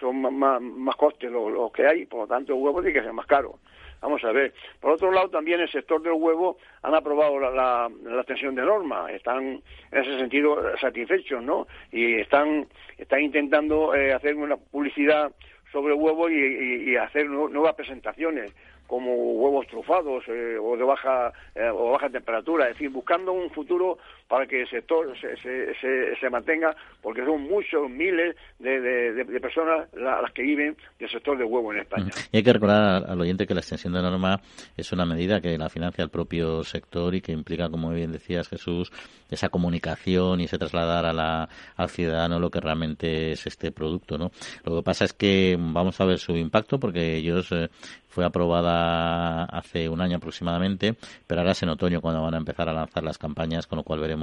son 0.00 0.38
más, 0.38 0.96
costes 0.96 1.30
los, 1.30 1.70
que 1.72 1.86
hay, 1.86 2.06
por 2.06 2.20
lo 2.20 2.26
tanto 2.26 2.54
el 2.54 2.60
huevo 2.60 2.80
tiene 2.80 2.98
que 2.98 3.04
ser 3.04 3.12
más 3.12 3.26
caro. 3.26 3.58
Vamos 4.00 4.22
a 4.24 4.30
ver. 4.30 4.54
Por 4.80 4.92
otro 4.92 5.10
lado, 5.10 5.28
también 5.28 5.60
el 5.60 5.68
sector 5.70 6.00
del 6.00 6.12
huevo 6.12 6.58
han 6.82 6.94
aprobado 6.94 7.40
la, 7.40 7.90
la, 8.04 8.16
extensión 8.18 8.54
de 8.54 8.62
norma, 8.62 9.10
están 9.10 9.60
en 9.90 10.00
ese 10.00 10.16
sentido 10.18 10.56
satisfechos, 10.78 11.42
¿no? 11.42 11.66
Y 11.90 12.20
están, 12.20 12.68
están 12.96 13.22
intentando 13.22 13.94
eh, 13.94 14.12
hacer 14.12 14.36
una 14.36 14.56
publicidad 14.56 15.32
sobre 15.72 15.94
el 15.94 16.00
huevo 16.00 16.30
y, 16.30 16.92
y 16.92 16.96
hacer 16.96 17.28
nuevas 17.28 17.74
presentaciones 17.74 18.54
como 18.88 19.14
huevos 19.14 19.66
trufados 19.66 20.24
eh, 20.28 20.56
o 20.60 20.76
de 20.76 20.82
baja 20.82 21.30
eh, 21.54 21.68
o 21.68 21.92
baja 21.92 22.08
temperatura, 22.08 22.64
es 22.64 22.72
decir, 22.72 22.88
buscando 22.88 23.32
un 23.32 23.50
futuro 23.50 23.98
para 24.28 24.46
que 24.46 24.60
el 24.60 24.68
sector 24.68 25.12
se, 25.18 25.36
se, 25.38 26.16
se, 26.16 26.30
mantenga, 26.30 26.76
porque 27.02 27.24
son 27.24 27.42
muchos 27.42 27.88
miles 27.88 28.36
de, 28.58 28.80
de, 28.80 29.40
personas 29.40 29.88
las 29.94 30.30
que 30.32 30.42
viven 30.42 30.76
del 30.98 31.08
sector 31.08 31.38
de 31.38 31.44
huevo 31.44 31.72
en 31.72 31.80
España. 31.80 32.10
Y 32.30 32.36
hay 32.36 32.42
que 32.42 32.52
recordar 32.52 33.04
al 33.08 33.20
oyente 33.20 33.46
que 33.46 33.54
la 33.54 33.60
extensión 33.60 33.94
de 33.94 34.02
norma 34.02 34.40
es 34.76 34.92
una 34.92 35.06
medida 35.06 35.40
que 35.40 35.56
la 35.56 35.70
financia 35.70 36.04
el 36.04 36.10
propio 36.10 36.62
sector 36.62 37.14
y 37.14 37.22
que 37.22 37.32
implica, 37.32 37.70
como 37.70 37.90
bien 37.90 38.12
decías 38.12 38.48
Jesús, 38.48 38.92
esa 39.30 39.48
comunicación 39.48 40.40
y 40.40 40.44
ese 40.44 40.58
trasladar 40.58 41.06
a 41.06 41.12
la, 41.14 41.48
al 41.76 41.88
ciudadano 41.88 42.38
lo 42.38 42.50
que 42.50 42.60
realmente 42.60 43.32
es 43.32 43.46
este 43.46 43.72
producto, 43.72 44.18
¿no? 44.18 44.30
Lo 44.64 44.76
que 44.76 44.82
pasa 44.82 45.06
es 45.06 45.14
que 45.14 45.56
vamos 45.58 46.00
a 46.00 46.04
ver 46.04 46.18
su 46.18 46.36
impacto 46.36 46.78
porque 46.78 47.16
ellos 47.16 47.50
eh, 47.52 47.68
fue 48.08 48.24
aprobada 48.24 49.44
hace 49.44 49.88
un 49.88 50.00
año 50.00 50.16
aproximadamente, 50.16 50.96
pero 51.26 51.40
ahora 51.40 51.52
es 51.52 51.62
en 51.62 51.68
otoño 51.68 52.00
cuando 52.00 52.22
van 52.22 52.34
a 52.34 52.38
empezar 52.38 52.68
a 52.68 52.72
lanzar 52.72 53.04
las 53.04 53.18
campañas, 53.18 53.66
con 53.66 53.76
lo 53.76 53.84
cual 53.84 54.00
veremos 54.00 54.17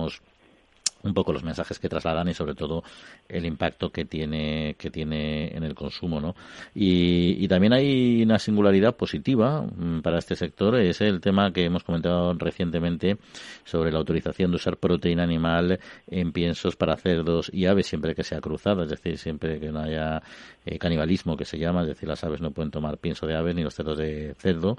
un 1.06 1.14
poco 1.14 1.32
los 1.32 1.44
mensajes 1.44 1.80
que 1.80 1.88
trasladan 1.88 2.28
y 2.28 2.34
sobre 2.34 2.56
todo 2.56 2.84
el 3.30 3.46
impacto 3.46 3.92
que 3.92 4.06
tiene 4.06 4.76
que 4.78 4.90
tiene 4.90 5.56
en 5.56 5.64
el 5.64 5.76
consumo 5.76 6.20
no 6.20 6.36
y, 6.74 7.48
también 7.48 7.74
hay 7.74 8.24
una 8.24 8.40
singularidad 8.40 8.96
positiva 8.96 9.62
mm, 9.62 10.02
para 10.02 10.18
este 10.18 10.36
sector 10.36 10.76
es 10.78 11.00
el 11.02 11.22
tema 11.22 11.54
que 11.54 11.66
hemos 11.66 11.84
comentado 11.84 12.34
recientemente 12.34 13.18
sobre 13.64 13.92
la 13.92 14.00
autorización 14.00 14.52
de 14.52 14.56
usar 14.56 14.78
proteína 14.78 15.24
animal 15.24 15.80
en 16.08 16.32
piensos 16.32 16.76
para 16.76 16.98
cerdos 16.98 17.52
y 17.54 17.68
aves 17.68 17.86
siempre 17.86 18.16
que 18.16 18.24
sea 18.24 18.42
cruzada 18.42 18.84
es 18.84 18.90
decir 18.90 19.18
siempre 19.20 19.60
que 19.60 19.72
no 19.72 19.80
haya 19.80 20.24
eh, 20.66 20.80
canibalismo 20.80 21.38
que 21.38 21.46
se 21.46 21.60
llama 21.60 21.82
es 21.84 21.88
decir 21.90 22.10
las 22.10 22.24
aves 22.24 22.42
no 22.42 22.52
pueden 22.52 22.72
tomar 22.72 22.98
pienso 22.98 23.28
de 23.28 23.36
ave 23.36 23.54
ni 23.54 23.62
los 23.62 23.76
cerdos 23.76 23.98
de 24.00 24.34
cerdo 24.40 24.76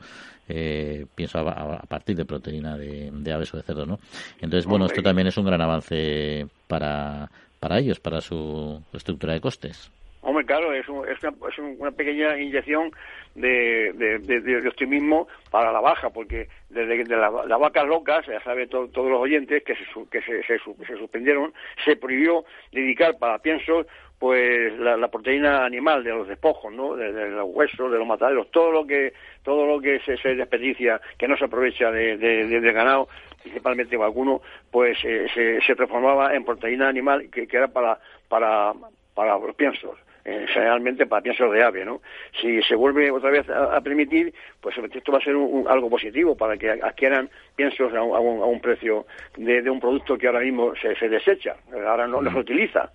eh, 0.49 1.07
pienso 1.15 1.39
a, 1.39 1.83
partir 1.89 2.17
de 2.17 2.25
proteína 2.25 2.77
de, 2.77 3.11
de 3.13 3.33
aves 3.33 3.53
o 3.55 3.57
de 3.57 3.63
cerdo 3.63 3.87
no 3.87 3.99
entonces 4.41 4.67
bueno 4.67 4.87
esto 4.87 5.03
también 5.03 5.27
es 5.27 5.37
un 5.37 5.47
gran 5.47 5.61
avance 5.61 6.47
para, 6.67 7.31
para 7.61 7.79
ellos, 7.79 8.01
para 8.01 8.21
su 8.21 8.83
estructura 8.93 9.33
de 9.33 9.41
costes. 9.41 9.91
Hombre, 10.23 10.45
claro, 10.45 10.73
es, 10.73 10.87
es, 10.87 11.59
una, 11.59 11.91
pequeña 11.93 12.39
inyección 12.39 12.91
de, 13.37 13.93
de, 13.93 14.68
optimismo 14.68 15.28
para 15.51 15.72
la 15.72 15.80
baja, 15.80 16.11
porque 16.11 16.49
desde 16.68 17.05
las 17.07 17.61
vacas 17.61 17.87
locas, 17.87 18.26
ya 18.26 18.43
saben 18.43 18.68
todos 18.68 18.91
los 18.95 19.20
oyentes 19.20 19.62
que, 19.62 19.74
se, 19.74 19.84
que 20.11 20.22
se, 20.22 20.43
se, 20.43 20.59
suspendieron, 20.99 21.53
se 21.84 21.97
prohibió 21.97 22.45
dedicar 22.72 23.18
para 23.18 23.39
piensos 23.39 23.87
pues 24.18 24.72
la, 24.78 25.09
proteína 25.09 25.66
animal 25.66 26.03
de 26.03 26.11
los 26.11 26.26
despojos, 26.26 26.72
¿no? 26.72 26.97
De, 26.97 27.12
los 27.30 27.49
huesos, 27.49 27.93
de 27.93 27.99
los 27.99 28.07
mataderos, 28.07 28.51
todo 28.51 28.72
lo 28.72 28.87
que 28.87 29.12
todo 29.43 29.66
lo 29.66 29.80
que 29.80 30.01
se, 30.01 30.16
se 30.16 30.34
desperdicia, 30.34 31.01
que 31.18 31.28
no 31.28 31.37
se 31.37 31.45
aprovecha 31.45 31.91
de, 31.91 32.16
del 32.16 32.72
ganado, 32.72 33.09
principalmente 33.43 33.97
vacuno, 33.97 34.41
pues 34.70 34.99
eh, 35.05 35.26
se, 35.34 35.61
se, 35.61 35.76
transformaba 35.76 36.34
en 36.34 36.45
proteína 36.45 36.89
animal 36.89 37.28
que, 37.30 37.47
que 37.47 37.57
era 37.57 37.68
para, 37.68 37.99
para, 38.28 38.72
para 39.14 39.39
los 39.39 39.55
piensos. 39.55 39.99
Eh, 40.29 40.45
generalmente 40.53 41.07
para 41.07 41.22
piensos 41.22 41.53
de 41.53 41.62
ave, 41.62 41.85
¿no? 41.85 42.03
Si 42.41 42.61
se 42.62 42.74
vuelve 42.74 43.12
otra 43.12 43.31
vez 43.31 43.49
a, 43.49 43.81
permitir, 43.81 44.35
pues 44.61 44.74
esto 44.77 45.12
va 45.12 45.18
a 45.18 45.20
ser 45.20 45.37
algo 45.68 45.89
positivo 45.89 46.37
para 46.37 46.57
que 46.57 46.68
adquieran 46.68 47.31
piensos 47.55 47.95
a 47.95 48.03
un, 48.03 48.43
a 48.43 48.45
un, 48.45 48.61
precio 48.61 49.07
de, 49.37 49.62
de, 49.62 49.70
un 49.70 49.79
producto 49.79 50.18
que 50.18 50.27
ahora 50.27 50.41
mismo 50.41 50.72
se, 50.83 50.97
se 50.97 51.09
desecha, 51.09 51.55
ahora 51.72 52.09
no, 52.09 52.20
no 52.20 52.33
se 52.33 52.39
utiliza. 52.39 52.91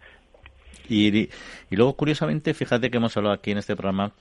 Y, 0.89 1.29
y 1.69 1.75
luego, 1.77 1.93
curiosamente, 1.93 2.53
fíjate 2.53 2.91
que 2.91 2.97
hemos 2.97 3.15
hablado 3.15 3.35
aquí 3.35 3.51
en 3.51 3.59
este 3.59 3.77
programa 3.77 4.11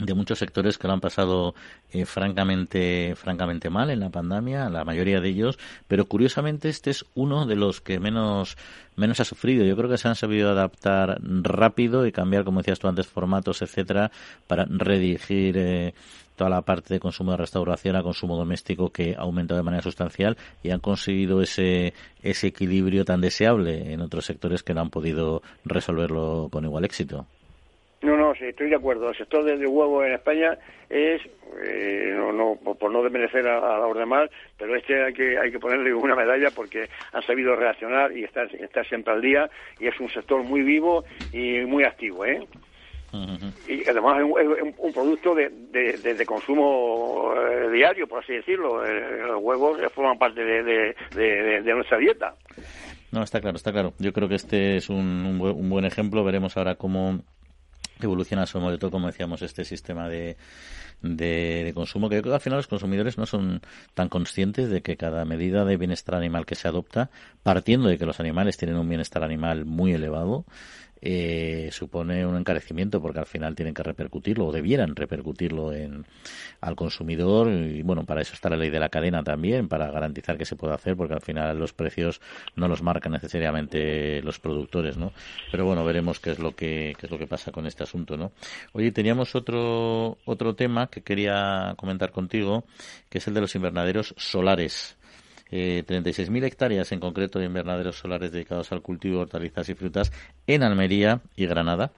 de 0.00 0.14
muchos 0.14 0.38
sectores 0.38 0.78
que 0.78 0.86
lo 0.86 0.94
han 0.94 1.00
pasado 1.00 1.54
eh, 1.90 2.04
francamente 2.04 3.14
francamente 3.16 3.70
mal 3.70 3.90
en 3.90 4.00
la 4.00 4.10
pandemia 4.10 4.68
la 4.68 4.84
mayoría 4.84 5.20
de 5.20 5.28
ellos 5.28 5.58
pero 5.88 6.06
curiosamente 6.06 6.68
este 6.68 6.90
es 6.90 7.04
uno 7.14 7.46
de 7.46 7.56
los 7.56 7.80
que 7.80 8.00
menos 8.00 8.56
menos 8.96 9.20
ha 9.20 9.24
sufrido 9.24 9.64
yo 9.64 9.76
creo 9.76 9.90
que 9.90 9.98
se 9.98 10.08
han 10.08 10.16
sabido 10.16 10.50
adaptar 10.50 11.20
rápido 11.22 12.06
y 12.06 12.12
cambiar 12.12 12.44
como 12.44 12.60
decías 12.60 12.78
tú 12.78 12.88
antes 12.88 13.06
formatos 13.06 13.62
etcétera 13.62 14.10
para 14.46 14.64
redirigir 14.68 15.56
eh, 15.58 15.94
toda 16.40 16.48
la 16.48 16.62
parte 16.62 16.94
de 16.94 17.00
consumo 17.00 17.32
de 17.32 17.36
restauración 17.36 17.96
a 17.96 18.02
consumo 18.02 18.34
doméstico 18.34 18.88
que 18.88 19.14
ha 19.14 19.20
aumentado 19.20 19.58
de 19.58 19.62
manera 19.62 19.82
sustancial 19.82 20.38
y 20.62 20.70
han 20.70 20.80
conseguido 20.80 21.42
ese, 21.42 21.92
ese 22.22 22.46
equilibrio 22.46 23.04
tan 23.04 23.20
deseable 23.20 23.92
en 23.92 24.00
otros 24.00 24.24
sectores 24.24 24.62
que 24.62 24.72
no 24.72 24.80
han 24.80 24.88
podido 24.88 25.42
resolverlo 25.66 26.48
con 26.50 26.64
igual 26.64 26.86
éxito. 26.86 27.26
Estoy 28.40 28.70
de 28.70 28.76
acuerdo. 28.76 29.10
El 29.10 29.16
sector 29.16 29.44
del 29.44 29.66
huevo 29.66 30.04
en 30.04 30.12
España 30.12 30.56
es, 30.88 31.20
eh, 31.62 32.14
no, 32.16 32.32
no, 32.32 32.56
por, 32.56 32.90
no 32.90 33.02
desmerecer 33.02 33.46
a, 33.46 33.78
los 33.78 33.96
demás, 33.96 34.30
pero 34.58 34.76
este 34.76 35.02
hay 35.02 35.12
que, 35.12 35.38
hay 35.38 35.50
que 35.50 35.58
ponerle 35.58 35.94
una 35.94 36.16
medalla 36.16 36.50
porque 36.50 36.88
han 37.12 37.22
sabido 37.22 37.54
reaccionar 37.56 38.16
y 38.16 38.24
estar, 38.24 38.52
estar 38.54 38.86
siempre 38.86 39.12
al 39.12 39.20
día 39.20 39.50
y 39.78 39.86
es 39.86 39.98
un 40.00 40.08
sector 40.10 40.42
muy 40.42 40.62
vivo 40.62 41.04
y 41.32 41.60
muy 41.60 41.84
activo, 41.84 42.24
¿eh? 42.24 42.46
Y 43.66 43.88
además 43.88 44.18
es 44.18 44.74
un, 44.78 44.92
producto 44.92 45.34
de, 45.34 45.48
de, 45.48 46.26
consumo 46.26 47.34
eh, 47.36 47.68
diario, 47.72 48.06
por 48.06 48.22
así 48.22 48.34
decirlo. 48.34 48.84
Eh, 48.86 49.22
los 49.26 49.42
huevos 49.42 49.80
forman 49.92 50.16
parte 50.16 50.44
de, 50.44 50.94
nuestra 51.74 51.98
dieta. 51.98 52.34
No, 53.10 53.24
está 53.24 53.40
claro, 53.40 53.56
está 53.56 53.72
claro. 53.72 53.94
Yo 53.98 54.12
creo 54.12 54.28
que 54.28 54.36
este 54.36 54.76
es 54.76 54.88
un, 54.88 55.40
un 55.40 55.70
buen 55.70 55.84
ejemplo. 55.84 56.22
Veremos 56.22 56.56
ahora 56.56 56.76
cómo 56.76 57.20
evoluciona 58.00 58.46
sobre 58.46 58.78
todo, 58.78 58.90
como 58.90 59.06
decíamos, 59.08 59.42
este 59.42 59.64
sistema 59.64 60.08
de, 60.08 60.36
de, 61.02 61.72
consumo, 61.74 62.08
que 62.08 62.16
al 62.16 62.40
final 62.40 62.58
los 62.58 62.66
consumidores 62.66 63.18
no 63.18 63.26
son 63.26 63.60
tan 63.94 64.08
conscientes 64.08 64.70
de 64.70 64.82
que 64.82 64.96
cada 64.96 65.24
medida 65.24 65.64
de 65.64 65.76
bienestar 65.76 66.14
animal 66.14 66.46
que 66.46 66.54
se 66.54 66.68
adopta, 66.68 67.10
partiendo 67.42 67.88
de 67.88 67.98
que 67.98 68.06
los 68.06 68.20
animales 68.20 68.56
tienen 68.56 68.76
un 68.76 68.88
bienestar 68.88 69.22
animal 69.22 69.64
muy 69.64 69.92
elevado, 69.92 70.44
eh, 71.02 71.68
supone 71.72 72.26
un 72.26 72.36
encarecimiento 72.36 73.00
porque 73.00 73.20
al 73.20 73.26
final 73.26 73.54
tienen 73.54 73.74
que 73.74 73.82
repercutirlo 73.82 74.46
o 74.46 74.52
debieran 74.52 74.94
repercutirlo 74.96 75.72
en, 75.72 76.04
al 76.60 76.76
consumidor 76.76 77.48
y 77.48 77.82
bueno, 77.82 78.04
para 78.04 78.22
eso 78.22 78.34
está 78.34 78.50
la 78.50 78.56
ley 78.56 78.70
de 78.70 78.80
la 78.80 78.88
cadena 78.88 79.22
también, 79.22 79.68
para 79.68 79.90
garantizar 79.90 80.36
que 80.36 80.44
se 80.44 80.56
pueda 80.56 80.74
hacer 80.74 80.96
porque 80.96 81.14
al 81.14 81.22
final 81.22 81.58
los 81.58 81.72
precios 81.72 82.20
no 82.56 82.68
los 82.68 82.82
marcan 82.82 83.12
necesariamente 83.12 84.22
los 84.22 84.38
productores, 84.38 84.96
¿no? 84.96 85.12
Pero 85.50 85.64
bueno, 85.64 85.84
veremos 85.84 86.20
qué 86.20 86.32
es 86.32 86.38
lo 86.38 86.54
que, 86.54 86.94
qué 86.98 87.06
es 87.06 87.10
lo 87.10 87.18
que 87.18 87.26
pasa 87.26 87.52
con 87.52 87.66
este 87.66 87.82
asunto, 87.82 88.16
¿no? 88.16 88.32
Oye, 88.72 88.92
teníamos 88.92 89.34
otro, 89.34 90.18
otro 90.24 90.54
tema 90.54 90.88
que 90.88 91.02
quería 91.02 91.74
comentar 91.76 92.12
contigo, 92.12 92.64
que 93.08 93.18
es 93.18 93.26
el 93.28 93.34
de 93.34 93.40
los 93.40 93.54
invernaderos 93.54 94.14
solares 94.16 94.96
eh, 95.50 95.84
36.000 95.86 96.44
hectáreas 96.44 96.92
en 96.92 97.00
concreto 97.00 97.38
de 97.38 97.46
invernaderos 97.46 97.98
solares 97.98 98.32
dedicados 98.32 98.72
al 98.72 98.82
cultivo 98.82 99.16
de 99.16 99.22
hortalizas 99.22 99.68
y 99.68 99.74
frutas 99.74 100.12
en 100.46 100.62
Almería 100.62 101.20
y 101.36 101.46
Granada 101.46 101.92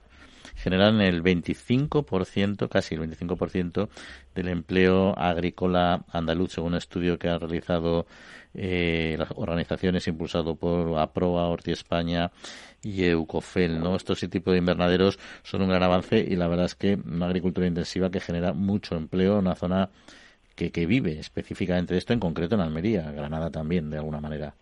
generan 0.55 1.01
el 1.01 1.23
25%, 1.23 2.69
casi 2.69 2.95
el 2.95 3.01
25% 3.01 3.89
del 4.35 4.47
empleo 4.47 5.17
agrícola 5.17 6.05
andaluz, 6.11 6.53
según 6.53 6.73
un 6.73 6.77
estudio 6.77 7.17
que 7.17 7.29
han 7.29 7.39
realizado 7.39 8.05
eh, 8.53 9.15
las 9.17 9.29
organizaciones 9.35 10.07
impulsado 10.07 10.55
por 10.55 10.97
APROA, 10.97 11.47
Horti 11.47 11.71
España 11.71 12.31
y 12.81 13.03
Eucofel. 13.05 13.79
¿no? 13.79 13.95
Estos 13.95 14.19
tipos 14.19 14.53
de 14.53 14.59
invernaderos 14.59 15.19
son 15.43 15.63
un 15.63 15.69
gran 15.69 15.83
avance 15.83 16.19
y 16.19 16.35
la 16.35 16.47
verdad 16.47 16.65
es 16.65 16.75
que 16.75 16.95
una 16.95 17.27
agricultura 17.27 17.67
intensiva 17.67 18.11
que 18.11 18.19
genera 18.19 18.53
mucho 18.53 18.95
empleo 18.95 19.33
en 19.33 19.39
una 19.39 19.55
zona 19.55 19.89
que, 20.55 20.71
que 20.71 20.85
vive 20.85 21.19
específicamente 21.19 21.93
de 21.93 21.99
esto, 21.99 22.13
en 22.13 22.19
concreto 22.19 22.55
en 22.55 22.61
Almería, 22.61 23.11
Granada 23.11 23.51
también, 23.51 23.89
de 23.89 23.97
alguna 23.97 24.19
manera. 24.19 24.53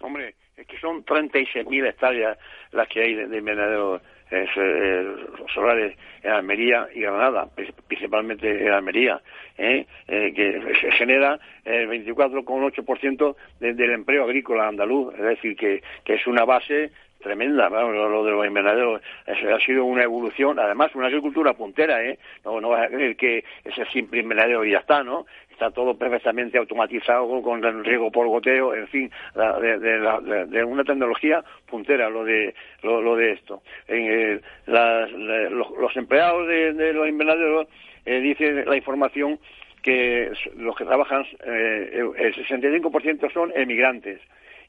Hombre, 0.00 0.34
es 0.56 0.66
que 0.66 0.78
son 0.78 1.04
36.000 1.04 1.88
hectáreas 1.88 2.38
las 2.72 2.88
que 2.88 3.02
hay 3.02 3.14
de, 3.14 3.26
de 3.26 3.38
invernaderos 3.38 4.02
eh, 4.30 5.16
solares 5.52 5.96
en 6.22 6.30
Almería 6.30 6.88
y 6.94 7.00
Granada, 7.00 7.48
principalmente 7.86 8.66
en 8.66 8.72
Almería, 8.72 9.20
¿eh? 9.58 9.86
eh 10.08 10.32
que 10.34 10.74
se 10.80 10.90
genera 10.92 11.38
el 11.64 11.88
24,8% 11.88 13.36
del 13.60 13.90
empleo 13.90 14.24
agrícola 14.24 14.66
andaluz, 14.66 15.14
es 15.14 15.22
decir, 15.22 15.56
que, 15.56 15.82
que 16.04 16.14
es 16.14 16.26
una 16.26 16.44
base 16.44 16.90
tremenda, 17.24 17.68
lo, 17.68 18.24
de 18.24 18.30
los 18.30 18.46
invernaderos 18.46 19.02
ha 19.26 19.58
sido 19.60 19.84
una 19.84 20.04
evolución, 20.04 20.60
además 20.60 20.94
una 20.94 21.08
agricultura 21.08 21.54
puntera, 21.54 22.04
¿eh? 22.04 22.18
No, 22.44 22.60
no 22.60 22.68
vas 22.68 22.84
a 22.84 22.88
creer 22.88 23.16
que 23.16 23.44
es 23.64 23.76
el 23.76 23.88
simple 23.88 24.20
invernadero 24.20 24.64
ya 24.64 24.78
está, 24.78 25.02
¿no? 25.02 25.26
Está 25.50 25.70
todo 25.70 25.96
perfectamente 25.96 26.58
automatizado 26.58 27.40
con 27.40 27.64
el 27.64 27.84
riego 27.84 28.10
por 28.10 28.26
goteo, 28.26 28.74
en 28.74 28.88
fin, 28.88 29.10
de, 29.34 30.64
una 30.64 30.84
tecnología 30.84 31.44
puntera 31.66 32.10
lo 32.10 32.24
de 32.24 32.54
lo, 32.82 33.16
de 33.16 33.32
esto. 33.32 33.62
Eh, 33.88 34.40
los, 34.66 35.96
empleados 35.96 36.46
de, 36.46 36.92
los 36.92 37.08
invernaderos 37.08 37.68
eh, 38.04 38.20
dice 38.20 38.64
la 38.64 38.76
información 38.76 39.38
que 39.82 40.32
los 40.56 40.74
que 40.76 40.84
trabajan, 40.84 41.24
eh, 41.44 42.02
el 42.16 42.34
65% 42.34 43.32
son 43.32 43.52
emigrantes 43.54 44.20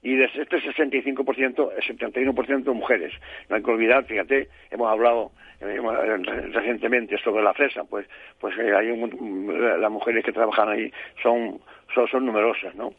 y 0.06 0.16
de 0.16 0.26
este 0.26 0.62
65%, 0.62 1.72
el 1.76 1.98
71% 1.98 2.74
mujeres. 2.76 3.12
No 3.50 3.56
hay 3.56 3.64
que 3.64 3.72
olvidar, 3.72 4.06
fíjate, 4.06 4.50
hemos 4.70 4.88
hablado 4.88 5.32
eh, 5.60 5.80
recientemente 6.54 7.18
sobre 7.18 7.44
la 7.44 7.56
fresa, 7.56 7.84
pues 7.86 8.06
pues 8.40 8.56
eh, 8.60 8.72
hay 8.76 8.96
las 9.80 9.92
mujeres 9.92 10.24
que 10.24 10.32
trabajan 10.32 10.70
ahí 10.70 10.94
son 11.24 11.60
son, 11.94 12.26
numerosas, 12.26 12.76
¿no? 12.76 12.94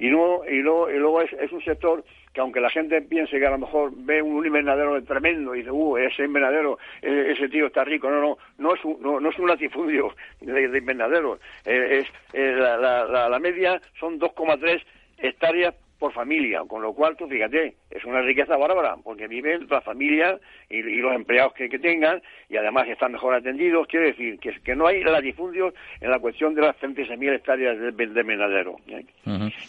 Y 0.00 0.08
luego 0.08 0.44
y 0.48 0.56
luego, 0.60 0.90
y 0.90 0.98
luego 0.98 1.22
es, 1.22 1.32
es, 1.34 1.52
un 1.52 1.62
sector 1.62 2.02
que 2.32 2.40
aunque 2.40 2.60
la 2.60 2.70
gente 2.70 3.02
piense 3.02 3.38
que 3.38 3.46
a 3.46 3.50
lo 3.50 3.58
mejor 3.58 3.92
ve 3.94 4.20
un 4.20 4.44
invernadero 4.44 5.00
tremendo 5.04 5.54
y 5.54 5.58
dice, 5.58 5.70
uh, 5.70 5.96
ese 5.98 6.24
invernadero, 6.24 6.78
e, 7.02 7.32
ese 7.32 7.48
tío 7.48 7.66
está 7.66 7.84
rico, 7.84 8.10
no, 8.10 8.20
no, 8.20 8.38
no 8.58 8.74
es 8.74 8.84
un, 8.84 9.00
no, 9.00 9.28
es 9.28 9.38
un 9.38 9.48
latifundio 9.48 10.14
de, 10.40 10.68
de 10.68 10.78
invernadero, 10.78 11.38
eh, 11.64 12.04
es, 12.32 12.56
la, 12.56 12.76
la, 12.78 13.28
la 13.28 13.38
media 13.38 13.80
son 14.00 14.18
2,3 14.18 14.82
hectáreas 15.18 15.74
por 15.98 16.12
familia, 16.12 16.62
con 16.68 16.80
lo 16.80 16.92
cual, 16.92 17.16
tú 17.16 17.26
fíjate, 17.26 17.74
es 17.90 18.04
una 18.04 18.22
riqueza 18.22 18.56
bárbara, 18.56 18.96
porque 19.02 19.26
viven 19.26 19.66
la 19.68 19.80
familia 19.80 20.38
y, 20.70 20.82
los 20.82 21.14
empleados 21.14 21.52
que, 21.54 21.68
tengan, 21.78 22.22
y 22.48 22.56
además 22.56 22.86
están 22.88 23.12
mejor 23.12 23.34
atendidos, 23.34 23.86
quiere 23.88 24.06
decir 24.06 24.38
que, 24.38 24.52
que 24.60 24.76
no 24.76 24.86
hay 24.86 25.02
latifundios 25.02 25.74
en 26.00 26.10
la 26.10 26.20
cuestión 26.20 26.54
de 26.54 26.62
las 26.62 26.76
36.000 26.76 27.34
hectáreas 27.34 27.78
de, 27.78 27.92
de 27.92 28.20
invernadero. 28.20 28.76
¿eh? 28.88 29.04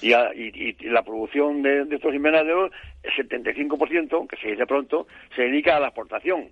y, 0.02 0.14
y, 0.14 0.76
la 0.90 1.02
producción 1.04 1.64
de, 1.64 1.88
estos 1.90 2.14
invernaderos, 2.14 2.72
el 3.04 3.12
75%, 3.28 4.28
que 4.28 4.38
se 4.38 4.50
dice 4.50 4.66
pronto, 4.68 5.08
se 5.36 5.44
dedica 5.44 5.78
a 5.78 5.80
la 5.80 5.88
exportación, 5.88 6.50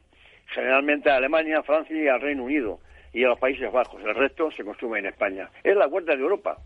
generalmente 0.47 1.11
a 1.11 1.17
Alemania, 1.17 1.61
Francia 1.61 1.95
y 1.95 2.07
al 2.07 2.21
Reino 2.21 2.43
Unido, 2.43 2.79
y 3.13 3.23
a 3.23 3.29
los 3.29 3.39
Países 3.39 3.71
Bajos. 3.71 4.01
El 4.03 4.15
resto 4.15 4.51
se 4.51 4.63
consume 4.63 4.99
en 4.99 5.07
España. 5.07 5.49
Es 5.63 5.75
la 5.75 5.87
huerta 5.87 6.15
de 6.15 6.21
Europa. 6.21 6.57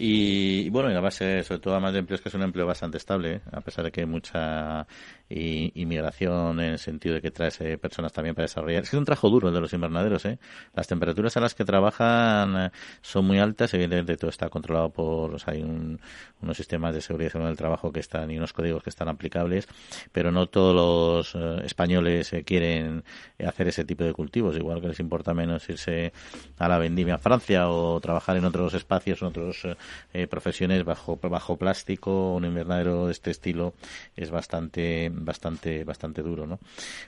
Y, 0.00 0.70
bueno, 0.70 0.90
y 0.90 0.94
la 0.94 1.00
base, 1.00 1.42
sobre 1.42 1.58
todo, 1.58 1.74
además 1.74 1.92
de 1.92 1.98
empleos, 1.98 2.20
que 2.20 2.28
es 2.28 2.34
un 2.36 2.42
empleo 2.42 2.64
bastante 2.64 2.98
estable, 2.98 3.34
¿eh? 3.34 3.40
a 3.50 3.60
pesar 3.60 3.84
de 3.84 3.90
que 3.90 4.02
hay 4.02 4.06
mucha 4.06 4.86
inmigración 5.28 6.60
en 6.60 6.72
el 6.72 6.78
sentido 6.78 7.16
de 7.16 7.20
que 7.20 7.32
trae 7.32 7.50
eh, 7.58 7.78
personas 7.78 8.12
también 8.12 8.34
para 8.36 8.44
desarrollar. 8.44 8.84
Es 8.84 8.94
un 8.94 9.04
trabajo 9.04 9.28
duro 9.28 9.48
el 9.48 9.54
de 9.54 9.60
los 9.60 9.72
invernaderos, 9.72 10.24
¿eh? 10.24 10.38
Las 10.72 10.86
temperaturas 10.86 11.36
a 11.36 11.40
las 11.40 11.54
que 11.56 11.64
trabajan 11.64 12.66
eh, 12.66 12.70
son 13.02 13.26
muy 13.26 13.40
altas, 13.40 13.74
evidentemente 13.74 14.16
todo 14.16 14.30
está 14.30 14.48
controlado 14.48 14.90
por, 14.90 15.34
o 15.34 15.38
sea, 15.38 15.54
hay 15.54 15.62
unos 15.62 16.56
sistemas 16.56 16.94
de 16.94 17.00
seguridad 17.00 17.32
del 17.32 17.56
trabajo 17.56 17.92
que 17.92 18.00
están 18.00 18.30
y 18.30 18.38
unos 18.38 18.52
códigos 18.52 18.84
que 18.84 18.90
están 18.90 19.08
aplicables, 19.08 19.66
pero 20.12 20.30
no 20.30 20.46
todos 20.46 21.34
los 21.34 21.64
españoles 21.64 22.32
quieren 22.46 23.02
hacer 23.44 23.68
ese 23.68 23.84
tipo 23.84 24.04
de 24.04 24.12
cultivos, 24.12 24.56
igual 24.56 24.80
que 24.80 24.88
les 24.88 25.00
importa 25.00 25.34
menos 25.34 25.68
irse 25.68 26.12
a 26.58 26.68
la 26.68 26.78
vendimia 26.78 27.16
a 27.16 27.18
Francia 27.18 27.68
o 27.68 28.00
trabajar 28.00 28.36
en 28.36 28.44
otros 28.44 28.74
espacios, 28.74 29.20
en 29.22 29.28
otros 29.28 29.66
eh, 30.12 30.26
profesiones 30.26 30.84
bajo 30.84 31.16
bajo 31.16 31.56
plástico, 31.56 32.34
un 32.34 32.44
invernadero 32.44 33.06
de 33.06 33.12
este 33.12 33.30
estilo 33.30 33.74
es 34.16 34.30
bastante 34.30 35.10
bastante 35.12 35.84
bastante 35.84 36.22
duro, 36.22 36.46
¿no? 36.46 36.58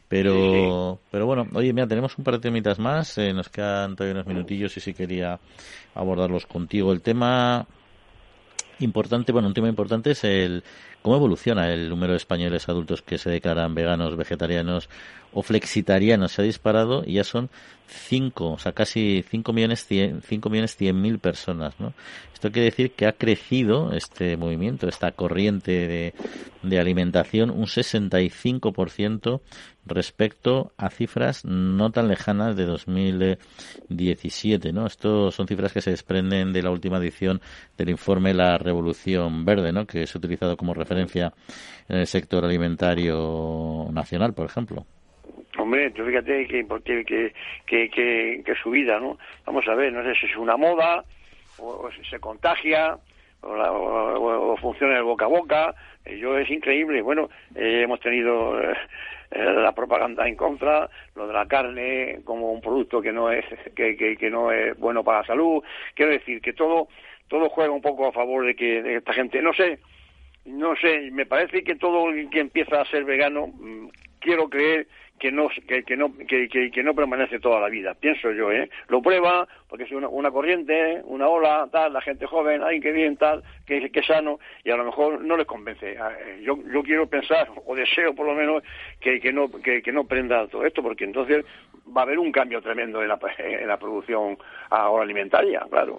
Pero 0.08 1.00
pero 1.10 1.26
bueno, 1.26 1.46
oye, 1.54 1.72
mira, 1.72 1.86
tenemos 1.86 2.16
un 2.18 2.24
par 2.24 2.34
de 2.34 2.40
temitas 2.40 2.78
más, 2.78 3.16
eh, 3.18 3.32
nos 3.32 3.48
quedan 3.48 3.96
todavía 3.96 4.20
unos 4.20 4.26
minutillos 4.26 4.76
y 4.76 4.80
sí 4.80 4.94
quería 4.94 5.38
abordarlos 5.94 6.46
contigo. 6.46 6.92
El 6.92 7.02
tema 7.02 7.66
importante, 8.80 9.32
bueno, 9.32 9.48
un 9.48 9.54
tema 9.54 9.68
importante 9.68 10.12
es 10.12 10.24
el 10.24 10.64
cómo 11.02 11.16
evoluciona 11.16 11.72
el 11.72 11.88
número 11.88 12.12
de 12.12 12.18
españoles 12.18 12.68
adultos 12.68 13.02
que 13.02 13.18
se 13.18 13.30
declaran 13.30 13.74
veganos, 13.74 14.16
vegetarianos 14.16 14.88
o 15.32 15.42
flexitarianos. 15.42 16.32
Se 16.32 16.42
ha 16.42 16.44
disparado 16.44 17.02
y 17.06 17.14
ya 17.14 17.24
son 17.24 17.48
5, 17.86 18.52
o 18.52 18.58
sea, 18.58 18.72
casi 18.72 19.24
5 19.28 19.52
millones 19.52 19.84
100, 19.86 20.22
5 20.22 20.50
millones 20.50 20.76
100 20.76 21.00
mil 21.00 21.18
personas, 21.18 21.80
¿no? 21.80 21.94
Esto 22.32 22.52
quiere 22.52 22.70
decir 22.70 22.92
que 22.92 23.06
ha 23.06 23.12
crecido 23.12 23.92
este 23.92 24.36
movimiento, 24.36 24.88
esta 24.88 25.12
corriente 25.12 25.72
de, 25.72 26.14
de 26.62 26.80
alimentación 26.80 27.50
un 27.50 27.66
65% 27.66 29.40
respecto 29.84 30.72
a 30.76 30.88
cifras 30.88 31.44
no 31.44 31.90
tan 31.90 32.08
lejanas 32.08 32.56
de 32.56 32.64
2017, 32.64 34.72
¿no? 34.72 34.86
Esto 34.86 35.30
son 35.30 35.46
cifras 35.46 35.72
que 35.72 35.82
se 35.82 35.90
desprenden 35.90 36.52
de 36.52 36.62
la 36.62 36.70
última 36.70 36.98
edición 36.98 37.40
del 37.76 37.90
informe 37.90 38.34
La 38.34 38.56
Revolución 38.56 39.44
Verde, 39.44 39.72
¿no? 39.72 39.86
Que 39.86 40.04
es 40.04 40.14
utilizado 40.14 40.56
como 40.56 40.74
referencia 40.74 41.34
en 41.88 41.98
el 41.98 42.06
sector 42.06 42.44
alimentario 42.44 43.88
nacional, 43.92 44.32
por 44.32 44.46
ejemplo. 44.46 44.86
Tú 45.94 46.04
fíjate 46.04 46.46
que, 46.46 46.66
que, 46.84 47.90
que, 47.90 48.42
que, 48.44 48.54
su 48.62 48.70
vida, 48.70 48.98
¿no? 48.98 49.18
Vamos 49.46 49.66
a 49.68 49.74
ver, 49.74 49.92
no 49.92 50.02
sé 50.02 50.18
si 50.18 50.26
es 50.26 50.36
una 50.36 50.56
moda, 50.56 51.04
o, 51.58 51.90
si 51.92 52.04
se 52.04 52.18
contagia, 52.18 52.96
o, 53.42 54.56
funciona 54.60 54.96
el 54.96 55.04
boca 55.04 55.24
a 55.24 55.28
boca. 55.28 55.74
Eh, 56.04 56.18
yo 56.18 56.38
es 56.38 56.50
increíble. 56.50 57.02
Bueno, 57.02 57.28
eh, 57.54 57.82
hemos 57.84 58.00
tenido 58.00 58.60
eh, 58.60 58.74
la 59.30 59.72
propaganda 59.72 60.26
en 60.26 60.36
contra, 60.36 60.88
lo 61.14 61.26
de 61.26 61.32
la 61.32 61.46
carne 61.46 62.20
como 62.24 62.52
un 62.52 62.60
producto 62.60 63.00
que 63.00 63.12
no 63.12 63.30
es 63.30 63.44
que, 63.76 63.96
que, 63.96 64.30
no 64.30 64.52
es 64.52 64.78
bueno 64.78 65.04
para 65.04 65.20
la 65.20 65.26
salud. 65.26 65.62
Quiero 65.94 66.12
decir 66.12 66.40
que 66.40 66.52
todo 66.52 66.88
todo 67.28 67.48
juega 67.48 67.70
un 67.70 67.80
poco 67.80 68.08
a 68.08 68.12
favor 68.12 68.44
de 68.44 68.56
que 68.56 68.82
de 68.82 68.96
esta 68.96 69.12
gente, 69.12 69.40
no 69.40 69.54
sé, 69.54 69.78
no 70.44 70.74
sé, 70.76 71.10
me 71.12 71.26
parece 71.26 71.62
que 71.62 71.76
todo 71.76 72.08
el 72.08 72.28
que 72.28 72.40
empieza 72.40 72.80
a 72.80 72.84
ser 72.86 73.04
vegano, 73.04 73.46
mm, 73.46 73.88
quiero 74.18 74.48
creer 74.48 74.88
que 75.20 75.30
no 75.30 75.48
que, 75.68 75.84
que 75.84 75.96
no 75.96 76.12
que, 76.26 76.48
que, 76.48 76.82
no 76.82 76.94
permanece 76.94 77.38
toda 77.38 77.60
la 77.60 77.68
vida 77.68 77.94
pienso 77.94 78.32
yo 78.32 78.50
eh 78.50 78.68
lo 78.88 79.02
prueba 79.02 79.46
porque 79.68 79.84
es 79.84 79.92
una, 79.92 80.08
una 80.08 80.30
corriente 80.30 81.02
una 81.04 81.28
ola 81.28 81.68
tal 81.70 81.92
la 81.92 82.00
gente 82.00 82.26
joven 82.26 82.62
ay 82.64 82.80
qué 82.80 82.90
bien 82.90 83.16
tal 83.16 83.44
que, 83.66 83.90
que 83.90 84.02
sano 84.02 84.40
y 84.64 84.70
a 84.70 84.76
lo 84.76 84.84
mejor 84.84 85.22
no 85.22 85.36
les 85.36 85.46
convence. 85.46 85.96
Ah, 85.98 86.12
eh, 86.18 86.40
yo 86.42 86.58
yo 86.72 86.82
quiero 86.82 87.06
pensar 87.06 87.48
o 87.64 87.74
deseo 87.76 88.14
por 88.14 88.26
lo 88.26 88.34
menos 88.34 88.62
que, 88.98 89.20
que 89.20 89.32
no 89.32 89.50
que, 89.50 89.82
que 89.82 89.92
no 89.92 90.04
prenda 90.04 90.46
todo 90.48 90.64
esto 90.64 90.82
porque 90.82 91.04
entonces 91.04 91.44
va 91.96 92.02
a 92.02 92.04
haber 92.04 92.18
un 92.18 92.30
cambio 92.30 92.60
tremendo 92.60 93.02
en 93.02 93.08
la, 93.08 93.18
en 93.38 93.68
la 93.68 93.78
producción 93.78 94.38
agroalimentaria, 94.70 95.66
claro. 95.70 95.98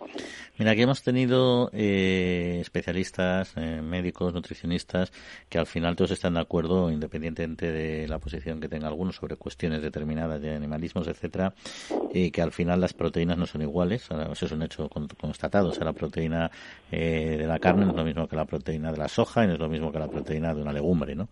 Mira, 0.58 0.72
aquí 0.72 0.82
hemos 0.82 1.04
tenido 1.04 1.70
eh, 1.74 2.60
especialistas, 2.62 3.54
eh, 3.58 3.82
médicos, 3.82 4.34
nutricionistas, 4.34 5.12
que 5.50 5.58
al 5.58 5.66
final 5.66 5.96
todos 5.96 6.12
están 6.12 6.36
de 6.36 6.40
acuerdo, 6.40 6.90
independientemente 6.90 7.72
de 7.72 8.08
la 8.08 8.20
posición 8.20 8.60
que 8.62 8.70
tenga 8.70 8.88
alguno 8.88 9.12
sobre 9.12 9.36
cuestiones 9.36 9.82
determinadas 9.82 10.42
de 10.42 10.56
animalismos, 10.56 11.08
etcétera, 11.08 11.54
y 12.14 12.32
que 12.32 12.42
al 12.42 12.52
final 12.52 12.80
las 12.80 12.94
proteínas 12.94 13.38
no 13.38 13.46
son 13.46 13.62
iguales, 13.62 14.08
eso 14.32 14.46
es 14.46 14.52
un 14.52 14.64
hecho 14.64 14.90
constatado, 14.90 15.70
o 15.70 15.74
sea, 15.74 15.86
la 15.86 15.94
proteína 15.94 16.50
eh, 16.92 17.36
de 17.38 17.48
la 17.48 17.60
carne 17.60 17.86
no 17.86 17.92
es 17.92 17.98
lo 17.98 18.04
mismo 18.06 18.28
que 18.28 18.36
la 18.36 18.46
proteína 18.46 18.92
de 18.92 18.98
la 18.98 19.08
soja 19.08 19.44
y 19.44 19.48
no 19.48 19.54
es 19.54 19.60
lo 19.60 19.70
mismo 19.70 19.92
que 19.92 20.00
la 20.00 20.08
proteína 20.08 20.54
de 20.54 20.62
una 20.62 20.74
legumbre, 20.74 21.16
¿no? 21.16 21.28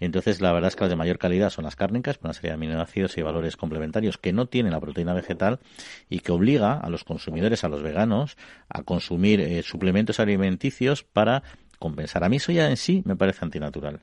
Entonces, 0.00 0.40
la 0.40 0.52
verdad 0.52 0.68
es 0.68 0.76
que 0.76 0.82
las 0.82 0.90
de 0.90 0.96
mayor 0.96 1.18
calidad 1.18 1.50
son 1.50 1.64
las 1.64 1.74
cárnicas, 1.74 2.18
con 2.18 2.28
una 2.28 2.34
serie 2.34 2.50
de 2.50 2.54
aminoácidos 2.54 3.18
y 3.18 3.22
valores 3.22 3.56
complementarios 3.56 3.87
que 4.20 4.32
no 4.32 4.46
tienen 4.46 4.72
la 4.72 4.80
proteína 4.80 5.14
vegetal 5.14 5.60
y 6.08 6.20
que 6.20 6.32
obliga 6.32 6.74
a 6.74 6.88
los 6.90 7.04
consumidores, 7.04 7.64
a 7.64 7.68
los 7.68 7.82
veganos, 7.82 8.36
a 8.68 8.82
consumir 8.82 9.40
eh, 9.40 9.62
suplementos 9.62 10.20
alimenticios 10.20 11.02
para 11.02 11.42
compensar. 11.78 12.24
A 12.24 12.28
mí 12.28 12.36
eso 12.36 12.52
ya 12.52 12.68
en 12.68 12.76
sí 12.76 13.02
me 13.04 13.16
parece 13.16 13.44
antinatural 13.44 14.00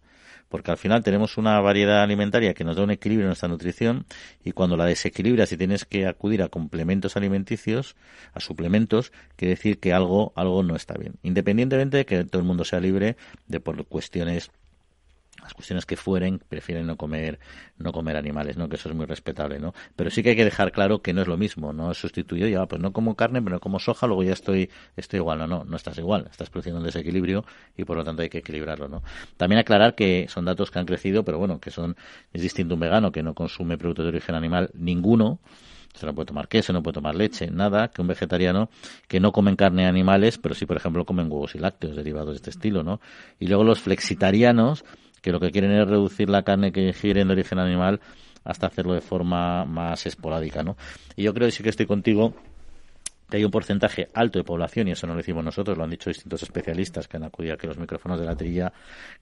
porque 0.49 0.71
al 0.71 0.77
final 0.77 1.03
tenemos 1.03 1.37
una 1.37 1.59
variedad 1.59 2.03
alimentaria 2.03 2.53
que 2.53 2.63
nos 2.63 2.75
da 2.75 2.83
un 2.83 2.91
equilibrio 2.91 3.25
en 3.25 3.29
nuestra 3.29 3.49
nutrición 3.49 4.05
y 4.43 4.51
cuando 4.51 4.77
la 4.77 4.85
desequilibras 4.85 5.51
y 5.51 5.57
tienes 5.57 5.85
que 5.85 6.07
acudir 6.07 6.41
a 6.43 6.49
complementos 6.49 7.17
alimenticios, 7.17 7.95
a 8.33 8.39
suplementos, 8.39 9.11
quiere 9.35 9.55
decir 9.55 9.79
que 9.79 9.93
algo, 9.93 10.33
algo 10.35 10.63
no 10.63 10.75
está 10.75 10.93
bien. 10.97 11.15
Independientemente 11.23 11.97
de 11.97 12.05
que 12.05 12.23
todo 12.23 12.41
el 12.41 12.47
mundo 12.47 12.63
sea 12.63 12.79
libre 12.79 13.17
de 13.47 13.59
por 13.59 13.85
cuestiones 13.85 14.51
las 15.45 15.53
cuestiones 15.53 15.85
que 15.85 15.95
fueren, 15.95 16.39
prefieren 16.49 16.87
no 16.87 16.97
comer, 16.97 17.37
no 17.77 17.91
comer 17.91 18.17
animales, 18.17 18.57
¿no? 18.57 18.67
Que 18.67 18.77
eso 18.77 18.89
es 18.89 18.95
muy 18.95 19.05
respetable, 19.05 19.59
¿no? 19.59 19.75
Pero 19.95 20.09
sí 20.09 20.23
que 20.23 20.29
hay 20.29 20.35
que 20.35 20.43
dejar 20.43 20.71
claro 20.71 21.03
que 21.03 21.13
no 21.13 21.21
es 21.21 21.27
lo 21.27 21.37
mismo, 21.37 21.71
no 21.71 21.91
es 21.91 21.99
sustituido, 21.99 22.47
ya, 22.47 22.65
pues 22.65 22.81
no 22.81 22.91
como 22.91 23.15
carne, 23.15 23.43
pero 23.43 23.57
no 23.57 23.59
como 23.59 23.77
soja, 23.77 24.07
luego 24.07 24.23
ya 24.23 24.33
estoy, 24.33 24.71
estoy 24.97 25.19
igual, 25.19 25.37
no, 25.37 25.45
no, 25.45 25.63
no 25.63 25.75
estás 25.75 25.99
igual, 25.99 26.27
estás 26.31 26.49
produciendo 26.49 26.79
un 26.79 26.85
desequilibrio 26.87 27.45
y 27.77 27.83
por 27.83 27.95
lo 27.95 28.03
tanto 28.03 28.23
hay 28.23 28.29
que 28.29 28.39
equilibrarlo, 28.39 28.87
¿no? 28.87 29.03
También 29.37 29.59
aclarar 29.59 29.93
que 29.93 30.25
son 30.29 30.45
datos 30.45 30.71
que 30.71 30.79
han 30.79 30.87
crecido, 30.87 31.23
pero 31.23 31.37
bueno, 31.37 31.59
que 31.59 31.69
son, 31.69 31.95
es 32.33 32.41
distinto 32.41 32.73
un 32.73 32.79
vegano 32.79 33.11
que 33.11 33.21
no 33.21 33.35
consume 33.35 33.77
productos 33.77 34.05
de 34.05 34.09
origen 34.09 34.33
animal 34.33 34.71
ninguno, 34.73 35.39
se 35.95 36.05
no 36.05 36.13
puede 36.13 36.27
tomar 36.27 36.47
queso, 36.47 36.73
no 36.73 36.83
puede 36.83 36.95
tomar 36.95 37.15
leche, 37.15 37.49
nada, 37.49 37.87
que 37.87 38.01
un 38.01 38.07
vegetariano 38.07 38.69
que 39.07 39.19
no 39.19 39.31
comen 39.31 39.55
carne 39.55 39.83
de 39.83 39.87
animales, 39.87 40.37
pero 40.37 40.53
sí, 40.53 40.65
por 40.65 40.77
ejemplo, 40.77 41.05
comen 41.05 41.31
huevos 41.31 41.55
y 41.55 41.59
lácteos 41.59 41.95
derivados 41.95 42.29
de 42.29 42.35
este 42.35 42.49
estilo, 42.49 42.83
¿no? 42.83 42.99
Y 43.39 43.47
luego 43.47 43.63
los 43.63 43.79
flexitarianos, 43.79 44.83
que 45.25 45.31
lo 45.31 45.39
que 45.39 45.51
quieren 45.51 45.71
es 45.71 45.87
reducir 45.87 46.29
la 46.29 46.43
carne 46.43 46.71
que 46.71 46.85
ingieren 46.85 47.27
de 47.27 47.33
origen 47.33 47.57
animal 47.57 47.99
hasta 48.43 48.67
hacerlo 48.67 48.93
de 48.93 49.01
forma 49.01 49.65
más 49.65 50.05
esporádica, 50.05 50.61
¿no? 50.61 50.77
Y 51.15 51.23
yo 51.23 51.33
creo 51.33 51.47
que 51.47 51.51
sí 51.51 51.63
que 51.63 51.69
estoy 51.69 51.87
contigo 51.87 52.35
que 53.29 53.37
hay 53.37 53.45
un 53.45 53.51
porcentaje 53.51 54.09
alto 54.13 54.39
de 54.39 54.43
población, 54.43 54.87
y 54.87 54.91
eso 54.91 55.07
no 55.07 55.13
lo 55.13 55.17
decimos 55.17 55.43
nosotros, 55.43 55.77
lo 55.77 55.83
han 55.83 55.89
dicho 55.89 56.09
distintos 56.09 56.43
especialistas 56.43 57.07
que 57.07 57.17
han 57.17 57.23
acudido 57.23 57.53
aquí 57.53 57.65
a 57.65 57.69
los 57.69 57.77
micrófonos 57.77 58.19
de 58.19 58.25
la 58.25 58.35
trilla, 58.35 58.73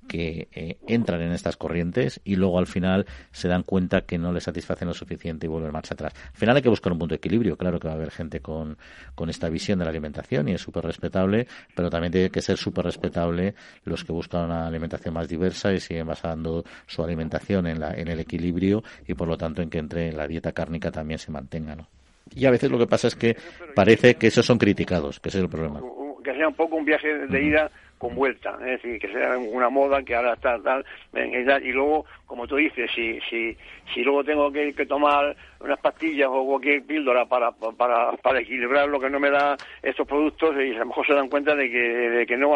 que 0.07 0.47
eh, 0.51 0.77
entran 0.87 1.21
en 1.21 1.31
estas 1.31 1.57
corrientes 1.57 2.21
y 2.23 2.35
luego 2.35 2.59
al 2.59 2.67
final 2.67 3.05
se 3.31 3.47
dan 3.47 3.63
cuenta 3.63 4.01
que 4.01 4.17
no 4.17 4.31
les 4.31 4.43
satisfacen 4.43 4.87
lo 4.87 4.93
suficiente 4.93 5.45
y 5.45 5.49
vuelven 5.49 5.71
marcha 5.71 5.93
atrás. 5.93 6.13
Al 6.33 6.37
final 6.37 6.55
hay 6.55 6.61
que 6.61 6.69
buscar 6.69 6.91
un 6.91 6.99
punto 6.99 7.13
de 7.13 7.17
equilibrio, 7.17 7.57
claro 7.57 7.79
que 7.79 7.87
va 7.87 7.93
a 7.93 7.97
haber 7.97 8.11
gente 8.11 8.41
con, 8.41 8.77
con 9.15 9.29
esta 9.29 9.49
visión 9.49 9.79
de 9.79 9.85
la 9.85 9.91
alimentación 9.91 10.47
y 10.49 10.53
es 10.53 10.61
súper 10.61 10.83
respetable, 10.83 11.47
pero 11.75 11.89
también 11.89 12.11
tiene 12.11 12.29
que 12.29 12.41
ser 12.41 12.57
súper 12.57 12.85
respetable 12.85 13.55
los 13.85 14.03
que 14.03 14.11
buscan 14.11 14.45
una 14.45 14.67
alimentación 14.67 15.13
más 15.13 15.27
diversa 15.27 15.73
y 15.73 15.79
siguen 15.79 16.07
basando 16.07 16.63
su 16.87 17.03
alimentación 17.03 17.67
en, 17.67 17.79
la, 17.79 17.93
en 17.93 18.07
el 18.07 18.19
equilibrio 18.19 18.83
y 19.07 19.13
por 19.13 19.27
lo 19.27 19.37
tanto 19.37 19.61
en 19.61 19.69
que 19.69 19.79
entre 19.79 20.11
la 20.11 20.27
dieta 20.27 20.51
cárnica 20.51 20.91
también 20.91 21.19
se 21.19 21.31
mantenga, 21.31 21.75
¿no? 21.75 21.87
Y 22.35 22.45
a 22.45 22.51
veces 22.51 22.71
lo 22.71 22.77
que 22.77 22.87
pasa 22.87 23.07
es 23.07 23.15
que 23.15 23.35
parece 23.75 24.15
que 24.15 24.27
esos 24.27 24.45
son 24.45 24.57
criticados, 24.57 25.19
que 25.19 25.29
ese 25.29 25.39
es 25.39 25.43
el 25.43 25.49
problema. 25.49 25.81
Que 26.23 26.33
sea 26.35 26.47
un 26.47 26.55
poco 26.55 26.77
un 26.77 26.85
viaje 26.85 27.27
de 27.27 27.43
ida 27.43 27.69
con 28.03 28.15
vuelta, 28.15 28.57
es 28.59 28.81
decir, 28.81 28.99
que 28.99 29.07
sea 29.07 29.37
una 29.37 29.69
moda 29.69 30.03
que 30.03 30.13
ahora 30.13 30.33
está 30.33 30.59
tal, 30.61 30.85
y 31.13 31.71
luego, 31.71 32.05
como 32.25 32.45
tú 32.45 32.57
dices, 32.57 32.91
si, 32.93 33.17
si, 33.29 33.55
si 33.93 34.01
luego 34.01 34.25
tengo 34.25 34.51
que, 34.51 34.73
tomar 34.85 35.33
unas 35.61 35.79
pastillas 35.79 36.27
o 36.29 36.45
cualquier 36.45 36.83
píldora 36.83 37.25
para, 37.25 37.51
para, 37.51 38.11
para 38.17 38.41
equilibrar 38.41 38.89
lo 38.89 38.99
que 38.99 39.09
no 39.09 39.21
me 39.21 39.31
da 39.31 39.55
estos 39.81 40.05
productos, 40.05 40.53
y 40.57 40.75
a 40.75 40.79
lo 40.79 40.87
mejor 40.87 41.07
se 41.07 41.13
dan 41.13 41.29
cuenta 41.29 41.55
de 41.55 41.71
que, 41.71 41.79
de 41.79 42.25
que, 42.25 42.35
no, 42.35 42.53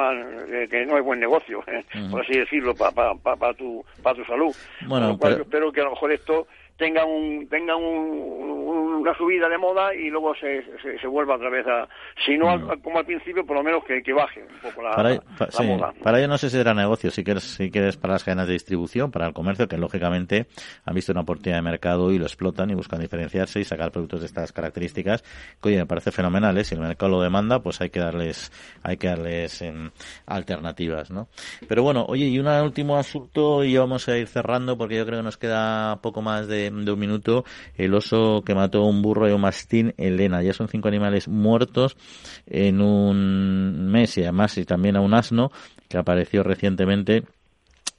que 0.69 0.85
no 0.85 0.97
es 0.97 1.05
buen 1.05 1.21
negocio, 1.21 1.63
¿eh? 1.67 1.81
por 2.11 2.23
así 2.23 2.37
decirlo, 2.37 2.75
para 2.75 3.13
para 3.15 3.53
tu, 3.53 3.85
para 4.03 4.17
tu 4.17 4.25
salud. 4.25 4.53
Bueno, 4.85 5.17
espero 5.21 5.71
que 5.71 5.79
a 5.79 5.85
lo 5.85 5.91
mejor 5.91 6.11
esto 6.11 6.47
tenga 6.77 7.05
un 7.05 7.47
tenga 7.49 7.75
una 7.75 9.15
subida 9.17 9.49
de 9.49 9.57
moda 9.57 9.93
y 9.95 10.09
luego 10.09 10.35
se, 10.35 10.63
se, 10.99 11.07
vuelva 11.07 11.35
otra 11.35 11.49
vez 11.49 11.65
a 11.65 11.87
si 12.25 12.37
no 12.37 12.47
como 12.83 12.99
al 12.99 13.05
principio 13.05 13.45
por 13.45 13.57
lo 13.57 13.63
menos 13.63 13.83
que, 13.83 14.13
baje 14.13 14.43
un 14.43 14.59
poco 14.59 14.83
la, 14.83 14.95
para, 14.95 15.63
moda. 15.63 15.93
para 16.03 16.19
ello 16.19 16.27
no 16.27 16.37
sé 16.37 16.49
si 16.49 16.57
será 16.57 16.73
negocio 16.73 17.09
si 17.09 17.23
quieres 17.23 17.43
si 17.43 17.71
quieres 17.71 17.97
para 17.97 18.13
las 18.13 18.23
cadenas 18.23 18.47
de 18.47 18.53
distribución 18.53 19.11
para 19.11 19.27
el 19.27 19.33
comercio 19.33 19.67
que 19.67 19.77
lógicamente 19.77 20.47
han 20.85 20.93
visto 20.93 21.11
una 21.11 21.21
oportunidad 21.21 21.57
de 21.57 21.63
mercado 21.63 22.11
y 22.11 22.19
lo 22.19 22.25
explotan 22.25 22.69
y 22.69 22.75
buscan 22.75 22.99
diferenciarse 22.99 23.59
y 23.59 23.63
sacar 23.63 23.91
productos 23.91 24.21
de 24.21 24.27
estas 24.27 24.51
características 24.51 25.23
que 25.61 25.69
oye 25.69 25.77
me 25.77 25.85
parece 25.87 26.11
fenomenal 26.11 26.57
¿eh? 26.57 26.63
si 26.63 26.75
el 26.75 26.81
mercado 26.81 27.13
lo 27.13 27.21
demanda 27.21 27.59
pues 27.59 27.81
hay 27.81 27.89
que 27.89 27.99
darles 27.99 28.51
hay 28.83 28.97
que 28.97 29.07
darles 29.07 29.61
em, 29.63 29.89
alternativas 30.27 31.09
no 31.09 31.27
pero 31.67 31.81
bueno 31.81 32.05
oye 32.07 32.25
y 32.25 32.39
un 32.39 32.47
último 32.47 32.97
asunto 32.97 33.63
y 33.63 33.75
vamos 33.77 34.07
a 34.09 34.17
ir 34.17 34.27
cerrando 34.27 34.77
porque 34.77 34.95
yo 34.95 35.05
creo 35.05 35.19
que 35.19 35.23
nos 35.23 35.37
queda 35.37 36.01
poco 36.01 36.21
más 36.21 36.47
de 36.47 36.66
de, 36.69 36.91
un 36.91 36.99
minuto 36.99 37.45
el 37.75 37.93
oso 37.93 38.43
que 38.45 38.55
mató 38.55 38.83
un 38.83 39.01
burro 39.01 39.29
y 39.29 39.31
un 39.31 39.41
mastín 39.41 39.93
en 39.97 40.17
Lena. 40.17 40.41
Ya 40.41 40.53
son 40.53 40.67
cinco 40.67 40.87
animales 40.87 41.27
muertos 41.27 41.97
en 42.45 42.81
un 42.81 43.87
mes 43.87 44.17
y 44.17 44.23
además 44.23 44.57
y 44.57 44.65
también 44.65 44.95
a 44.95 45.01
un 45.01 45.13
asno 45.13 45.51
que 45.87 45.97
apareció 45.97 46.43
recientemente. 46.43 47.23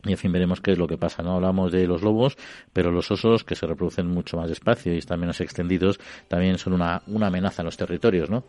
Y 0.05 0.13
en 0.13 0.17
fin 0.17 0.31
veremos 0.31 0.61
qué 0.61 0.71
es 0.71 0.79
lo 0.79 0.87
que 0.87 0.97
pasa 0.97 1.25
no 1.25 1.35
hablamos 1.35 1.73
de 1.73 1.85
los 1.89 2.03
lobos 2.03 2.37
pero 2.73 2.93
los 2.93 3.11
osos 3.11 3.43
que 3.43 3.57
se 3.57 3.67
reproducen 3.67 4.07
mucho 4.07 4.37
más 4.37 4.49
despacio 4.49 4.95
y 4.95 4.99
están 4.99 5.19
menos 5.19 5.41
extendidos 5.41 5.99
también 6.29 6.57
son 6.57 6.75
una, 6.75 7.03
una 7.09 7.27
amenaza 7.27 7.63
en 7.63 7.67
los 7.67 7.77
territorios 7.77 8.31
no 8.31 8.45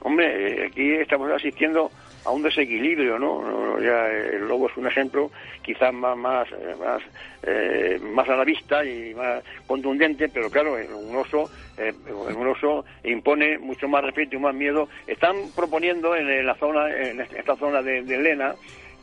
hombre 0.00 0.66
aquí 0.66 0.92
estamos 0.94 1.30
asistiendo 1.30 1.90
a 2.24 2.30
un 2.30 2.42
desequilibrio, 2.42 3.18
¿no? 3.18 3.80
Ya 3.80 4.06
el 4.08 4.46
lobo 4.46 4.68
es 4.68 4.76
un 4.76 4.86
ejemplo 4.86 5.30
quizás 5.62 5.92
más 5.94 6.16
más 6.16 6.48
más, 6.78 7.02
eh, 7.42 7.98
más 8.02 8.28
a 8.28 8.36
la 8.36 8.44
vista 8.44 8.84
y 8.84 9.14
más 9.14 9.42
contundente, 9.66 10.28
pero 10.28 10.50
claro, 10.50 10.74
un 10.74 11.16
oso 11.16 11.50
eh, 11.76 11.92
un 12.08 12.46
oso 12.46 12.84
impone 13.04 13.58
mucho 13.58 13.88
más 13.88 14.04
respeto 14.04 14.36
y 14.36 14.40
más 14.40 14.54
miedo. 14.54 14.88
Están 15.06 15.36
proponiendo 15.54 16.14
en 16.16 16.44
la 16.44 16.54
zona 16.56 16.90
en 16.90 17.20
esta 17.20 17.56
zona 17.56 17.82
de, 17.82 18.02
de 18.02 18.18
Lena 18.18 18.54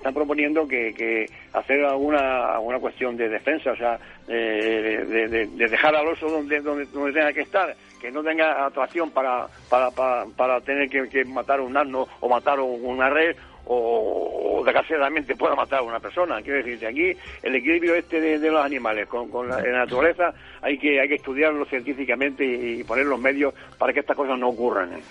están 0.05 0.13
proponiendo 0.13 0.67
que, 0.67 0.93
que 0.93 1.25
hacer 1.53 1.83
alguna, 1.83 2.53
alguna 2.53 2.77
cuestión 2.77 3.17
de 3.17 3.27
defensa, 3.27 3.71
o 3.71 3.75
sea, 3.75 3.97
de, 4.27 5.27
de, 5.27 5.47
dejar 5.47 5.95
al 5.95 6.07
oso 6.07 6.29
donde, 6.29 6.61
donde, 6.61 6.85
donde 6.85 7.11
tenga 7.11 7.33
que 7.33 7.41
estar, 7.41 7.75
que 7.99 8.11
no 8.11 8.23
tenga 8.23 8.67
atracción 8.67 9.09
para, 9.09 9.47
para, 9.67 9.89
para, 9.89 10.25
para 10.37 10.61
tener 10.61 10.89
que, 10.89 11.25
matar 11.25 11.59
un 11.59 11.75
asno 11.75 12.07
o 12.19 12.29
matar 12.29 12.59
una 12.59 13.09
red 13.09 13.35
o, 13.65 14.61
desgraciadamente 14.63 15.35
pueda 15.35 15.55
matar 15.55 15.79
a 15.79 15.83
una 15.83 15.99
persona. 15.99 16.39
Quiero 16.43 16.63
decir, 16.63 16.85
aquí 16.85 17.17
el 17.41 17.55
equilibrio 17.55 17.95
este 17.95 18.21
de, 18.21 18.51
los 18.51 18.63
animales 18.63 19.07
con, 19.07 19.29
con 19.31 19.49
la, 19.49 19.59
naturaleza 19.59 20.35
hay 20.61 20.77
que, 20.77 20.99
hay 20.99 21.07
que 21.07 21.15
estudiarlo 21.15 21.65
científicamente 21.65 22.45
y, 22.45 22.83
poner 22.83 23.07
los 23.07 23.19
medios 23.19 23.55
para 23.79 23.91
que 23.91 24.01
estas 24.01 24.15
cosas 24.15 24.37
no 24.37 24.49
ocurran. 24.49 24.93
¿eh? 24.93 25.01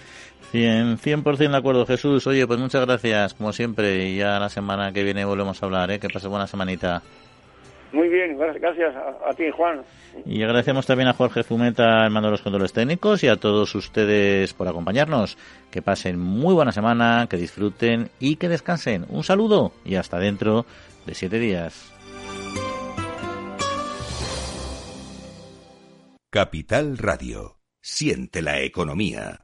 Bien, 0.55 0.99
100% 0.99 1.51
de 1.51 1.57
acuerdo, 1.57 1.85
Jesús. 1.85 2.29
Oye, 2.29 2.47
pues 2.47 2.61
muchas 2.61 2.87
gracias, 2.87 3.35
como 3.35 3.53
siempre, 3.53 4.05
y 4.05 4.19
ya 4.19 4.39
la 4.39 4.49
semana 4.49 4.93
que 4.93 5.03
viene 5.03 5.25
volvemos 5.25 5.61
a 5.61 5.67
hablar, 5.67 5.91
¿eh? 5.91 5.99
Que 5.99 6.09
pase 6.09 6.29
buena 6.29 6.47
semanita. 6.47 7.03
Muy 7.93 8.09
bien, 8.09 8.39
gracias 8.39 8.95
a, 8.95 9.35
ti, 9.35 9.51
Juan. 9.51 9.83
Y 10.25 10.45
agradecemos 10.45 10.87
también 10.87 11.09
a 11.09 11.13
Jorge 11.13 11.43
Fumeta, 11.43 12.05
el 12.05 12.13
mando 12.13 12.29
de 12.29 12.33
los 12.35 12.43
controles 12.43 12.73
técnicos, 12.73 13.25
y 13.25 13.27
a 13.27 13.35
todos 13.35 13.75
ustedes 13.75 14.55
por 14.55 14.69
acompañarnos. 14.69 15.37
Que 15.73 15.83
pasen 15.83 16.21
muy 16.21 16.55
buena 16.55 16.71
semana, 16.71 17.27
que 17.29 17.37
disfruten 17.37 18.11
y 18.21 18.37
que 18.37 18.49
descansen. 18.49 19.07
Un 19.09 19.25
saludo 19.25 19.73
y 19.85 19.97
hasta 19.97 20.21
dentro 20.21 20.67
de 21.05 21.15
siete 21.17 21.41
días. 21.41 21.93
Capital 26.31 26.97
Radio. 26.97 27.59
Siente 27.81 28.41
la 28.41 28.61
economía. 28.61 29.44